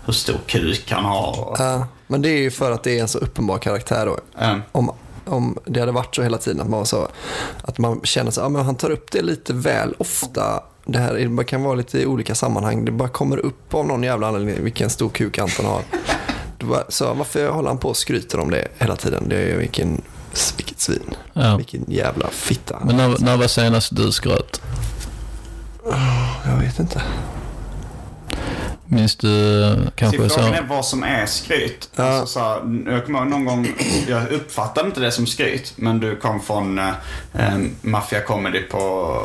[0.04, 1.40] hur stor kuk han har.
[1.50, 4.18] Och, Ja, men det är ju för att det är en så uppenbar karaktär då.
[4.40, 4.90] eh, Om,
[5.26, 7.08] om det hade varit så hela tiden att man så
[7.62, 10.62] att man känner så, ja, men han tar upp det lite väl ofta.
[10.84, 12.84] Det här är- det kan vara lite i olika sammanhang.
[12.84, 15.82] Det bara kommer upp av någon jävla anledning vilken stor kuk Anton har.
[16.58, 19.24] Bara, så, varför håller han på och skryter om det hela tiden?
[19.28, 20.02] Det är vilken,
[20.56, 21.14] vilket svin.
[21.32, 21.56] Ja.
[21.56, 22.78] Vilken jävla fitta.
[22.84, 24.60] Men när, när var senast du skröt?
[26.46, 27.02] Jag vet inte.
[28.92, 30.34] Minns du eh, kanske så?
[30.34, 31.88] frågan är vad som är skryt.
[31.96, 32.04] Ja.
[32.04, 33.68] Alltså, så här, jag kommer någon gång,
[34.08, 36.88] jag uppfattade inte det som skryt, men du kom från eh,
[37.82, 39.16] Mafia Comedy på,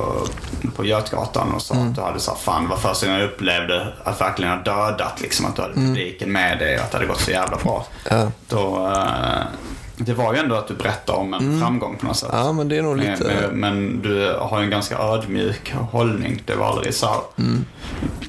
[0.75, 1.87] på Götgatan och sa Mm.
[1.89, 5.21] att du hade så här, fan var första gången jag upplevde att verkligen ha dödat,
[5.21, 7.85] liksom att du hade publiken med dig och att det hade gått så jävla bra.
[8.11, 8.21] Mm.
[8.23, 8.31] Ja.
[8.47, 9.43] Då, eh,
[9.97, 12.33] det var ju ändå att du berättade om en framgång på något sätt.
[12.33, 12.45] Mm.
[12.45, 13.49] Ja, men det är nog lite...
[13.51, 16.41] Men, men du har ju en ganska ödmjuk hållning.
[16.45, 17.21] Det var aldrig så här,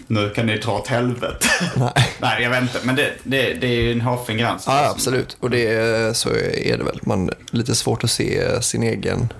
[0.06, 1.48] nu kan ni dra åt helvete.
[1.76, 1.92] Nej.
[2.20, 2.78] Nej, jag vet inte.
[2.82, 4.64] Men det, det, det är ju en hårfin gräns.
[4.66, 5.36] Ja, absolut.
[5.40, 7.00] Och det är, så är det väl.
[7.02, 9.32] Man lite svårt att se sin egen...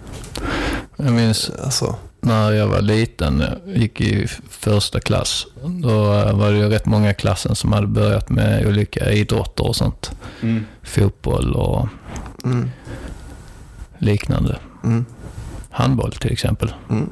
[0.97, 5.47] Jag minns Alltså, när jag var liten, jag gick i första klass.
[5.83, 9.77] Då var det ju rätt många i klassen som hade börjat med olika idrotter och
[9.77, 10.11] sånt.
[10.43, 10.67] Mm.
[10.83, 11.89] Fotboll och
[12.47, 12.71] mm,
[13.99, 14.59] liknande.
[14.85, 15.05] mm,
[15.71, 16.75] Handboll till exempel.
[16.91, 17.11] mm.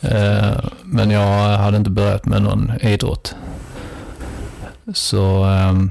[0.00, 3.34] Eh, Men jag hade inte börjat med någon idrott.
[4.94, 5.90] Så ehm,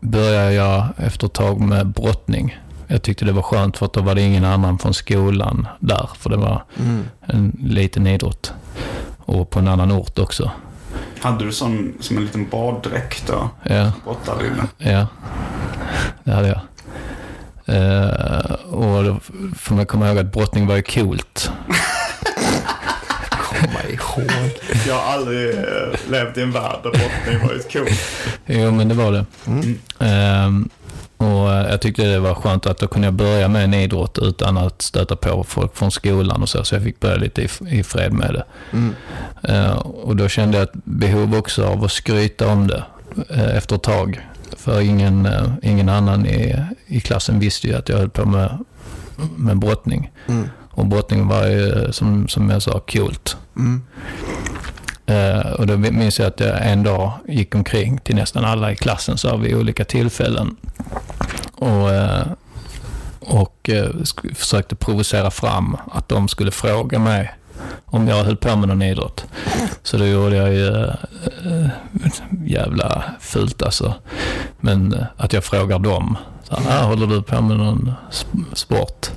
[0.00, 2.58] började jag efter ett tag med brottning.
[2.86, 6.10] Jag tyckte det var skönt för att då var det ingen annan från skolan där.
[6.18, 7.04] För det var Mm.
[7.20, 8.52] en liten idrott.
[9.18, 10.50] Och på en annan ort också.
[11.20, 13.48] Hade du sån som en liten baddräkt då?
[13.62, 14.66] Ja, Brottade du med?
[14.78, 15.06] ja.
[16.26, 16.60] Det hade jag.
[17.66, 19.20] Eh, och då
[19.56, 21.50] får man komma ihåg att brottning var ju coolt.
[23.30, 24.50] komma ihåg.
[24.86, 25.64] Jag har aldrig eh,
[26.10, 28.00] levt i en värld där brottning varit coolt.
[28.46, 29.24] Jo, men det var det.
[29.98, 30.68] Ehm,
[31.16, 34.18] och eh, jag tyckte det var skönt att då kunde jag börja med en idrott
[34.18, 36.64] utan att stöta på folk från skolan och så.
[36.64, 38.44] Så jag fick börja lite i, i fred med det.
[39.52, 42.84] Eh, och då kände jag ett behov också av att skryta om det
[43.30, 44.26] eh, efter ett tag.
[44.56, 48.64] För ingen, eh, ingen annan i, i klassen visste ju att jag höll på med,
[49.36, 50.10] med brottning.
[50.70, 53.36] Och brottning var ju, som, som jag sa, coolt.
[55.06, 58.76] Eh, och då minns jag att jag en dag gick omkring till nästan alla i
[58.76, 60.56] klassen så vid olika tillfällen.
[61.54, 62.26] Och, eh,
[63.20, 67.34] och sk- försökte provocera fram att de skulle fråga mig
[67.84, 69.24] om jag höll på med någon idrott.
[69.82, 71.68] Så då gjorde jag ju eh,
[72.46, 73.94] jävla fult alltså.
[74.60, 76.16] Men eh, att jag frågar dem.
[76.42, 79.10] Så, ah, håller du på med någon sp- sport?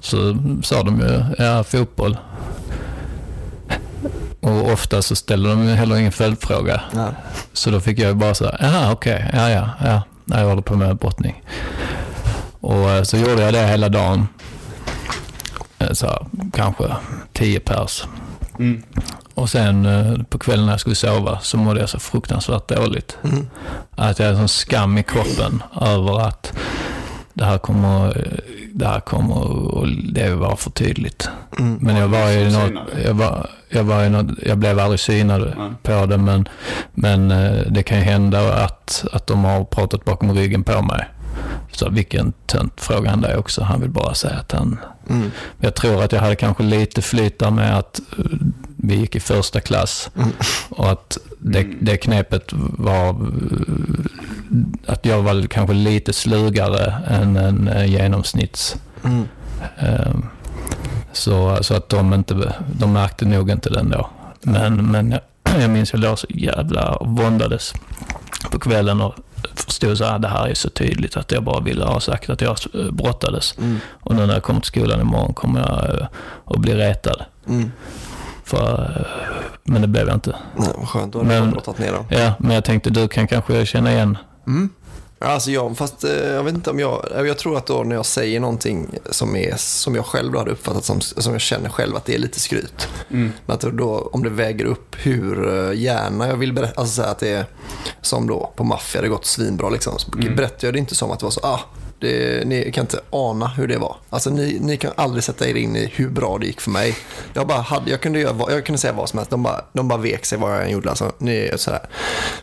[0.00, 2.16] Så sa de ju, ja fotboll.
[4.40, 6.80] Och ofta så ställer de heller ingen följdfråga.
[6.94, 7.08] Ja.
[7.52, 10.62] Så då fick jag ju bara så här, jaha okej, ja ja, ja, jag håller
[10.62, 11.42] på med brottning.
[12.60, 14.28] Och eh, så gjorde jag det hela dagen.
[15.78, 16.84] Eh, Så här, kanske
[17.32, 18.04] tio pers.
[19.34, 23.18] Och sen eh, på kvällen när jag skulle sova så mådde jag så fruktansvärt dåligt.
[23.90, 26.52] Att jag hade sån skam i kroppen över att
[27.34, 28.38] det här kommer, eh,
[28.72, 29.42] det här kommer
[29.74, 31.28] och det var för tydligt.
[31.58, 32.72] Men jag var ju något,
[33.04, 35.52] jag var, jag var ju något, jag blev aldrig synad
[35.82, 36.48] på det men,
[36.94, 37.28] men
[37.68, 41.08] det kan ju hända att, att de har pratat bakom ryggen på mig.
[41.72, 43.62] Så vilken tönt fråga han det också.
[43.62, 44.78] Han vill bara säga att han...
[45.60, 48.24] Jag tror att jag hade kanske lite flyt där med att eh,
[48.76, 50.10] vi gick i första klass
[50.68, 52.44] och att det, det knepet
[52.78, 53.14] var eh,
[54.86, 58.76] att jag var kanske lite slugare än en eh, genomsnitts.
[59.78, 60.26] Ehm,
[61.12, 64.10] Så, så att de inte, de märkte nog inte den då.
[64.42, 65.20] Men, men jag,
[65.60, 67.72] jag minns jag låg så jävla våndades
[68.50, 69.14] på kvällen och
[69.56, 72.40] förstod så här, det här är så tydligt att jag bara ville ha sagt att
[72.40, 73.54] jag eh, brottades.
[73.90, 76.06] Och nu när jag kommer till skolan imorgon kommer jag eh,
[76.44, 77.24] att bli retad.
[78.44, 80.36] För, eh, men det blev jag inte.
[80.56, 82.04] Nej, vad skönt, då har du Men- brottat ner dem.
[82.08, 84.18] Ja, men jag tänkte du kan kanske känna igen.
[85.26, 87.96] Alltså jag, fast eh, jag vet inte om jag, eh, jag tror att då när
[87.96, 91.68] jag säger någonting som, är, som jag själv då hade uppfattat som, som jag känner
[91.68, 92.88] själv att det är lite skryt.
[93.46, 97.18] Men att då, om det väger upp hur eh, gärna jag vill berätta, alltså att
[97.18, 97.46] det är
[98.00, 99.98] som då på maffia, det har gått svinbra liksom.
[99.98, 101.60] Så berättar jag det inte som att det var så, ah,
[101.98, 103.96] det, ni kan inte ana hur det var.
[104.10, 106.96] Alltså ni, ni kan aldrig sätta er in i hur bra det gick för mig.
[107.34, 109.88] Jag, bara hade, jag, kunde, göra, jag kunde säga vad som helst, de bara, de
[109.88, 110.88] bara vek sig vad jag än gjorde.
[110.90, 111.80] Alltså, ni, sådär.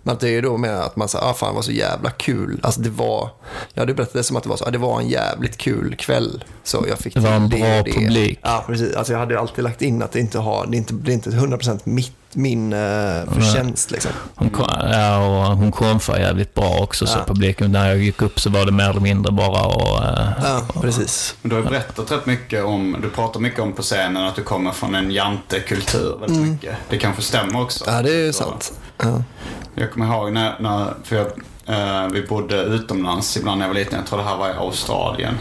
[0.04, 2.10] Men att det är då med att man säger, ah, fan det var så jävla
[2.10, 2.60] kul.
[2.64, 3.30] Alltså det var,
[3.74, 5.96] jag hade berättat det som att det var så, ah, det var en jävligt kul
[5.96, 6.44] kväll.
[6.64, 7.92] Så jag fick Det var en bra det.
[7.94, 8.40] publik.
[8.42, 8.96] Ja, precis.
[8.96, 11.14] Alltså jag hade alltid lagt in att det inte har, det är inte, det är
[11.14, 14.12] inte 100% mitt, min uh, förtjänst liksom.
[14.36, 18.40] Hon, kom, ja, och hon konfade jävligt bra också, så publiken, när jag gick upp
[18.40, 21.36] så var det mer eller mindre bara och, eh, Ja, precis.
[21.42, 24.36] Men Du har ju berättat rätt mycket om, du pratar mycket om på scenen att
[24.36, 26.76] du kommer från en jantekultur väldigt mycket.
[26.90, 27.84] Det kanske stämmer också.
[27.88, 28.74] Ja, det är sant.
[28.98, 29.24] Ja.
[29.76, 31.28] Jag kommer ihåg när, när för jag,
[31.68, 34.00] eh, vi bodde utomlands ibland när jag var liten.
[34.00, 35.38] Jag tror det här var i Australien.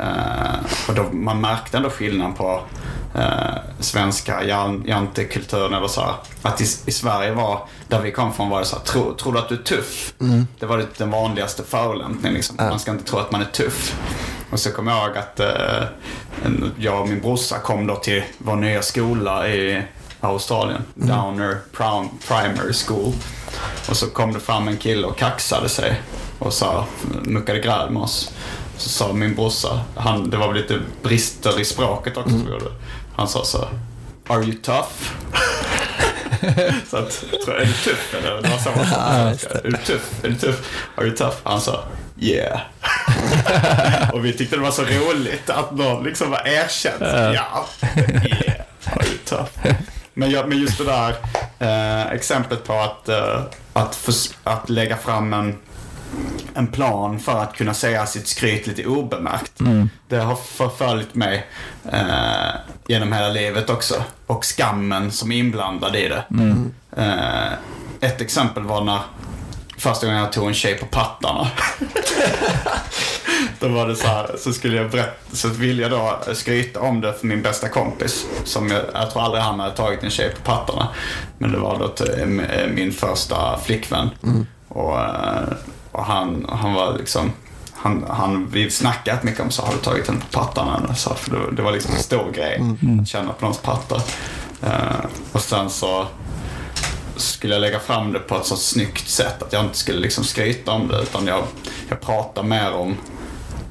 [0.00, 2.62] Eh, och då, man märkte ändå skillnad på
[3.14, 5.74] eh, svenska jan, jantekulturen.
[5.74, 6.14] Eller så här.
[6.42, 9.32] Att i, i Sverige var, där vi kom från var det så här, tro, tror
[9.32, 10.14] du att du är tuff?
[10.58, 12.34] Det var det- den vanligaste förolämpningen.
[12.34, 12.56] Liksom.
[12.58, 13.96] Man ska inte tro att man är tuff.
[14.50, 15.40] Och så kommer jag ihåg att
[16.76, 19.82] jag och min brorsa kom då till vår nya skola i
[20.20, 20.82] Australien.
[20.94, 23.12] Downer Prim- Primary School.
[23.88, 26.00] Och så kom det fram en kille och kaxade sig
[26.38, 26.86] och sa,
[27.22, 28.32] muckade gräl med oss.
[28.76, 32.72] Så sa min brorsa, han, det var väl lite brister i språket också tror jag.
[33.16, 33.68] Han sa så
[34.26, 34.88] Are you tough?
[36.90, 38.42] så att, tror jag, är du tuff eller?
[38.42, 39.52] Det var samma sak.
[39.64, 40.24] Är du tuff?
[40.24, 40.86] Är du tuff?
[40.96, 41.36] Are you tough?
[41.42, 41.84] Han sa
[42.22, 42.60] Yeah.
[44.12, 46.98] och vi tyckte det var så roligt att någon liksom var erkänd.
[46.98, 47.66] Så, ja.
[47.84, 48.60] Yeah.
[48.84, 49.50] Are you tough?
[50.20, 51.16] Men, jag, men just det där
[51.58, 53.42] eh, exemplet på att, eh,
[53.72, 55.58] att, förs- att lägga fram en,
[56.54, 59.52] en plan för att kunna säga sitt skryt lite obemärkt.
[60.08, 61.46] Det har förföljt mig
[61.92, 62.50] eh,
[62.86, 63.94] genom hela livet också.
[64.26, 66.24] Och skammen som är inblandad i det.
[66.96, 67.52] Eh,
[68.00, 69.00] ett exempel var när
[69.80, 71.48] första gången jag tog en tjej på pattarna.
[73.60, 77.00] Då var det så här, så skulle jag berätta, så ville jag då skryta om
[77.00, 78.26] det för min bästa kompis.
[78.44, 80.88] Som jag, jag tror aldrig han hade tagit en tjej på pattarna.
[81.38, 82.26] Men det var då till
[82.74, 84.10] min första flickvän.
[84.68, 85.48] Och, eh,
[85.92, 87.32] och han, han var liksom,
[87.72, 90.94] han, han, vi snackat mycket om så har du tagit henne på pattarna?
[90.94, 92.62] Så, för det, det var liksom en stor grej
[93.02, 94.02] att känna på någons pattar.
[94.62, 96.06] Eh, och sen så
[97.20, 100.24] skulle jag lägga fram det på ett så snyggt sätt att jag inte skulle liksom
[100.24, 101.44] skryta om det utan jag,
[101.88, 102.96] jag pratade mer om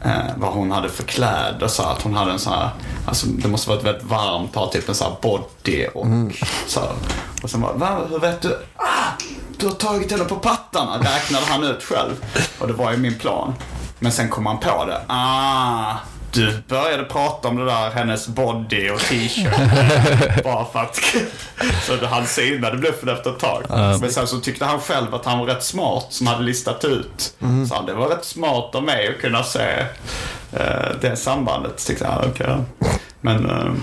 [0.05, 1.67] eh, vad hon hade för kläder.
[1.67, 2.69] Så att hon hade en sån här,
[3.05, 6.07] alltså det måste varit väldigt varmt, ha typ en sån här body och
[6.67, 6.89] så här.
[7.43, 8.57] Och sen bara, Va, hur vet du?
[8.75, 9.11] Ah,
[9.57, 12.25] du har tagit henne på pattarna, räknade han ut själv.
[12.59, 13.53] Och det var ju min plan.
[13.99, 15.01] Men sen kom han på det.
[15.07, 15.95] Ah,
[16.31, 19.53] du började prata om det där, hennes body och t-shirt.
[20.43, 20.95] bara för att...
[21.83, 23.63] så han synade bluffen efter ett tag.
[24.01, 27.33] Men sen så tyckte han själv att han var rätt smart som hade listat ut.
[27.69, 29.85] Så han, det var rätt smart av mig att kunna se
[30.53, 31.85] eh, det sambandet.
[31.87, 32.55] Tyckte han, okej.
[33.21, 33.49] Men...
[33.49, 33.73] eh,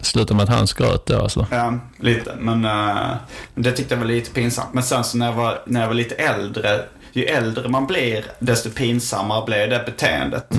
[0.00, 1.46] Slutar med att han skröt då alltså.
[1.50, 2.34] Ja, lite.
[2.38, 3.14] Men uh,
[3.54, 4.74] det tyckte jag var lite pinsamt.
[4.74, 6.80] Men sen så när jag var, när jag var lite äldre,
[7.12, 10.50] ju äldre man blir, desto pinsammare blev det beteendet.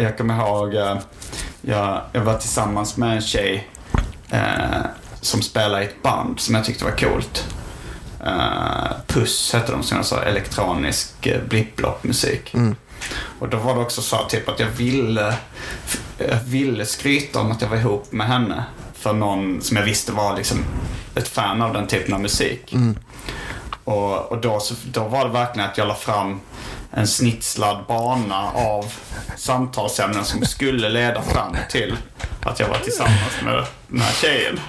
[0.00, 0.98] Jag kommer ihåg, uh,
[1.60, 3.68] jag, jag var tillsammans med en tjej
[4.32, 4.86] uh,
[5.20, 7.54] som spelade i ett band som jag tyckte var coolt.
[8.26, 12.54] Uh, Puss hette de som jag sa, elektronisk uh, blipplopp-musik.
[13.38, 15.34] Och då var det också så typ att jag ville,
[16.18, 18.64] jag ville skryta om att jag var ihop med henne.
[18.94, 20.58] För någon som jag visste var liksom
[21.14, 22.74] ett fan av den typen av musik.
[23.84, 26.40] Och, och då, så, då var det verkligen att jag la fram
[26.90, 28.92] en snitslad bana av
[29.36, 31.96] samtalsämnen som skulle leda fram till
[32.42, 34.60] att jag var tillsammans med den här tjejen.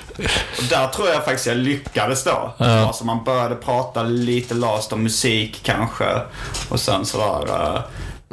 [0.57, 2.53] Och där tror jag faktiskt jag lyckades då.
[2.57, 6.05] Alltså man började prata lite last om musik kanske.
[6.69, 7.74] Och sen sådär...
[7.74, 7.80] Uh,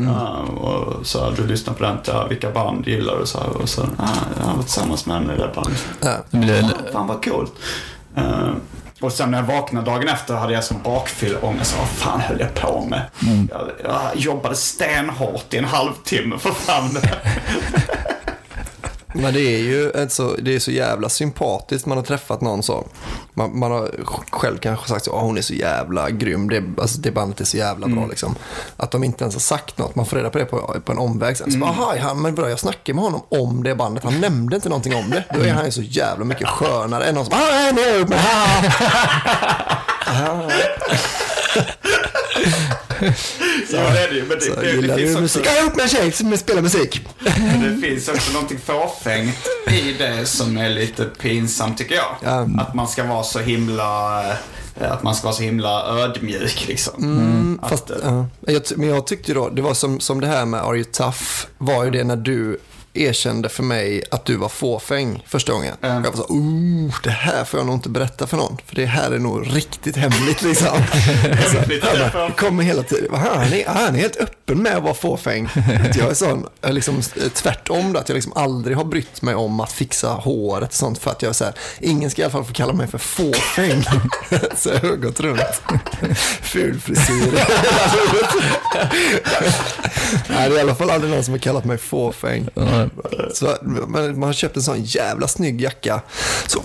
[0.01, 3.27] Ja, och så här, du lyssnar på den, ja, vilka band gillar du?
[3.27, 4.09] Så här, och så, ah,
[4.41, 5.85] jag var tillsammans med henne i det bandet.
[6.31, 7.53] Det- Fan, fan vad coolt.
[8.17, 8.49] Eh,
[9.01, 11.77] och sen när jag vaknade dagen efter hade jag som bakfylleångest.
[11.79, 13.03] Vad fan höll jag på med?
[13.51, 16.51] Jag, jag jobbade stenhårt i en halvtimme för
[16.95, 17.19] det.
[19.23, 21.87] Men det är ju ett så, det är så jävla sympatiskt.
[21.87, 22.87] Man har träffat någon så.
[23.35, 23.91] Man, man har
[24.31, 26.49] själv kanske sagt så, "Åh, hon är så jävla grym.
[26.49, 28.35] Det, alltså, det bandet är så jävla bra liksom.
[28.77, 29.95] Att de inte ens har sagt något.
[29.95, 31.53] Man får reda på det på, på en omväg sen.
[31.53, 34.05] Så bara, Aha, ja, men bra, jag snackade med honom om det bandet.
[34.05, 35.25] Han nämnde inte någonting om det.
[35.35, 38.19] Då är han ju så jävla mycket skönare än någon som, ah, nej, nej,
[43.01, 43.15] men, ah.
[43.71, 44.25] Så är det ju.
[44.25, 45.43] Men Så, det, det, det, gillar finns du också, musik?
[45.47, 47.07] Jag är ihop med en tjej som spelar musik.
[47.63, 52.17] det finns också någonting fåfängt i det som är lite pinsamt tycker jag.
[52.25, 52.47] Ja.
[52.59, 54.21] Att man ska vara så himla...
[54.81, 57.03] eh, Att man ska vara så himla ödmjuk liksom.
[57.03, 58.27] Mm, Att, fast, ja.
[58.47, 60.85] jag, men jag tyckte ju då, det var som, som det här med Are You
[60.85, 61.23] Tough,
[61.59, 62.59] var ju det när du
[63.01, 65.75] erkände för mig att du var fåfäng första gången.
[65.83, 66.05] Mm.
[66.05, 68.87] Jag var så, oh, det här får jag nog inte berätta för någon, för det
[68.87, 70.67] här är nog riktigt hemligt liksom.
[70.93, 74.17] Hemligt, så, jag därför- bara, det kommer hela tiden, "Va, han är, han är helt
[74.17, 75.49] öppen med att vara fåfäng.
[75.89, 77.03] Att jag är sån, liksom,
[77.35, 80.99] tvärtom då, att jag liksom aldrig har brytt mig om att fixa håret och sånt
[80.99, 82.99] för att jag är så här, ingen ska i alla fall få kalla mig för
[82.99, 83.83] fåfäng.
[84.57, 85.63] så jag har gått runt.
[86.43, 87.45] Ful frisyr.
[90.29, 92.49] Nej, det är i alla fall aldrig någon som har kallat mig fåfäng.
[93.35, 93.57] Så,
[93.97, 96.01] man har köpt en sån jävla snygg jacka.
[96.47, 96.63] Så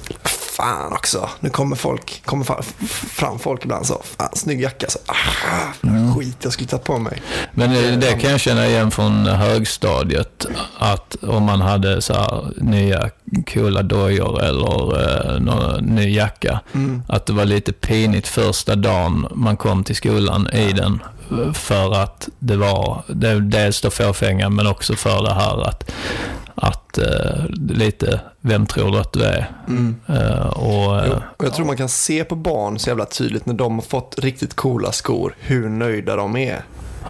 [0.54, 2.46] fan också, nu kommer folk, kommer
[3.08, 4.90] fram folk ibland så, fan snygg jacka.
[4.90, 7.22] Så, ah, skit jag skulle tagit på mig.
[7.54, 10.46] Men det, det kan jag känna igen från högstadiet.
[10.78, 13.10] Att om man hade så här nya
[13.54, 15.02] coola dojor eller
[15.34, 16.60] eh, någon ny jacka.
[17.08, 21.00] Att det var lite pinigt första dagen man kom till skolan i den.
[21.54, 25.92] För att det var det, dels då fåfänga men också för det här att,
[26.56, 29.52] att eh, lite, vem tror du att du är?
[30.08, 33.54] Eh, och, eh, Och jag tror man kan se på barn så jävla tydligt när
[33.54, 36.64] de har fått riktigt coola skor, hur nöjda de är.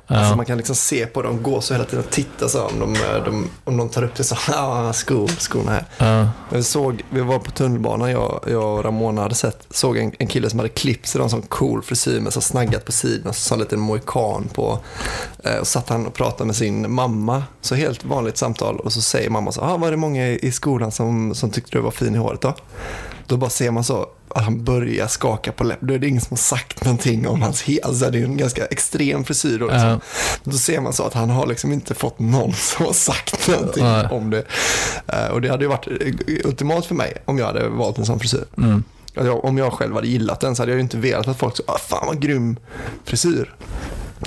[0.08, 2.80] Alltså man kan liksom se på dem, gå så hela tiden och titta så om
[2.80, 2.94] de,
[3.26, 5.86] de, om de tar upp det så, ja, skor, skorna här.
[5.98, 10.12] ja, Jag såg, vi var på tunnelbanan, jag, jag och Ramona hade sett, såg en,
[10.20, 13.34] en kille som hade klippt sig, en sån cool frisyr med så snaggat på sidorna,
[13.34, 14.80] så en liten mohikan på.
[15.44, 18.80] Eh, och satt han och pratade med sin mamma, så helt vanligt samtal.
[18.80, 21.78] Och så säger mamma så, ah, var det många i i skolan som, som tyckte
[21.78, 22.54] du var fin i håret då?
[23.28, 25.88] Då bara ser man så att han börjar skaka på läppen.
[25.88, 28.38] Då är det ingen som har sagt någonting om hans he- alltså Det är en
[28.38, 29.66] ganska extrem frisyr då.
[29.68, 29.88] Liksom.
[29.90, 30.00] Ja.
[30.44, 33.84] Då ser man så att han har liksom inte fått någon som har sagt någonting
[33.84, 34.08] Nej.
[34.12, 34.44] om det.
[35.08, 38.06] Eh, Och det hade ju varit eh, ultimat för mig om jag hade valt en
[38.06, 38.46] sån frisyr.
[38.58, 38.84] Mm.
[39.16, 41.58] Jag, om jag själv hade gillat den så hade jag ju inte velat att folk
[41.58, 42.58] så, ah, fan vad grym
[43.06, 43.56] frisyr.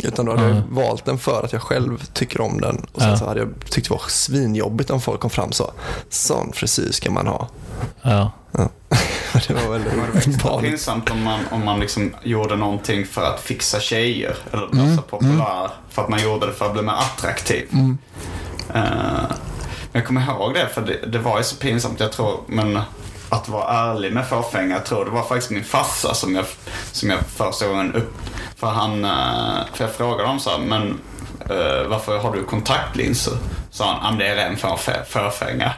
[0.04, 2.86] Utan då hade jag valt den för att jag själv tycker om den.
[2.92, 3.16] Och sen Ja.
[3.16, 5.70] så hade jag tyckt det var svinjobbigt om folk kom fram så,
[6.10, 7.48] sån frisyr ska man ha.
[8.02, 8.30] ja.
[8.58, 8.68] Ja.
[9.48, 9.92] det var väldigt
[10.38, 14.36] Det var pinsamt om man, om man liksom gjorde någonting för att fixa tjejer.
[14.52, 15.70] Eller bli så populär.
[15.90, 17.68] För att man gjorde det för att bli mer attraktiv.
[18.74, 18.82] Eh,
[19.92, 22.00] men jag kommer ihåg det, för det, det var ju så pinsamt.
[22.00, 22.80] Jag tror, men
[23.28, 24.74] att vara ärlig med fåfänga.
[24.74, 26.44] Jag tror det var faktiskt min farsa som jag,
[26.92, 28.12] som jag första gången upp...
[28.56, 31.00] För, han, eh, för jag frågade honom så här, men
[31.40, 33.32] eh, varför har du kontaktlinser?
[33.70, 35.72] Sa han, "Ja, men det är ren fåfä- fåfänga.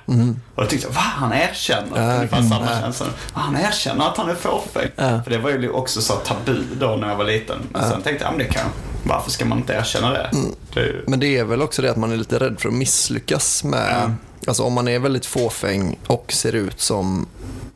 [0.54, 1.00] Och då tyckte jag, va?
[1.00, 2.02] Han erkänner?
[2.10, 2.80] Ja, Ungefär samma ja.
[2.80, 3.06] känsla.
[3.32, 4.88] Han erkänner att han är fåfäng.
[4.96, 5.22] Ja.
[5.22, 7.56] För det var ju också så tabu då när jag var liten.
[7.72, 8.66] Men sen tänkte jag, ja, men det kan
[9.04, 10.30] Varför ska man inte erkänna det?
[10.74, 11.04] det är ju...
[11.06, 14.14] Men det är väl också det att man är lite rädd för att misslyckas med...
[14.46, 17.26] Alltså om man är väldigt fåfäng och ser ut som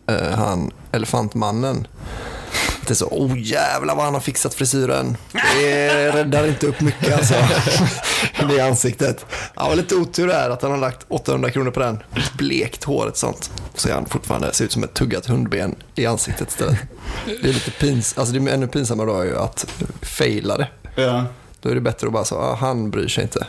[0.07, 1.87] eh, han, elefantmannen.
[2.91, 5.17] Är så, oh jävlar vad han har fixat frisyren.
[5.33, 7.35] Det räddar inte upp mycket alltså.
[8.49, 9.27] Det ansiktet.
[9.57, 11.99] Ja, var lite otur där att han har lagt 800 kronor på den.
[12.39, 13.51] Blekt håret sånt.
[13.75, 16.77] Så är han fortfarande, ser ut som ett tuggat hundben i ansiktet istället.
[17.43, 19.67] Det är lite pins, alltså det är ännu pinsammare då är ju att
[20.03, 20.69] faila det.
[20.95, 21.25] Ja.
[21.61, 23.47] Då är det bättre att bara så, ah, han bryr sig inte.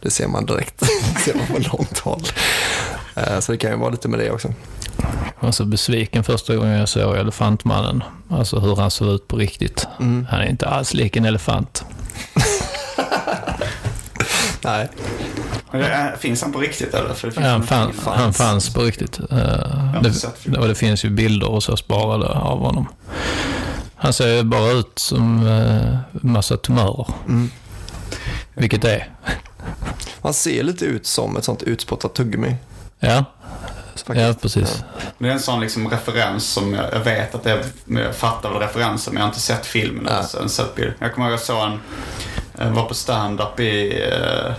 [0.00, 0.78] Det ser man direkt.
[1.14, 2.22] Det ser man på långt håll.
[3.14, 4.52] Eh, Så det kan ju vara lite med det också.
[5.40, 8.02] Jag var så besviken första gången jag såg Elefantmannen.
[8.30, 9.86] Alltså hur han såg ut på riktigt.
[10.00, 10.26] Mm.
[10.30, 11.84] Han är inte alls lik en elefant.
[14.64, 14.88] Nej.
[15.72, 17.14] Eh, Finns han på riktigt eller?
[17.14, 18.02] För det finns Han, en fann, film.
[18.06, 19.20] han fanns på riktigt.
[19.30, 22.88] Eh, det, och det finns ju bilder och så sparade av honom.
[23.96, 27.06] Han ser ju bara ut som uh, massa tumörer.
[27.28, 27.50] Mm.
[28.54, 29.08] Vilket det är.
[30.22, 32.56] Han ser lite ut som ett sånt utspottat tuggummi.
[33.00, 33.24] Ja,
[34.02, 34.26] faktiskt.
[34.28, 34.84] ja precis.
[35.18, 38.14] Det är en sån liksom referens som jag, jag vet att det är, men jag
[38.14, 40.12] fattar väl referensen men jag har inte sett filmen Ja.
[40.18, 40.92] eller ens sett bild.
[40.98, 41.80] Jag kommer ihåg att jag såg en,
[42.58, 44.52] jag var på stand-up i eh,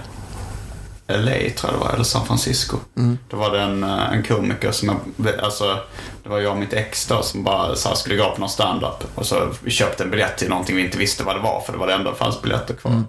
[1.07, 2.77] LA tror jag det var, eller San Francisco.
[3.29, 5.79] Då var det en, eh, en komiker som, jag, alltså
[6.25, 8.49] det var jag och mitt ex då som bara så här, skulle gå på någon
[8.49, 9.03] stand-up.
[9.15, 11.73] Och så vi köpte en biljett till någonting vi inte visste vad det var för
[11.73, 13.03] det var det enda det fanns biljetter kvar.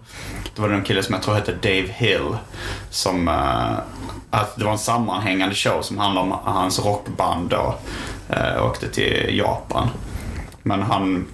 [0.55, 2.37] Då var det en kille som jag tror hette Dave Hill.
[2.91, 3.73] Som, eh,
[4.31, 7.75] att det var en sammanhängande show som handlade om hans rockband då.
[8.29, 9.89] Eh, åkte till Japan.
[10.63, 11.27] Men han,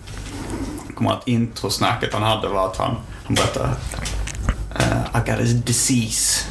[0.95, 3.68] kommer att introsnacket han hade var att han, han berättade
[4.74, 6.45] eh, I got a disease.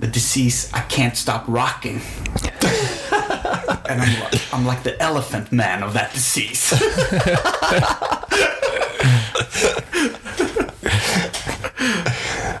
[0.00, 2.00] The disease I can't stop rocking.
[3.88, 6.72] And I'm like, I'm like the elephant man of that disease.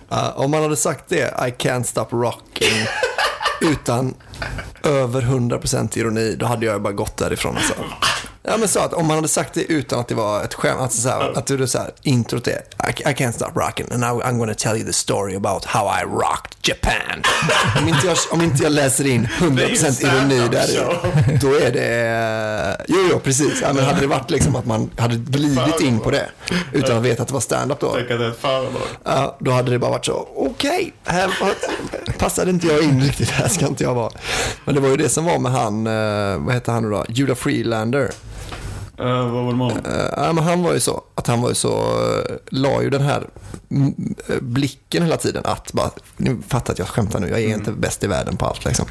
[0.08, 2.86] Uh, om man hade sagt det, I can't stop rocking,
[3.60, 4.14] utan
[4.82, 7.56] över 100% ironi, då hade jag bara gått därifrån.
[7.56, 7.74] Alltså.
[8.44, 10.80] Ja, men så att om man hade sagt det utan att det var ett skämt,
[10.80, 12.52] alltså så här, att du så här, introt är
[12.88, 15.86] I, I can't stop rocking and now I'm gonna tell you the story about how
[16.00, 17.22] I rocked Japan.
[17.82, 22.84] Om inte jag, om inte jag läser in 100% ironi där i, då är det,
[22.88, 23.58] jo, jo, precis.
[23.62, 26.28] Ja, men hade det varit liksom att man hade glidit in på det
[26.72, 28.82] utan att veta att det var stand-up då, Tänk att det är ett föredrag.
[29.04, 33.30] Ja, då hade det bara varit så, okej, här var- passade inte jag in riktigt,
[33.30, 34.12] här ska inte jag vara.
[34.64, 37.04] Men det var ju det som var med han, eh, vad heter han nu då,
[37.08, 38.10] Judah Freelander.
[39.00, 40.36] Uh, vad var det med honom?
[40.36, 43.28] Men han var ju så, att han var ju så, uh, la ju den här
[43.70, 43.94] mm,
[44.40, 48.04] blicken hela tiden att bara, ni fattar att jag skämtar nu, jag är inte bäst
[48.04, 48.86] i världen på allt liksom.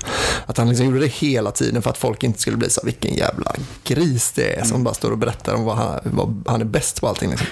[0.45, 3.13] Att han liksom gjorde det hela tiden för att folk inte skulle bli så, vilken
[3.13, 3.51] jävla
[3.83, 7.01] gris det är som bara står och berättar om vad han, vad han är bäst
[7.01, 7.47] på allting liksom.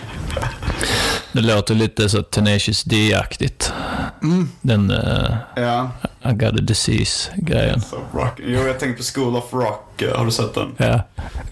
[1.32, 3.74] Det låter lite så Tenacious D-aktigt.
[4.24, 4.50] Mm.
[4.62, 5.92] Den uh, Ja,
[6.26, 7.82] I got a disease-grejen.
[8.38, 10.04] Jo, jag tänkte på School of Rock.
[10.16, 10.76] Har du sett den?
[10.78, 11.02] Ja.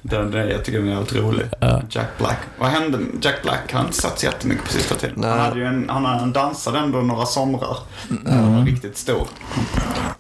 [0.02, 1.46] den, den jag tycker den är jävligt rolig.
[1.60, 1.82] Ja.
[1.90, 2.38] Jack Black.
[2.60, 3.00] Vad hände?
[3.22, 5.16] Jack Black inte satt jättemycket på sista tiden.
[5.18, 5.30] Nej.
[5.30, 7.78] Han, hade ju en, han, han dansade ändå några somrar.
[8.26, 9.28] Han var riktigt stor.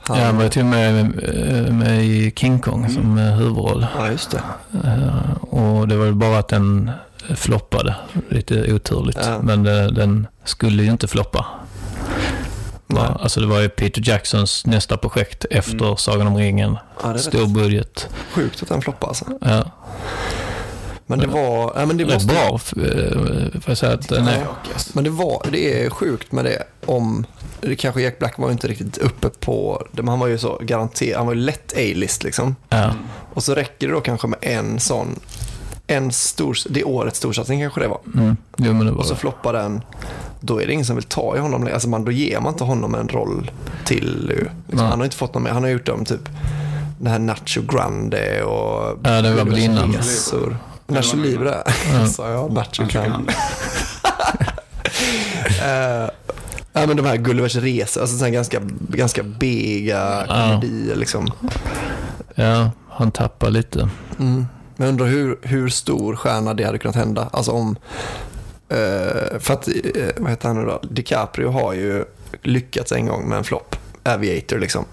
[0.07, 3.85] Ja, han var ju till och med eh, med i King Kong som eh, huvudroll.
[3.97, 4.41] Ja, just det.
[4.83, 6.91] Eh, Och det var ju bara att den
[7.35, 7.95] floppade
[8.29, 9.19] lite oturligt.
[9.25, 9.39] Ja.
[9.41, 9.63] Men
[9.93, 11.45] den skulle ju inte floppa.
[12.87, 13.03] Nej.
[13.03, 16.77] Ja, alltså det var ju Peter Jacksons nästa projekt efter Sagan om ringen.
[17.03, 18.09] Ja, Stor rätt budget.
[18.31, 19.25] sjukt att den floppade alltså.
[19.41, 19.71] Ja.
[21.09, 23.93] Men det var, ja, men det måste, bra, eh, får jag säga.
[23.93, 24.45] Att den är,
[24.93, 27.25] Men det var, det är sjukt med det om,
[27.61, 31.17] det kanske Jack Black var inte riktigt uppe på, men han var ju så garanterad,
[31.17, 32.55] han var ju lätt A-list liksom.
[32.69, 32.93] ja.
[33.33, 35.19] Och så räcker det då kanske med en sån,
[35.87, 37.99] en stor, det är årets storsatsning kanske det var.
[38.15, 38.37] Mm.
[38.57, 39.19] Jo, men det var Och så det.
[39.19, 39.81] floppar den,
[40.39, 41.69] då är det ingen som vill ta i honom.
[41.73, 43.51] Alltså man, då ger man inte honom en roll
[43.85, 44.27] till.
[44.67, 46.29] Liksom, han har inte fått någon mer, han har gjort dem typ,
[46.99, 48.99] det här Nacho Grande och...
[49.03, 49.93] Ja, det var väl innan.
[49.93, 50.57] Resor.
[50.87, 51.63] Nacho Libre,
[52.09, 52.51] sa jag.
[52.53, 53.33] Nacho Grande.
[55.61, 56.09] Eh,
[56.73, 61.31] ja, men de här Gullivers resor, alltså sådana ganska, ganska bega komedier liksom.
[62.35, 63.89] Ja, han tappar lite.
[64.17, 64.47] Men
[64.77, 67.29] jag undrar hur, hur stor stjärna det hade kunnat hända.
[67.33, 67.75] Alltså om,
[68.69, 69.73] eh, för att, eh,
[70.17, 70.79] vad heter han nu då?
[70.89, 72.05] DiCaprio har ju
[72.41, 73.75] lyckats en gång med en flopp.
[74.03, 74.85] Aviator liksom.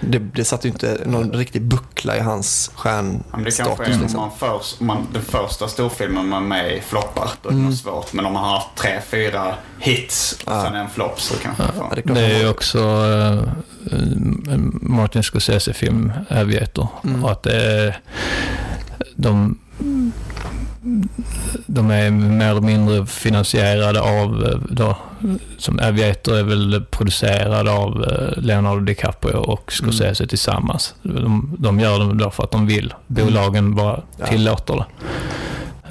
[0.00, 3.88] det, det satt ju inte någon riktig buckla i hans Ja, men det kanske stjärnstatus.
[3.88, 4.20] är om Liksom.
[4.20, 7.58] man först, om man, den första storfilmen man är med i floppar, då är det
[7.58, 7.64] Mm.
[7.64, 8.12] nog svårt.
[8.12, 11.72] Men om man har tre, fyra hits och sen en flopp så kanske man.
[11.78, 12.78] Ja, det Det är man ju också
[14.50, 16.88] en Martin Scorsese-film, Aviator.
[17.04, 17.24] Mm.
[17.24, 17.98] Och att det är,
[19.16, 19.58] de,
[21.66, 24.96] de är mer eller mindre finansierade av, eh, då,
[25.58, 30.28] som Aviator är väl producerad av eh, Leonardo DiCaprio och Scorsese Mm.
[30.28, 30.94] tillsammans.
[31.02, 32.94] De, de gör det då för att de vill.
[33.06, 34.26] Bolagen bara Ja.
[34.26, 34.84] tillåter det.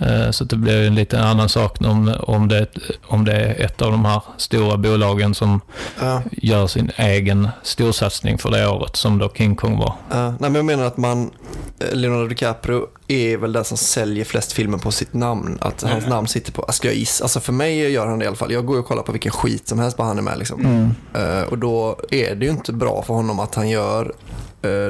[0.02, 2.68] Eh, Så det blir en lite annan sak om, om, det,
[3.08, 5.62] om det är ett av de här stora bolagen som
[6.02, 6.22] Ja.
[6.32, 9.94] gör sin egen storsatsning för det året, som då King Kong var.
[10.12, 11.32] Ja, nej, men jag menar att man,
[11.80, 15.58] eh, Leonardo DiCaprio är väl den som säljer flest filmer på sitt namn.
[15.62, 17.24] Att hans namn sitter på, ska jag gissa.
[17.24, 18.52] Alltså för mig gör han det i alla fall.
[18.52, 20.94] Jag går och kollar på vilken skit som helst bara han är med liksom.
[21.14, 24.14] Eh, och då är det ju inte bra för honom att han gör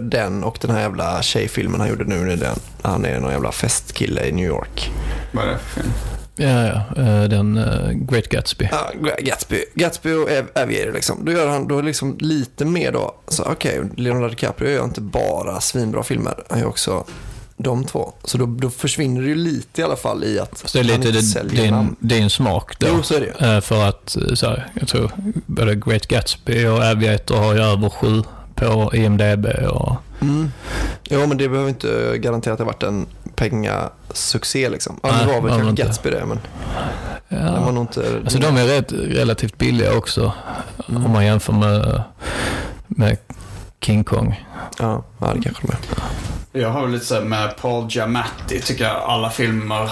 [0.02, 2.36] den och den här jävla tjejfilmen han gjorde nu.
[2.36, 2.56] Den.
[2.82, 4.92] Han är någon jävla festkille i New York.
[5.32, 5.94] Vad är det för film?
[6.36, 8.70] Ja, ja, eh, den eh, Great Gatsby.
[8.72, 9.64] Ja, Gatsby.
[9.76, 11.26] Gatsby och Av- Aviator liksom.
[11.26, 13.16] Då gör han då liksom lite mer då.
[13.28, 16.44] Så okej, Leonardo DiCaprio gör inte bara svinbra filmer.
[16.50, 17.04] Han gör också
[17.58, 18.14] de två.
[18.24, 20.92] Så då, då försvinner det ju lite i alla fall i att Så det är
[20.92, 21.96] han lite inte din, säljer din, namn.
[22.00, 22.88] din smak då.
[22.90, 23.54] Jo, så är det ju.
[23.56, 25.12] Eh, För att, eh, så här, jag tror
[25.46, 28.22] både Great Gatsby och Aviator har ju över sju
[28.56, 29.46] på IMDB.
[29.70, 30.52] Och, Mm.
[31.04, 33.06] Jo, men det behöver inte garantera att det har varit en
[33.36, 35.00] pengasuccé liksom.
[35.04, 35.84] Ja, det var väl var kanske inte.
[35.84, 36.40] Gatsby det, men
[37.30, 37.72] det var ja.
[37.72, 38.22] nog inte...
[38.24, 40.34] Alltså de är rätt, relativt billiga också
[40.90, 41.06] Mm.
[41.06, 42.04] om man jämför med,
[42.88, 43.18] med
[43.82, 44.46] King Kong.
[44.80, 46.62] Ja, ja, det kanske de är.
[46.64, 49.90] Jag har lite så med Paul Giamatti, tycker jag alla filmer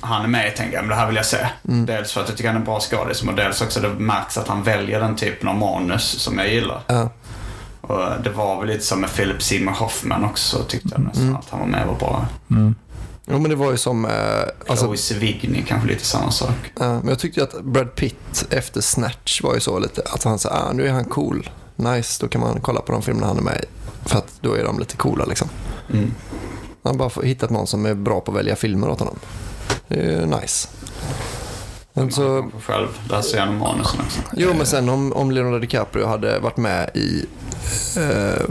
[0.00, 1.46] han är med i tänker jag, men det här vill jag se.
[1.68, 1.86] Mm.
[1.86, 4.38] Dels för att jag tycker han är en bra skådis, men dels också det märks
[4.38, 6.80] att han väljer den typen av manus som jag gillar.
[6.86, 7.10] Ja.
[7.80, 11.36] Och det var väl lite som med Philip Seymour Hoffman också, tyckte jag nästan Mm.
[11.36, 12.26] att han var med och var bra.
[12.50, 12.74] Mm.
[13.30, 14.04] Jo, men det var ju som...
[14.04, 14.10] Eh,
[14.68, 16.72] alltså, Chloe Sevigny kanske lite samma sak.
[16.80, 20.24] Ja, men jag tyckte ju att Brad Pitt efter Snatch var ju så lite att
[20.24, 21.50] han sa ah, nu är han cool.
[21.76, 23.66] Nice, då kan man kolla på de filmerna han är med i.
[24.08, 25.48] För att då är de lite coola liksom.
[25.92, 26.14] Mm.
[26.82, 29.18] Han har bara hittat någon som är bra på att välja filmer åt honom.
[29.88, 30.68] Det är nice.
[31.98, 34.20] Men så, Man själv läsa igenom manusen också.
[34.36, 37.26] jo, men sen om, om Leonardo DiCaprio hade varit med i
[37.96, 38.42] eh,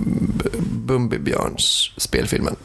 [0.61, 2.55] Bumbibjörns spelfilmen.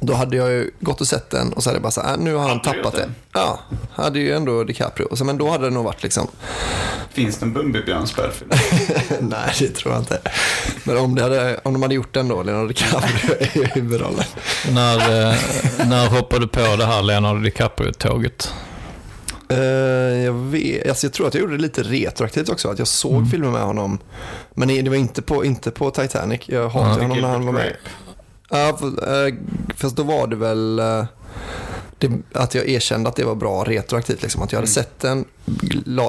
[0.00, 2.14] Då hade jag ju gått och sett den och så hade jag bara så här,
[2.14, 3.10] ah, nu har han Hade tappat det.
[3.32, 3.60] Ja,
[3.94, 5.16] hade ju ändå DiCaprio.
[5.16, 6.28] Så, men då hade det nog varit liksom,
[7.12, 8.50] Finns det en Bumbibjörn spelfilm?
[9.20, 10.20] Nej, det tror jag inte.
[10.84, 14.24] Men om, det hade, om de hade gjort den då, Leonardo DiCaprio i huvudrollen.
[14.70, 14.96] När,
[15.30, 15.36] eh,
[15.86, 18.52] när hoppade du på det här Leonardo DiCaprio-tåget?
[19.48, 19.58] Eh,
[20.24, 23.14] jag, vet, alltså jag tror att jag gjorde det lite retroaktivt också, att jag såg
[23.14, 23.30] Mm.
[23.30, 23.98] filmer med honom.
[24.54, 26.40] Men det var inte på, inte på Titanic.
[26.46, 27.02] Jag hatade Ja.
[27.02, 27.76] honom när han var med.
[28.50, 29.34] Ja, eh,
[29.76, 31.04] fast då var det väl eh,
[31.98, 34.22] det, att jag erkände att det var bra retroaktivt.
[34.22, 34.42] Liksom.
[34.42, 34.74] Att jag hade Mm.
[34.74, 35.24] sett den,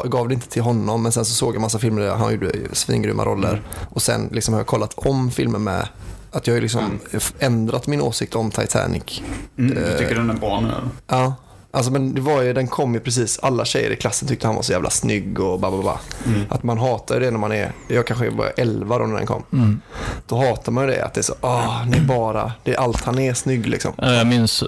[0.09, 2.51] gav det inte till honom, men sen så såg jag massa filmer där han gjorde
[2.73, 3.49] svingrymma roller.
[3.49, 3.61] Mm.
[3.89, 5.87] Och sen liksom har jag kollat om filmer med,
[6.31, 6.99] att jag har liksom
[7.39, 9.21] ändrat min åsikt om Titanic.
[9.57, 10.71] Mm, du tycker den är bra nu?
[11.07, 11.35] Ja,
[11.71, 14.55] alltså men det var ju, den kom ju precis, alla tjejer i klassen tyckte han
[14.55, 15.99] var så jävla snygg och ba, ba, ba.
[16.25, 16.41] Mm.
[16.49, 19.25] Att man hatar ju det när man är, jag kanske var 11 då när den
[19.25, 19.43] kom.
[19.53, 19.81] Mm.
[20.27, 23.03] Då hatar man ju det, att det är så, ah, ni bara, det är allt
[23.05, 23.93] han är snygg liksom.
[23.97, 24.63] Ja, Jag minns,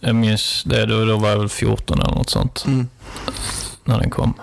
[0.00, 2.64] jag minns det, då, då var jag väl 14 eller något sånt.
[2.66, 2.88] Mm.
[3.84, 4.34] När den kom.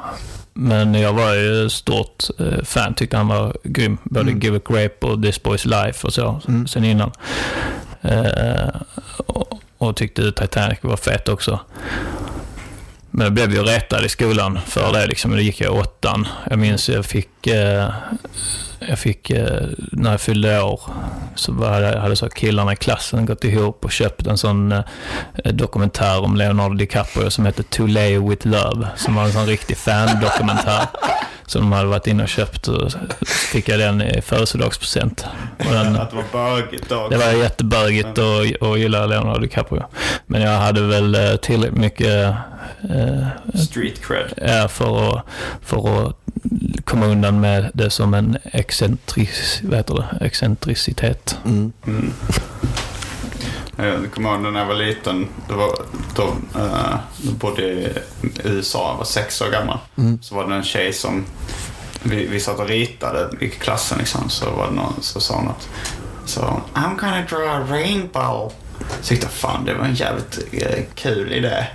[0.53, 3.97] Men jag var ju stort eh, fan, tyckte han var grym.
[4.03, 4.39] Både Mm.
[4.39, 6.67] Give It Grape och This Boy's Life och så, Mm.
[6.67, 7.11] sen innan.
[8.01, 8.69] Eh,
[9.27, 11.59] och, och tyckte Titanic var fett också.
[13.11, 15.07] Men jag blev ju retad i skolan för det.
[15.07, 15.31] Liksom.
[15.31, 16.27] Då gick jag i åttan.
[16.49, 17.89] Jag minns jag fick, eh,
[18.79, 20.81] jag fick eh, när jag fyllde år,
[21.35, 24.83] så var det, hade så killarna i klassen gått ihop och köpt en sån eh,
[25.53, 28.87] dokumentär om Leonardo DiCaprio som heter To Lay With Love.
[28.95, 30.85] Som var en sån riktig fan-dokumentär.
[31.45, 32.91] Som de hade varit inne och köpt och
[33.27, 35.25] fick jag den i födelsedagspresent.
[35.59, 37.07] Och den, Att det var bögigt då.
[37.09, 39.83] det var jättebögigt att att gilla Leonardo DiCaprio.
[40.25, 42.35] Men jag hade väl eh, tillräckligt mycket
[42.89, 43.27] eh,
[43.59, 44.33] Street cred.
[44.37, 45.25] Ja, för att,
[45.61, 46.15] för att
[46.83, 50.25] komma undan med det som en excentris, vad heter det?
[50.25, 51.37] excentricitet.
[51.45, 51.71] Mm.
[51.87, 52.13] Mm.
[53.77, 55.27] Jag kommer ihåg när jag var liten.
[55.47, 55.79] Det var,
[56.15, 56.23] då,
[56.59, 57.89] uh, då bodde jag i
[58.43, 58.89] USA.
[58.91, 59.77] Jag var sex år gammal.
[59.97, 60.21] Mm.
[60.21, 61.25] Så var det en tjej som...
[62.03, 64.29] Vi, vi satt och ritade i klassen liksom.
[64.29, 65.69] Så var det någon så sa att...
[66.25, 68.51] Så, I'm gonna draw a rainbow.
[69.01, 71.65] Så tyckte jag fan det var en jävligt eh, kul idé.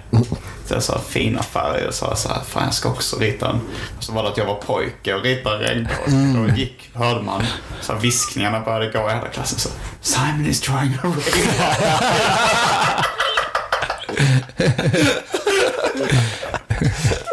[0.66, 1.90] Så så här fina färger.
[1.90, 3.60] Så här, så här, fan jag ska också rita en.
[3.96, 6.48] Och så var det att jag var pojke och ritade regnbåge.
[6.48, 7.42] Då gick, hörde man,
[7.80, 9.58] så här, viskningarna började gå i hela klassen.
[9.58, 9.68] Så,
[10.00, 11.22] Simon is drawing a rainbow.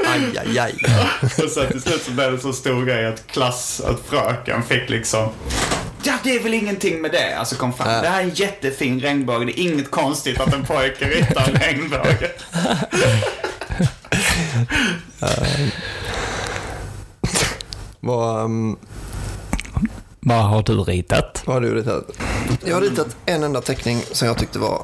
[0.08, 0.76] Aj, aj, aj.
[1.44, 4.90] och sen till slut så blev det så stor grej att klass, att fröken fick
[4.90, 5.30] liksom
[6.04, 7.38] Ja, det är väl ingenting med det.
[7.38, 7.88] Alltså kom fram.
[7.88, 9.46] Det här är en jättefin regnbåge.
[9.46, 12.32] Det är inget konstigt att en pojke ritar en regnbåge.
[18.00, 18.78] Vad, um,
[20.20, 21.44] Vad har du ritat?
[21.46, 22.04] vad har du ritat?
[22.66, 24.84] Jag har ritat en enda teckning som jag tyckte var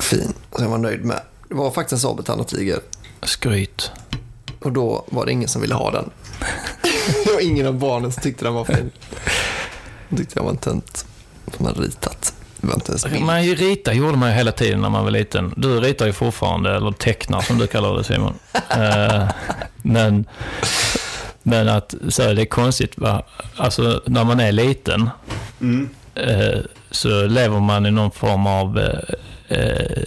[0.00, 1.20] fin, som jag var nöjd med.
[1.48, 2.78] Det var faktiskt en sabeltandad tiger.
[3.22, 3.90] Skryt.
[4.60, 6.10] Och då var det ingen som ville ha den.
[7.24, 8.90] det var ingen av barnen som tyckte den var fin.
[10.10, 11.06] De tyckte jag var en tönt
[11.56, 12.34] som hade ritat.
[12.60, 13.20] Det.
[13.20, 15.54] Man ju rita gjorde man ju hela tiden när man var liten.
[15.56, 18.34] Du ritar ju fortfarande, eller tecknar som du kallar det Simon.
[18.70, 19.28] Eh,
[19.82, 20.24] men,
[21.42, 23.22] men att så här, det är konstigt, va?
[23.56, 25.10] alltså när man är liten
[26.14, 26.58] eh,
[26.90, 28.78] så lever man i någon form av
[29.48, 30.02] eh,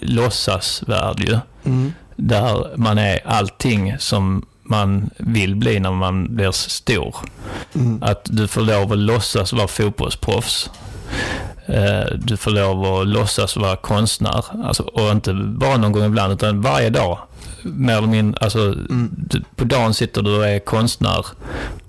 [0.00, 1.38] låtsasvärld ju.
[2.16, 7.16] Där man är allting som man vill bli när man blir stor.
[8.00, 10.70] Att du får lov att låtsas vara fotbollsproffs.
[11.66, 14.44] Eh, Du får lov att låtsas vara konstnär.
[14.64, 17.18] Alltså, och inte bara någon gång ibland, utan varje dag.
[17.62, 18.74] Mer eller mindre, alltså,
[19.10, 21.26] du, på dagen sitter du och är konstnär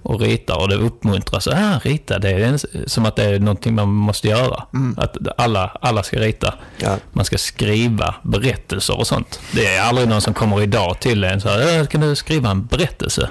[0.03, 1.47] och ritar och det uppmuntras.
[1.47, 4.63] Ah, rita, det är en, som att det är någonting man måste göra.
[4.97, 6.53] Att alla, alla ska rita.
[6.77, 6.97] Ja.
[7.11, 9.39] Man ska skriva berättelser och sånt.
[9.51, 12.49] Det är aldrig någon som kommer idag till en så här, "Äh, kan du skriva
[12.51, 13.29] en berättelse?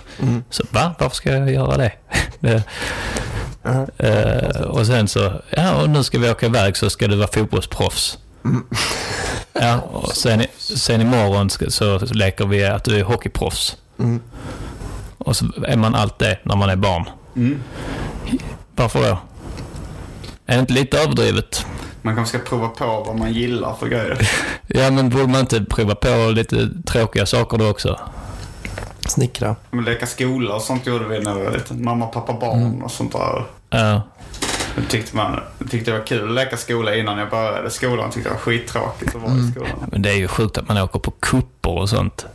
[0.51, 0.94] Så, va?
[0.98, 1.93] Varför ska jag göra det?
[2.40, 2.62] det
[3.98, 7.28] Eh, och sen så, ja och nu ska vi åka iväg så ska du vara
[7.28, 8.19] fotbollsproffs.
[9.52, 13.77] Ja, och sen, sen imorgon ska, så leker vi att du är hockeyproffs.
[15.19, 17.05] Och så är man allt det när man är barn.
[18.77, 19.19] Varför då?
[20.47, 21.66] Är det inte lite överdrivet?
[22.02, 24.31] Man kanske ska prova på vad man gillar för grejer.
[24.70, 28.01] Ja, men borde man inte prova på lite tråkiga saker då också?
[29.06, 29.56] Snickra.
[29.70, 31.85] Men leka skola och sånt gjorde vi när vi var liten.
[31.85, 33.44] Mamma, pappa, barn och sånt där.
[33.70, 34.02] Ja.
[34.89, 35.41] Tyckte man
[35.71, 38.11] tyckte det var kul att leka skola innan jag började skolan.
[38.11, 39.89] Tyckte det var skittråkigt att vara i skolan.
[39.93, 42.27] Men det är ju sjukt att man åker på kupper och sånt.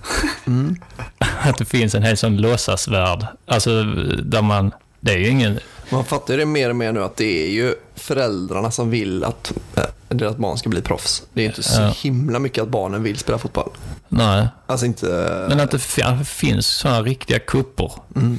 [1.43, 3.25] Att det finns en hel sån låtsasvärld.
[3.47, 3.83] Alltså,
[4.23, 4.71] där man...
[4.99, 5.59] Det är ju ingen...
[5.89, 9.23] Man fattar ju det mer och mer nu att det är ju föräldrarna som vill
[9.23, 11.23] att äh, deras barn ska bli proffs.
[11.33, 11.87] Det är inte så Ja.
[11.97, 13.69] himla mycket att barnen vill spela fotboll.
[14.09, 14.47] Nej.
[14.65, 15.05] Alltså inte...
[15.49, 17.91] Men att det fi- finns sådana riktiga kupper.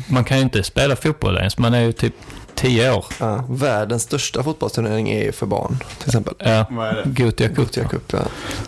[0.08, 1.58] Man kan ju inte spela fotboll ens.
[1.58, 2.14] Man är ju typ
[2.54, 3.04] 10 år.
[3.20, 6.34] Ja, världens största fotbollsturnering är ju för barn, till exempel.
[6.38, 6.66] Ja.
[6.70, 7.22] Vad är det?
[7.22, 7.56] Gothia Cup.
[7.56, 8.18] Gothia Cup, ja.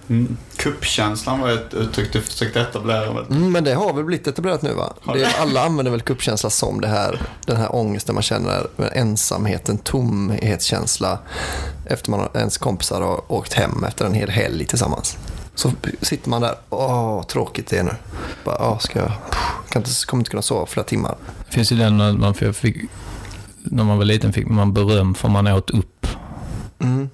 [0.09, 0.37] Mm.
[0.57, 3.13] Kuppkänslan var ett uttryck du försökte etablera.
[3.13, 3.25] väl?
[3.31, 4.93] Mm, men det har väl blivit etablerat nu va?
[5.15, 11.19] Det, alla använder väl kuppkänsla som det här, den här ångesten man känner, ensamheten, tomhetskänsla
[11.87, 15.19] efter man ens kompisar har åkt hem efter en hel helg tillsammans.
[15.55, 15.73] Så
[16.03, 17.95] sitter man där, åh tråkigt det är nu.
[18.45, 19.13] Bara, åh, ska jag,
[19.69, 21.17] kan inte, kommer inte kunna sova flera timmar.
[21.47, 22.77] Det finns ju den man fick...
[23.71, 26.07] När man var liten fick man beröm för man åt upp.
[26.79, 27.11] Mm.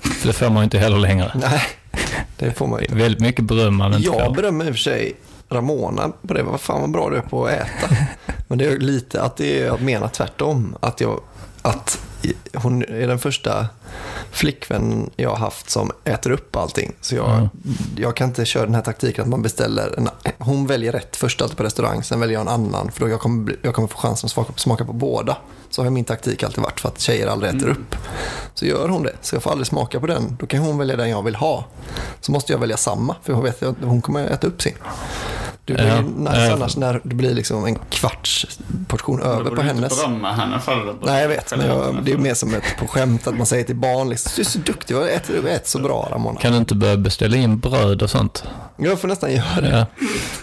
[0.00, 1.32] För det får man ju inte heller längre.
[1.34, 1.62] Nej,
[2.38, 2.94] det får man ju.
[2.94, 4.34] Väldigt mycket beröm man inte Jag får.
[4.34, 5.12] berömmer i och för sig
[5.48, 6.42] Ramona på det.
[6.42, 7.96] Vad fan vad bra du är på att äta.
[8.48, 10.76] Men det är lite att det är, jag menar tvärtom.
[10.80, 11.20] Att, jag,
[11.62, 11.98] att
[12.54, 13.66] hon är den första
[14.30, 16.92] flickvän jag har haft som äter upp allting.
[17.00, 17.48] Så jag, Mm.
[17.96, 19.94] jag kan inte köra den här taktiken att man beställer.
[19.98, 20.08] En,
[20.38, 22.90] hon väljer rätt först alltid på restaurang, sen väljer jag en annan.
[22.92, 25.36] För då jag kommer, jag kommer få chansen att smaka, smaka på båda.
[25.70, 27.96] Så har min taktik alltid varit för att tjejer aldrig äter upp.
[28.54, 30.36] Så gör hon det, så jag får aldrig smaka på den.
[30.40, 31.64] Då kan hon välja den jag vill ha.
[32.20, 34.74] Så måste jag välja samma, för jag vet att hon kommer äta upp sin.
[35.64, 36.52] Det blir Ja, nice ja.
[36.52, 38.46] annars när det blir liksom en kvarts
[38.88, 39.96] portion över på du hennes.
[40.02, 40.94] berömma henne för det.
[41.02, 41.56] Nej, jag vet.
[41.56, 44.32] Men jag, det är mer som ett på skämt att man säger till barn liksom,
[44.36, 46.40] du är så duktig, jag äter, du äter så bra Ramona.
[46.40, 48.44] Kan du inte börja beställa in bröd och sånt?
[48.76, 49.68] Jag får nästan göra det.
[49.78, 49.86] Ja.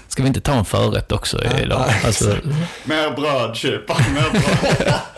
[0.08, 1.84] Ska vi inte ta en förrätt också idag?
[1.88, 2.02] nej.
[2.06, 2.26] Alltså,
[2.84, 4.94] Mer bröd, köpa mer bröd.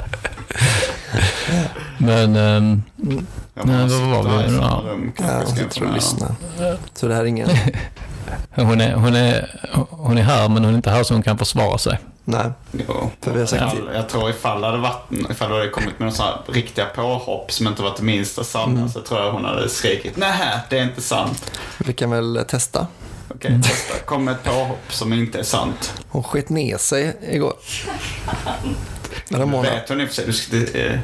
[1.98, 2.36] men...
[2.36, 2.84] ehm,
[3.54, 4.56] Jag Nej, vad var vi.
[4.56, 4.84] Ja,
[5.18, 6.36] jag ska sitter och lyssnar.
[6.94, 7.50] Så det här är ingen...
[8.56, 9.60] hon, är, hon, är,
[9.90, 12.00] hon är här, men hon är inte här så hon kan försvara sig.
[12.26, 13.12] Nej, Jo.
[13.22, 15.90] för vi har sagt Ifall, jag tror ifall det hade varit, ifall det hade kommit
[15.90, 18.90] med några sådana riktiga påhopp som inte varit det minsta sanna Mm.
[18.90, 21.52] så tror jag hon hade skrikit nej, det är inte sant.
[21.78, 22.88] vi kan väl testa.
[23.36, 23.98] Okej, testa.
[24.06, 25.94] Kom med ett påhopp som inte är sant.
[26.10, 27.54] Hon sket ner sig igår.
[29.64, 31.00] Vet hon i och för sig, du, eh,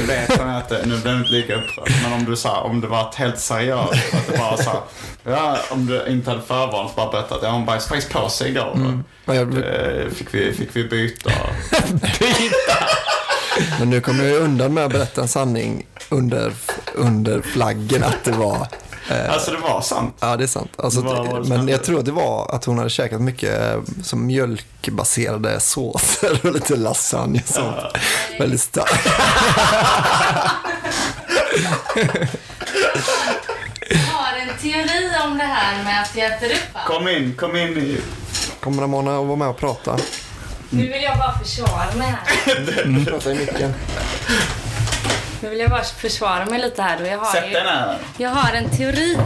[0.00, 2.60] du vet hon att, det- nu blir jag inte lika upprörd, men om du sa,
[2.60, 4.70] om det var ett helt seriöst, att det bara så
[5.24, 8.28] ja, om du inte hade förvarnat så bara berättat att ja, hon bajsade faktiskt på
[8.28, 8.72] sig igår.
[8.74, 9.04] men,
[9.36, 11.30] jag, Eh, Fick vi, fick vi byta?
[13.78, 16.52] men nu kommer jag undan med att berätta en sanning under,
[16.94, 18.66] under flaggen att det var
[19.28, 20.14] Alltså det var sant.
[20.20, 20.70] Ja, det är sant.
[20.78, 23.60] Alltså, Vad var det men jag tror att det var att hon hade käkat mycket
[23.62, 27.76] eh, som mjölkbaserade såser och lite lasagne och sånt.
[28.38, 29.08] Väldigt starkt.
[33.88, 36.86] Jag har en teori om det här med att jag äter upp allt.
[36.86, 38.00] Kom in, kom in i...
[38.60, 39.98] Kommer Ramona att vara med och prata?
[40.70, 42.14] Nu vill jag bara försvara mig
[42.46, 43.04] här.
[43.04, 43.74] Prata i micken.
[45.44, 47.02] Nu vill jag bara försvara mig lite här.
[47.02, 47.98] Och jag, har Sätt ju, dig ner.
[48.18, 49.18] jag har en teori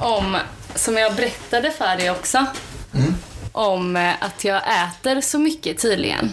[0.00, 0.36] om,
[0.74, 2.46] som jag berättade för dig också.
[3.52, 6.32] Om eh, att jag äter så mycket tydligen.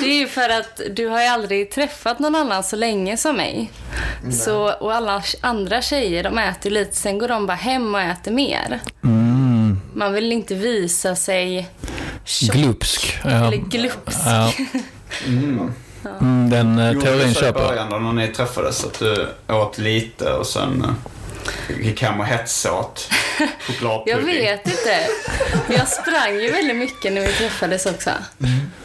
[0.00, 3.36] Det, är ju för att du har ju aldrig träffat någon annan så länge som
[3.36, 3.70] mig.
[4.44, 8.32] Så, och alla andra tjejer de äter lite, sen går de bara hem och äter
[8.32, 8.80] mer.
[9.94, 11.68] Man vill inte visa sig
[12.26, 13.18] tjock Glupsk.
[13.24, 13.30] Ja.
[13.30, 14.18] eller glupsk.
[14.26, 14.52] Ja.
[16.20, 17.68] Mm, den eh, teorin köper jag.
[17.68, 20.84] början då när ni träffades att du åt lite och sen
[21.68, 23.08] eh, gick hem och hetsåt
[23.38, 24.24] Jag chokladpudding?
[24.26, 25.06] vet inte.
[25.68, 28.10] Jag sprang ju väldigt mycket när vi träffades också.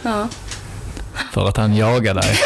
[0.02, 0.28] Ja.
[1.34, 2.40] För att han jagar dig.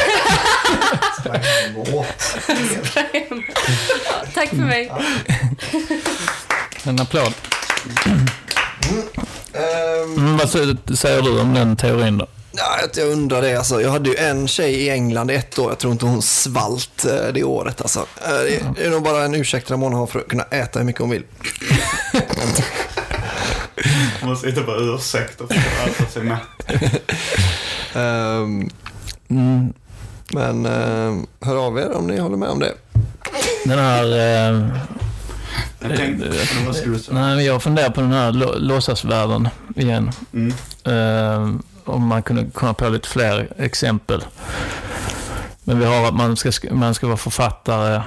[4.34, 4.92] Tack för mig.
[6.84, 7.34] En applåd.
[10.18, 12.28] Mm, vad säger- du om den teorin då?
[12.52, 13.56] ja, att jag undrar det.
[13.56, 15.72] Alltså, jag hade ju en tjej i England i ett år.
[15.72, 17.82] Jag tror inte hon svalt eh, det året.
[17.82, 18.00] Alltså.
[18.00, 20.86] Eh, det, det är nog bara en ursäkt Ramona har för att kunna äta hur
[20.86, 21.24] mycket hon vill.
[24.22, 26.42] Man måste hitta på ursäkter för att äta sig mätt.
[27.96, 28.70] Ehm,
[29.30, 29.74] Mm,
[30.34, 32.74] men ehm, hör av er om ni håller med om det.
[33.66, 34.06] den här...
[34.52, 34.68] Eh,
[35.90, 36.32] Jag tänkte,
[36.66, 37.20] vad skulle du säga?
[37.20, 40.12] nej, men jag funderar på den här lå- låtsasvärlden igen.
[40.34, 40.54] Mm.
[40.84, 41.56] Eh,
[41.86, 44.24] om man kunde komma på lite fler exempel.
[45.64, 48.02] Men vi har att man ska, man ska vara författare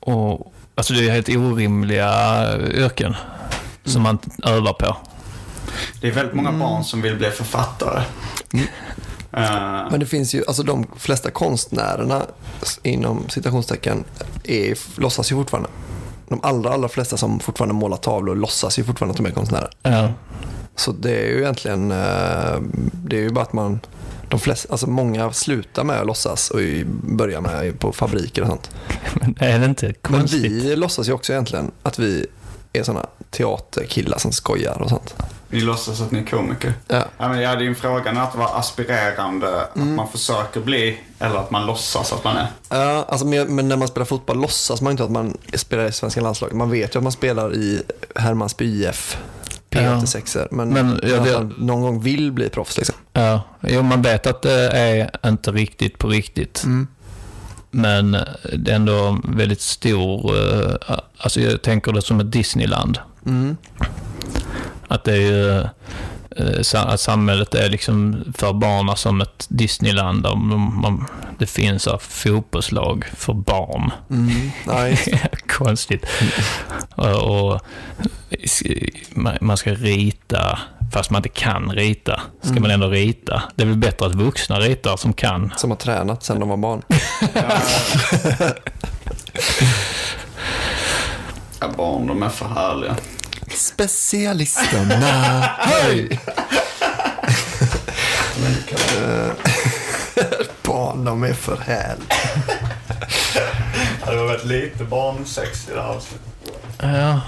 [0.00, 3.16] och alltså det är helt orimliga yrken
[3.84, 4.96] som man övar på.
[6.00, 8.02] Det är väldigt många barn som vill bli författare.
[9.32, 12.22] Eh, Men det finns ju, alltså de flesta konstnärerna
[12.82, 14.04] inom citationstecken
[14.44, 15.68] är, låtsas ju fortfarande.
[16.28, 19.70] De allra, allra flesta som fortfarande målar tavlor låtsas ju fortfarande att de är konstnärer.
[19.82, 20.12] Ja.
[20.76, 22.60] Så det är ju egentligen, eh,
[23.04, 23.80] det är ju bara att man,
[24.28, 26.60] de flesta, alltså många slutar med att låtsas och
[27.02, 28.70] börjar med på fabriker och sånt.
[29.20, 30.40] Men är det inte Men konstigt?
[30.52, 32.26] vi låtsas ju också egentligen att vi
[32.72, 35.14] är sådana teaterkillar som skojar och sånt.
[35.48, 36.74] Ni låtsas att ni är komiker.
[36.88, 37.04] Ja.
[37.18, 41.50] Ja, men jag hade ju frågan att vara aspirerande, att man försöker bli, eller att
[41.50, 42.46] man låtsas att man är.
[42.68, 45.92] Ja, alltså, men, men när man spelar fotboll låtsas man inte att man spelar i
[45.92, 46.56] svenska landslaget.
[46.56, 47.82] Man vet ju att man spelar i
[48.14, 49.18] Hermansby IF,
[49.70, 52.76] P86, men, Men, ja, det- någon gång vill bli proffs.
[52.76, 52.94] Liksom.
[53.12, 56.64] Ja, jo, man vet att det är inte riktigt på riktigt.
[57.70, 58.12] Men
[58.52, 62.98] det är ändå väldigt stor, eh, alltså jag tänker det som ett Disneyland.
[63.26, 63.56] Mm.
[64.88, 65.60] Att det är ju,
[66.36, 70.22] eh, att samhället är liksom för barnen som ett Disneyland.
[70.22, 71.06] Där man, man,
[71.38, 73.90] det finns här fotbollslag för barn.
[74.10, 74.50] Mm.
[74.66, 74.98] Nej,
[75.46, 76.06] Konstigt.
[76.94, 77.60] Och,
[79.40, 80.58] man ska rita,
[80.92, 83.42] fast man inte kan rita, ska man ändå rita.
[83.56, 85.52] Det är väl bättre att vuxna ritar som kan.
[85.56, 86.82] som har tränat sedan de var barn.
[91.62, 92.96] Ja, barn, de är för härliga.
[93.54, 95.06] Specialisterna.
[95.58, 96.20] Hej!
[98.96, 99.32] Eh,
[100.62, 102.16] barn, de är för härliga.
[104.06, 106.26] Det var väldigt lite barnsex i det här avsnittet.
[106.78, 107.20] Ja,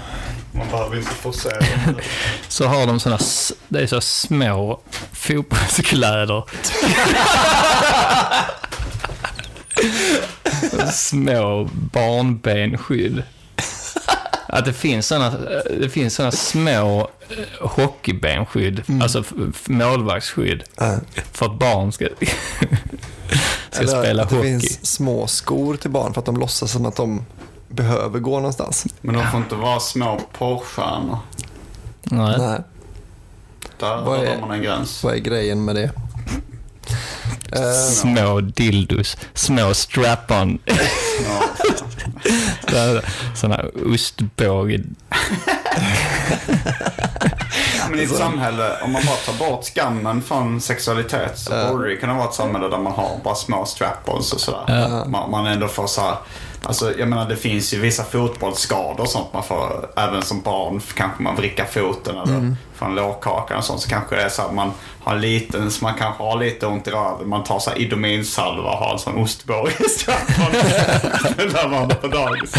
[0.55, 1.65] Man behöver inte forcera.
[2.47, 4.79] så har de såna, s- det är så små
[5.11, 6.43] fotbollskläder.
[10.91, 13.23] små barnbenskydd.
[14.47, 15.29] Att det finns såna,
[15.79, 20.97] det finns såna små eh, hockeybenskydd, alltså f- f- målvaktsskydd, Ja.
[21.31, 22.05] för att barn ska,
[23.71, 24.47] ska Eller spela att det hockey.
[24.49, 27.25] finns små skor till barn för att de låtsas som att de
[27.75, 28.85] behöver gå någonstans.
[29.01, 31.17] Men de får inte vara små porrstjärnor.
[32.03, 32.35] Nej.
[32.39, 32.59] Nej,
[33.79, 35.03] Där Vad är- har man en gräns.
[35.03, 35.91] vad är grejen med det?
[37.51, 40.59] Eh, Små dildos, små strap-on,
[42.71, 43.01] Ja.
[43.35, 43.63] sådana
[43.93, 44.83] ostbåge.
[47.89, 51.95] Men i ett samhälle, om man bara tar bort skammen från sexualitet så borde det
[51.95, 55.05] kunna vara ett samhälle där man har bara små strap-ons och sådär.
[55.07, 56.15] Man, man ändå får så här,
[56.63, 60.81] alltså jag menar det finns ju vissa fotbollsskador och sånt man får, även som barn
[60.95, 63.81] kanske man vrickar foten eller mm en lårkaka och sånt.
[63.81, 64.71] Så kanske det är så att man
[65.03, 67.29] har lite, så man kanske har lite ont i röven.
[67.29, 69.83] Man tar så här Idominsalva och har en sån ostbåge i
[71.37, 72.53] när man är på dagis.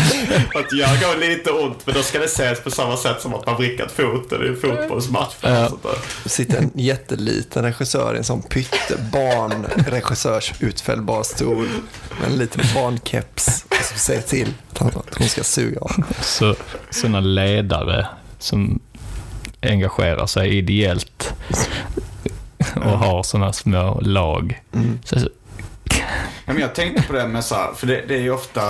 [0.54, 3.46] Att gör går lite ont men då ska det ses på samma sätt som att
[3.46, 5.34] man vrickat foten i en fotbollsmatch.
[5.40, 5.68] Ja.
[6.22, 11.68] Det sitter en jätteliten regissör i en sån pyttebarn regissörs utfällbar stol
[12.20, 16.04] med en liten barnkeps som säger till att hon ska suga av.
[16.20, 16.54] Så,
[16.90, 18.06] sådana ledare
[18.38, 18.80] som
[19.70, 21.34] engagerar sig ideellt
[22.76, 24.62] och har sådana små lag.
[25.04, 25.28] Så, så,
[26.46, 28.68] Ja, men jag tänkte på det med så här, för det, det är ju ofta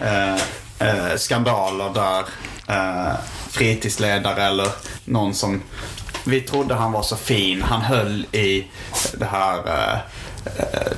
[0.00, 0.34] eh,
[0.78, 2.24] eh, skandaler där
[2.68, 3.14] eh,
[3.50, 4.68] fritidsledare eller
[5.04, 5.62] någon som
[6.24, 7.62] vi trodde han var så fin.
[7.62, 8.66] Han höll i
[9.18, 9.98] det här eh,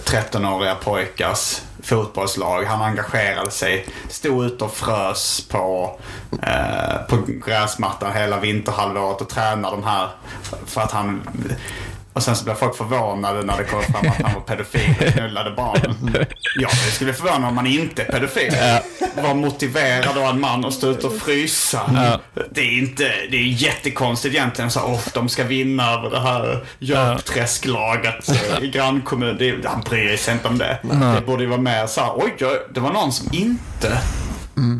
[0.05, 2.65] 13-åriga pojkars fotbollslag.
[2.65, 3.87] Han engagerade sig.
[4.09, 5.99] Stod ute och frös på,
[6.43, 7.17] eh, på
[7.47, 10.09] gräsmattan hela vinterhalvåret och tränade de här
[10.67, 11.23] för att han
[12.13, 15.13] och sen så blev folk förvånade när det kom fram att han var pedofil och
[15.13, 16.17] knullade barnen.
[16.57, 18.53] Ja, det skulle förvåna om man inte är pedofil.
[19.23, 21.81] Var motiverad av en man att stå ute och frysa.
[22.51, 24.71] Det är inte, det är jättekonstigt egentligen.
[24.71, 29.37] Så, oh, de ska vinna över det här Jörpträsklaget eh, i grannkommun.
[29.39, 30.79] Det, han bryr sig inte om det.
[31.17, 32.35] Det borde ju vara mer så här, oj,
[32.75, 33.99] det var någon som inte,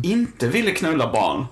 [0.03, 1.45] inte ville knulla barn.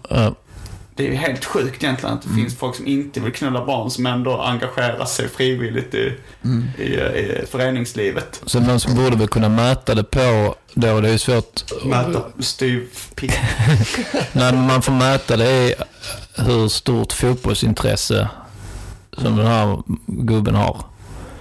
[1.00, 3.90] Det är ju helt sjukt egentligen att det finns folk som inte vill knulla barn
[3.90, 6.14] som ändå engagerar sig frivilligt i,
[6.78, 8.42] i, i föreningslivet.
[8.46, 12.22] så någon som borde väl kunna mäta det på, då det är ju svårt, Mäta
[12.40, 13.32] styv pick.
[14.32, 15.74] när man får mäta det är
[16.36, 18.30] hur stort fotbollsintresse
[19.18, 20.82] som den här gubben har.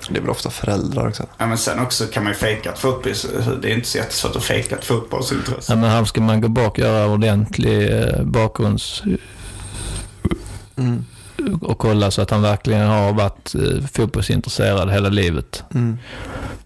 [0.09, 1.27] Det är väl ofta föräldrar också.
[1.39, 3.13] Ja, men sen också kan man ju fejka ett fotboll.
[3.63, 5.73] Det är inte så jättesvårt att fejka ett fotbollsintresse.
[5.73, 8.23] Ja, men här ska man gå bak och göra ordentlig eh,
[10.79, 11.63] bakgrunds...
[11.63, 15.65] Och kolla så att han verkligen har varit eh, fotbollsintresserad hela livet.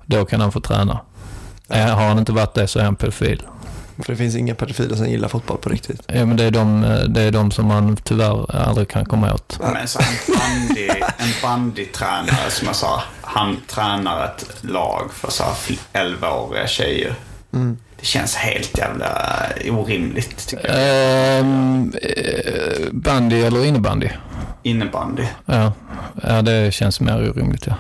[0.07, 1.01] Då kan han få träna.
[1.69, 3.43] Eh, Har han inte varit det så är han pedofil.
[3.99, 6.01] För det finns inga pedofiler som gillar fotboll på riktigt.
[6.07, 9.35] Ja, men det är de, eh, det är de som man tyvärr aldrig kan komma
[9.35, 9.59] åt.
[9.61, 15.43] Men så en bandy, en bandytränare som jag sa, han tränar ett lag för så
[15.45, 15.55] här
[15.93, 17.15] 11-åriga tjejer.
[18.03, 19.09] Det känns helt jävla
[19.71, 21.39] orimligt tycker jag.
[21.39, 21.45] Eh,
[22.93, 24.09] bandy eller innebandy?
[24.63, 25.23] Innebandy.
[25.47, 25.73] Ja.
[26.23, 27.75] ja, det känns mer orimligt ja.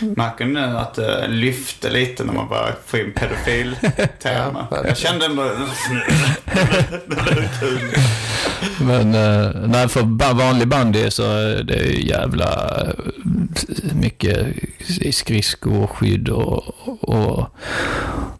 [0.00, 4.66] Märker ni nu att det lyfte lite när man börjar få in pedofil-tema?
[4.70, 5.50] Ja, jag kände ändå...
[8.80, 12.92] Men eh, nej, för vanlig bandy så är det ju jävla eh,
[13.94, 14.46] mycket
[15.00, 16.64] i skridskoskydd och,
[17.00, 17.46] och,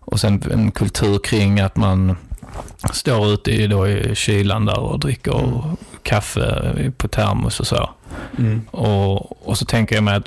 [0.01, 2.17] och sen en kultur kring att man
[2.93, 5.77] står ute i, då i kylan där och dricker
[6.07, 7.91] kaffe på termos och så.
[8.71, 10.27] Och, och så tänker jag mig att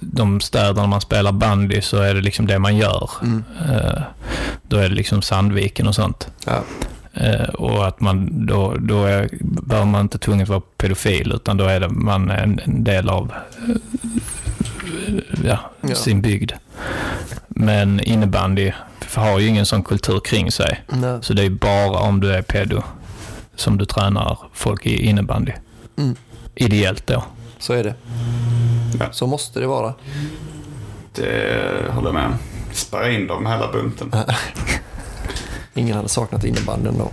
[0.00, 3.10] de städerna man spelar bandy så är det liksom det man gör.
[3.70, 4.02] Eh,
[4.62, 6.28] då är det liksom Sandviken och sånt.
[6.46, 6.62] Ja.
[7.14, 11.64] Eh, och att man då, då är, behöver man inte tvunget vara pedofil utan då
[11.64, 13.32] är det, man en, en del av
[13.68, 15.94] eh, ja, Ja.
[15.94, 16.52] sin bygd.
[17.48, 18.72] Men innebandy
[19.16, 20.80] har ju ingen sån kultur kring sig.
[20.88, 21.18] Nej.
[21.22, 22.82] Så det är bara om du är pedo
[23.60, 25.52] som du tränar folk i innebandy.
[25.96, 26.16] Mm.
[26.54, 27.24] Ideellt då.
[27.58, 27.94] Så är det.
[28.98, 29.12] Ja.
[29.12, 29.94] Så måste det vara.
[31.14, 32.34] Det håller jag med om.
[32.72, 34.12] Spärra in dem hela bunten.
[35.74, 37.10] Ingen hade saknat innebandyn då.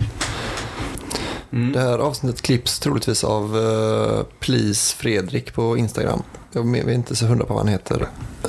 [1.50, 6.22] Det här avsnittet klipps troligtvis av uh, Please Fredrik på Instagram.
[6.52, 8.08] Jag vet inte så hundra på vad han heter.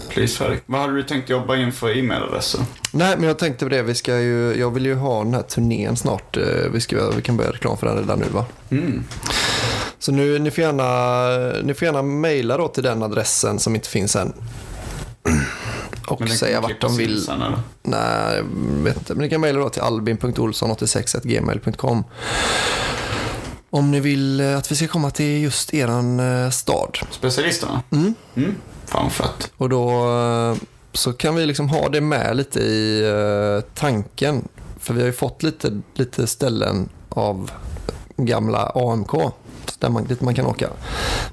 [0.10, 0.62] Please Fredrik.
[0.66, 2.62] Vad hade du tänkt jobba in för e-mailadresser?
[2.94, 3.82] Nej, men jag tänkte på det.
[3.82, 6.38] Vi ska ju, jag vill ju ha den här turnén snart.
[6.38, 8.46] Eh, Vi, ska, vi kan börja reklam för den redan nu va?
[8.70, 9.04] Mm.
[10.00, 13.90] Så nu, ni får gärna, ni får gärna mejla då till den adressen som inte
[13.90, 14.34] finns än.
[16.08, 17.24] Och säga vart de vill.
[17.24, 17.42] Sen?
[17.84, 18.42] Nej,
[18.84, 19.14] vet inte.
[19.14, 22.04] Men ni kan mejla då till albin.olsson86gmail.com
[23.70, 26.98] om ni vill eh, att vi ska komma till just eran eh, stad.
[27.12, 27.84] Specialisterna?
[27.92, 28.14] Mm.
[28.36, 28.56] Mm.
[28.86, 29.52] Fan fett.
[29.58, 29.90] Och då
[30.20, 30.56] eh,
[30.94, 33.04] så kan vi liksom ha det med lite i
[33.76, 34.48] tanken.
[34.80, 37.52] För vi har ju fått lite, lite ställen av
[38.18, 39.12] gamla AMK
[39.80, 40.70] där man, dit man kan åka.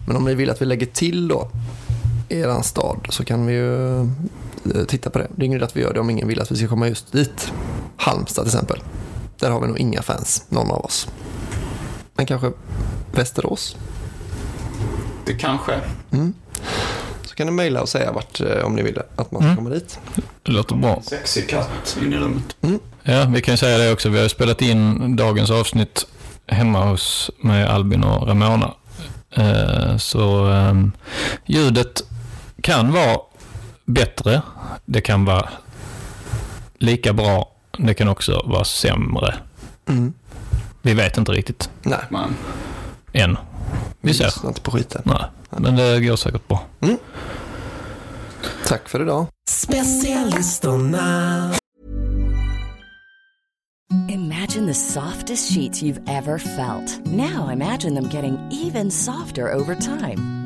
[0.06, 1.50] Men om ni vill att vi lägger till då
[2.28, 5.26] eran stad så kan vi ju eh, titta på det.
[5.36, 6.88] Det är ingen idé att vi gör det om ingen vill att vi ska komma
[6.88, 7.52] just dit.
[7.96, 8.82] Halmstad till exempel.
[9.38, 11.08] Där har vi nog inga fans, någon av oss.
[12.14, 12.52] Men kanske
[13.12, 13.76] Västerås?
[15.26, 15.80] Det kanske.
[17.24, 19.56] Så kan ni mejla och säga vart, eh, om ni vill att man ska Mm.
[19.56, 19.98] komma dit.
[20.42, 21.02] Det låter bra.
[21.02, 22.56] Sexig katt in i rummet.
[23.02, 24.08] Ja, vi kan ju säga det också.
[24.08, 26.06] Vi har spelat in dagens avsnitt
[26.46, 28.74] hemma hos med Albin och Ramona.
[29.30, 30.92] Eh, Så ehm,
[31.46, 32.02] ljudet
[32.66, 33.18] kan vara
[33.84, 34.42] bättre.
[34.84, 35.48] Det kan vara
[36.78, 37.52] lika bra.
[37.78, 39.34] Det kan också vara sämre.
[39.88, 40.12] Mm.
[40.82, 42.36] Vi vet inte riktigt Nej, Men
[43.12, 43.36] än.
[44.00, 44.24] Vi ser.
[44.24, 45.02] lyssnar inte på skiten.
[45.04, 46.62] Nej, men det går säkert bra.
[48.66, 49.26] Tack för idag.
[49.50, 51.52] Specialisterna.
[54.08, 57.06] Imagine the softest sheets you've ever felt.
[57.06, 60.45] Now imagine them getting even softer over time.